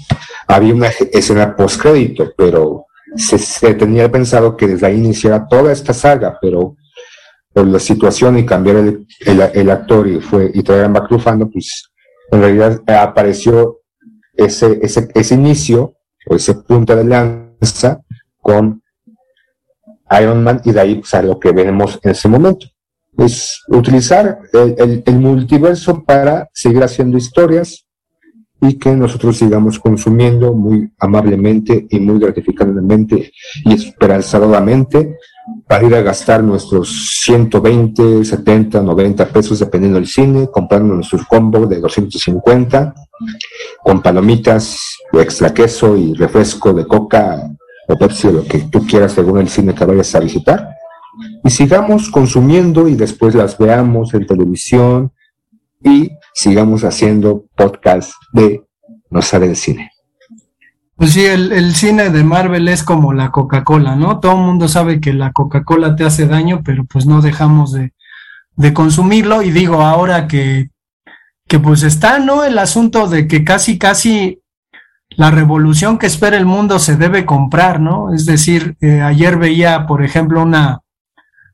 había 0.47 0.75
una 0.75 0.89
escena 0.89 1.55
post-crédito, 1.55 2.33
pero 2.37 2.87
se, 3.17 3.75
tenía 3.75 4.11
pensado 4.11 4.57
que 4.57 4.67
desde 4.67 4.87
ahí 4.87 4.97
iniciara 4.97 5.47
toda 5.47 5.73
esta 5.73 5.93
saga, 5.93 6.39
pero 6.41 6.77
por 7.53 7.67
la 7.67 7.79
situación 7.79 8.39
y 8.39 8.47
cambiar 8.47 8.77
el, 8.77 9.07
el, 9.27 9.71
actor 9.71 10.07
y 10.07 10.21
fue 10.21 10.51
y 10.53 10.63
traer 10.63 10.85
a 10.85 10.89
Macrufano, 10.89 11.51
pues 11.51 11.91
en 12.31 12.41
realidad 12.41 12.83
apareció 12.87 13.81
ese, 14.35 14.79
ese, 14.83 15.09
ese 15.15 15.35
inicio 15.35 15.95
o 16.27 16.37
ese 16.37 16.55
punto 16.55 16.95
de 16.95 17.05
lanza 17.05 18.01
con 18.41 18.83
Iron 20.21 20.43
Man 20.43 20.61
y 20.65 20.73
de 20.73 20.81
ahí 20.81 20.95
pues, 20.97 21.25
lo 21.25 21.39
que 21.39 21.53
veremos 21.53 21.99
en 22.03 22.11
ese 22.11 22.29
momento. 22.29 22.67
Es 23.17 23.63
utilizar 23.69 24.39
el, 24.53 25.03
el, 25.05 25.15
multiverso 25.17 26.05
para 26.05 26.49
seguir 26.53 26.85
haciendo 26.85 27.19
historias 27.19 27.88
y 28.61 28.75
que 28.75 28.91
nosotros 28.91 29.37
sigamos 29.37 29.79
consumiendo 29.79 30.53
muy 30.53 30.91
amablemente 30.99 31.87
y 31.89 32.01
muy 32.01 32.19
gratificadamente 32.19 33.33
y 33.65 33.73
esperanzadamente 33.73 35.17
para 35.67 35.85
ir 35.85 35.95
a 35.95 36.03
gastar 36.03 36.43
nuestros 36.43 37.21
120, 37.23 38.25
70, 38.25 38.83
90 38.83 39.27
pesos 39.29 39.59
dependiendo 39.61 39.99
del 39.99 40.09
cine, 40.09 40.49
comprando 40.51 40.95
nuestro 40.95 41.21
combo 41.29 41.67
de 41.67 41.81
250 41.81 42.95
con 43.83 44.03
palomitas, 44.03 44.99
extra 45.13 45.55
queso 45.55 45.97
y 45.97 46.15
refresco 46.15 46.73
de 46.73 46.87
coca 46.87 47.51
o 47.89 47.97
Pepsi 47.97 48.29
o 48.29 48.33
lo 48.33 48.45
que 48.45 48.61
tú 48.61 48.87
quieras 48.87 49.13
según 49.13 49.39
el 49.39 49.49
cine 49.49 49.75
que 49.75 49.85
vayas 49.85 50.15
a 50.15 50.21
visitar. 50.21 50.69
Y 51.43 51.51
sigamos 51.51 52.11
consumiendo 52.11 52.89
y 52.89 52.95
después 52.95 53.35
las 53.35 53.57
veamos 53.57 54.13
en 54.15 54.27
televisión 54.27 55.13
y 55.83 56.11
sigamos 56.35 56.85
haciendo 56.85 57.47
podcast 57.57 58.13
de 58.33 58.64
no 59.11 59.22
sabe 59.22 59.49
de 59.49 59.55
cine. 59.55 59.91
Pues 60.97 61.12
sí, 61.12 61.24
el, 61.24 61.53
el, 61.53 61.74
cine 61.74 62.11
de 62.11 62.24
Marvel 62.24 62.66
es 62.66 62.83
como 62.83 63.12
la 63.12 63.31
Coca-Cola, 63.31 63.95
¿no? 63.95 64.18
Todo 64.18 64.33
el 64.33 64.45
mundo 64.45 64.66
sabe 64.66 65.01
que 65.01 65.12
la 65.12 65.33
Coca-Cola 65.33 65.95
te 65.95 66.05
hace 66.05 66.26
daño, 66.26 66.62
pero 66.64 66.85
pues 66.85 67.07
no 67.07 67.20
dejamos 67.22 67.72
de, 67.72 67.93
de 68.57 68.74
consumirlo. 68.74 69.43
Y 69.43 69.53
digo, 69.53 69.83
ahora 69.83 70.26
que, 70.26 70.70
que 71.47 71.61
pues 71.61 71.85
está, 71.85 72.18
¿no? 72.18 72.43
El 72.43 72.59
asunto 72.59 73.07
de 73.07 73.29
que 73.29 73.45
casi, 73.45 73.79
casi 73.79 74.43
la 75.11 75.31
revolución 75.31 75.99
que 75.99 76.07
espera 76.07 76.37
el 76.37 76.47
mundo 76.47 76.79
se 76.81 76.97
debe 76.97 77.24
comprar, 77.24 77.81
¿no? 77.81 78.12
Es 78.12 78.26
decir, 78.26 78.76
eh, 78.81 79.01
ayer 79.01 79.37
veía, 79.37 79.87
por 79.87 80.03
ejemplo, 80.03 80.43
una, 80.43 80.81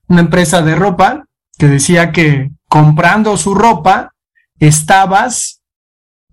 una 0.09 0.21
empresa 0.21 0.63
de 0.63 0.75
ropa 0.75 1.25
que 1.59 1.67
decía 1.67 2.13
que 2.13 2.51
comprando 2.69 3.37
su 3.37 3.55
ropa 3.55 4.13
estabas 4.59 5.63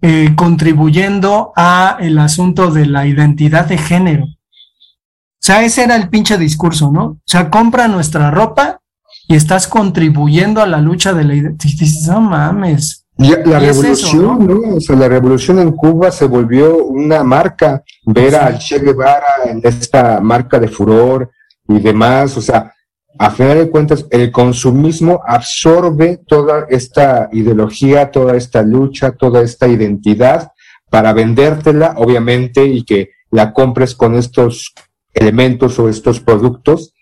eh, 0.01 0.33
contribuyendo 0.35 1.53
a 1.55 1.97
el 1.99 2.17
asunto 2.17 2.71
de 2.71 2.87
la 2.87 3.05
identidad 3.05 3.67
de 3.67 3.77
género. 3.77 4.25
O 4.25 5.43
sea, 5.43 5.63
ese 5.63 5.83
era 5.83 5.95
el 5.95 6.09
pinche 6.09 6.37
discurso, 6.37 6.91
¿no? 6.91 7.03
O 7.03 7.21
sea, 7.25 7.49
compra 7.49 7.87
nuestra 7.87 8.31
ropa 8.31 8.79
y 9.27 9.35
estás 9.35 9.67
contribuyendo 9.67 10.61
a 10.61 10.67
la 10.67 10.79
lucha 10.79 11.13
de 11.13 11.23
la 11.23 11.35
identidad. 11.35 12.13
No 12.13 12.21
mames. 12.21 13.05
la 13.17 13.59
revolución, 13.59 14.47
¿no? 14.47 14.75
O 14.75 14.81
sea, 14.81 14.95
la 14.95 15.07
revolución 15.07 15.59
en 15.59 15.71
Cuba 15.71 16.11
se 16.11 16.25
volvió 16.25 16.83
una 16.83 17.23
marca. 17.23 17.83
Ver 18.03 18.35
al 18.35 18.57
Che 18.57 18.79
Guevara 18.79 19.45
en 19.45 19.61
esta 19.63 20.19
marca 20.19 20.59
de 20.59 20.67
furor 20.67 21.29
y 21.67 21.79
demás. 21.79 22.35
O 22.37 22.41
sea, 22.41 22.73
a 23.17 23.31
final 23.31 23.57
de 23.57 23.69
cuentas, 23.69 24.05
el 24.09 24.31
consumismo 24.31 25.21
absorbe 25.25 26.19
toda 26.25 26.65
esta 26.69 27.29
ideología, 27.31 28.11
toda 28.11 28.35
esta 28.35 28.61
lucha, 28.61 29.11
toda 29.11 29.41
esta 29.41 29.67
identidad 29.67 30.51
para 30.89 31.13
vendértela, 31.13 31.95
obviamente, 31.97 32.65
y 32.65 32.83
que 32.83 33.11
la 33.31 33.53
compres 33.53 33.95
con 33.95 34.15
estos 34.15 34.73
elementos 35.13 35.79
o 35.79 35.89
estos 35.89 36.19
productos 36.19 36.93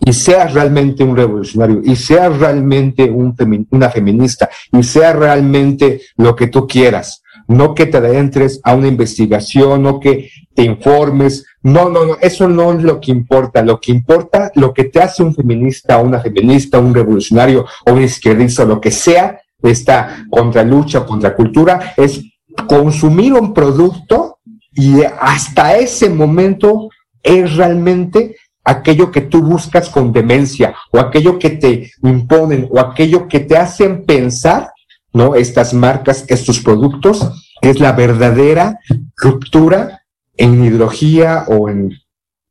y 0.00 0.12
seas 0.12 0.54
realmente 0.54 1.02
un 1.02 1.16
revolucionario 1.16 1.80
y 1.84 1.96
seas 1.96 2.38
realmente 2.38 3.10
un 3.10 3.34
una 3.70 3.90
feminista 3.90 4.48
y 4.72 4.82
seas 4.82 5.16
realmente 5.16 6.00
lo 6.16 6.36
que 6.36 6.46
tú 6.46 6.66
quieras. 6.66 7.22
No 7.48 7.74
que 7.74 7.86
te 7.86 7.96
adentres 7.96 8.60
a 8.62 8.74
una 8.74 8.88
investigación, 8.88 9.82
no 9.82 9.98
que 9.98 10.30
te 10.54 10.62
informes, 10.62 11.44
no, 11.62 11.88
no, 11.88 12.04
no, 12.04 12.16
eso 12.20 12.48
no 12.48 12.72
es 12.72 12.82
lo 12.82 13.00
que 13.00 13.10
importa. 13.10 13.62
Lo 13.62 13.80
que 13.80 13.90
importa, 13.90 14.52
lo 14.54 14.72
que 14.72 14.84
te 14.84 15.00
hace 15.00 15.22
un 15.22 15.34
feminista, 15.34 15.98
una 15.98 16.20
feminista, 16.20 16.78
un 16.78 16.94
revolucionario 16.94 17.66
o 17.86 17.92
un 17.92 18.02
izquierdista, 18.02 18.64
lo 18.64 18.80
que 18.80 18.90
sea, 18.90 19.40
esta 19.62 20.26
contralucha, 20.30 21.04
contracultura, 21.04 21.94
es 21.96 22.22
consumir 22.68 23.32
un 23.34 23.52
producto 23.52 24.38
y 24.72 25.02
hasta 25.02 25.76
ese 25.76 26.08
momento 26.08 26.88
es 27.22 27.56
realmente 27.56 28.36
aquello 28.64 29.10
que 29.10 29.22
tú 29.22 29.42
buscas 29.42 29.88
con 29.88 30.12
demencia 30.12 30.74
o 30.92 30.98
aquello 30.98 31.38
que 31.38 31.50
te 31.50 31.90
imponen 32.02 32.68
o 32.70 32.78
aquello 32.78 33.26
que 33.26 33.40
te 33.40 33.56
hacen 33.56 34.04
pensar, 34.04 34.70
¿no? 35.18 35.34
Estas 35.34 35.74
marcas, 35.74 36.24
estos 36.28 36.60
productos, 36.60 37.28
es 37.60 37.80
la 37.80 37.90
verdadera 37.90 38.78
ruptura 39.16 40.02
en 40.36 40.64
ideología 40.64 41.44
o 41.48 41.68
en 41.68 41.90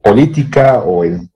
política 0.04 0.80
o 0.80 1.06
en 1.06 1.32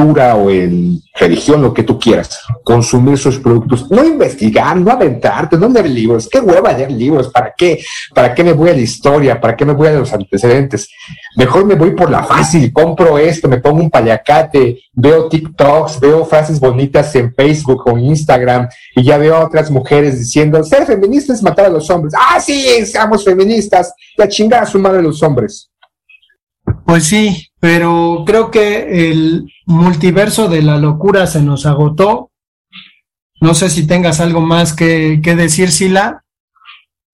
o 0.00 0.50
en 0.50 1.00
religión, 1.14 1.60
lo 1.60 1.74
que 1.74 1.82
tú 1.82 1.98
quieras, 1.98 2.40
consumir 2.62 3.18
sus 3.18 3.38
productos, 3.38 3.90
no 3.90 4.04
investigar, 4.04 4.76
no 4.76 4.92
aventarte, 4.92 5.56
no 5.56 5.68
leer 5.68 5.90
libros, 5.90 6.28
qué 6.30 6.38
hueva 6.38 6.72
leer 6.72 6.92
libros, 6.92 7.28
¿para 7.28 7.52
qué? 7.56 7.82
¿Para 8.14 8.32
qué 8.32 8.44
me 8.44 8.52
voy 8.52 8.70
a 8.70 8.74
la 8.74 8.80
historia? 8.80 9.40
¿Para 9.40 9.56
qué 9.56 9.64
me 9.64 9.72
voy 9.72 9.88
a 9.88 9.92
los 9.92 10.12
antecedentes? 10.12 10.88
Mejor 11.36 11.64
me 11.64 11.74
voy 11.74 11.90
por 11.96 12.10
la 12.10 12.22
fácil, 12.22 12.72
compro 12.72 13.18
esto, 13.18 13.48
me 13.48 13.58
pongo 13.58 13.80
un 13.80 13.90
paliacate, 13.90 14.80
veo 14.92 15.28
TikToks, 15.28 15.98
veo 15.98 16.24
frases 16.24 16.60
bonitas 16.60 17.14
en 17.16 17.34
Facebook 17.34 17.82
o 17.86 17.98
Instagram 17.98 18.68
y 18.94 19.02
ya 19.02 19.18
veo 19.18 19.34
a 19.34 19.44
otras 19.44 19.70
mujeres 19.70 20.18
diciendo, 20.18 20.62
ser 20.62 20.86
feminista 20.86 21.32
es 21.32 21.42
matar 21.42 21.66
a 21.66 21.70
los 21.70 21.90
hombres. 21.90 22.14
Ah, 22.16 22.38
sí, 22.40 22.86
seamos 22.86 23.24
feministas, 23.24 23.92
y 24.16 24.22
a 24.22 24.28
chingar 24.28 24.62
a 24.62 24.66
su 24.66 24.78
madre 24.78 25.02
los 25.02 25.22
hombres. 25.22 25.70
Pues 26.88 27.04
sí, 27.04 27.50
pero 27.60 28.24
creo 28.26 28.50
que 28.50 29.10
el 29.10 29.52
multiverso 29.66 30.48
de 30.48 30.62
la 30.62 30.78
locura 30.78 31.26
se 31.26 31.42
nos 31.42 31.66
agotó. 31.66 32.30
No 33.42 33.52
sé 33.52 33.68
si 33.68 33.86
tengas 33.86 34.20
algo 34.20 34.40
más 34.40 34.72
que, 34.72 35.20
decir, 35.22 35.70
Sila. 35.70 36.24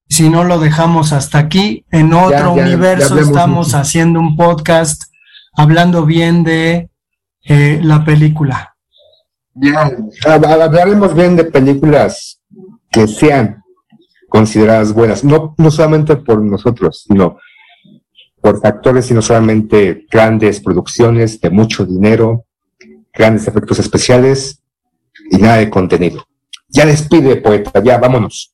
Si 0.09 0.29
no, 0.29 0.45
lo 0.45 0.61
dejamos 0.61 1.12
hasta 1.12 1.39
aquí. 1.39 1.85
En 1.91 2.12
otro 2.12 2.53
universo 2.53 3.18
estamos 3.18 3.75
haciendo 3.75 4.20
un 4.20 4.37
podcast 4.37 5.12
hablando 5.57 6.07
bien 6.07 6.45
de 6.45 6.89
eh, 7.43 7.81
la 7.83 8.05
película. 8.05 8.77
Ya, 9.55 9.91
hablaremos 10.25 11.16
bien 11.16 11.35
de 11.35 11.47
películas 11.47 12.41
que 12.93 13.09
sean 13.09 13.61
consideradas 14.29 14.93
buenas, 14.93 15.25
no, 15.25 15.57
no 15.59 15.70
solamente 15.72 16.14
por 16.14 16.41
nosotros, 16.41 17.05
sino 17.09 17.39
por 18.45 18.61
factores 18.61 19.11
y 19.11 19.14
no 19.14 19.22
solamente 19.22 20.07
grandes 20.11 20.61
producciones 20.61 21.40
de 21.40 21.49
mucho 21.49 21.86
dinero, 21.86 22.45
grandes 23.11 23.49
efectos 23.49 23.78
especiales 23.78 24.61
y 25.30 25.38
nada 25.38 25.57
de 25.57 25.70
contenido. 25.70 26.26
Ya 26.68 26.84
despide, 26.84 27.36
poeta, 27.36 27.82
ya 27.82 27.97
vámonos. 27.97 28.53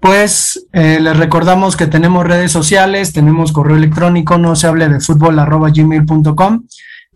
Pues 0.00 0.66
eh, 0.72 0.98
les 1.00 1.16
recordamos 1.16 1.76
que 1.76 1.86
tenemos 1.86 2.26
redes 2.26 2.50
sociales, 2.50 3.12
tenemos 3.12 3.52
correo 3.52 3.76
electrónico, 3.76 4.38
no 4.38 4.56
se 4.56 4.66
hable 4.66 4.88
de 4.88 4.98
fútbol 4.98 5.38
arroba 5.38 5.70
gmail.com 5.70 6.64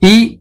y 0.00 0.40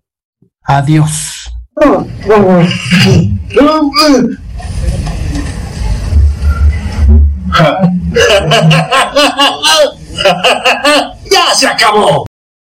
adiós. 0.62 1.50
¡Ya 11.30 11.54
se 11.54 11.68
acabó! 11.68 12.29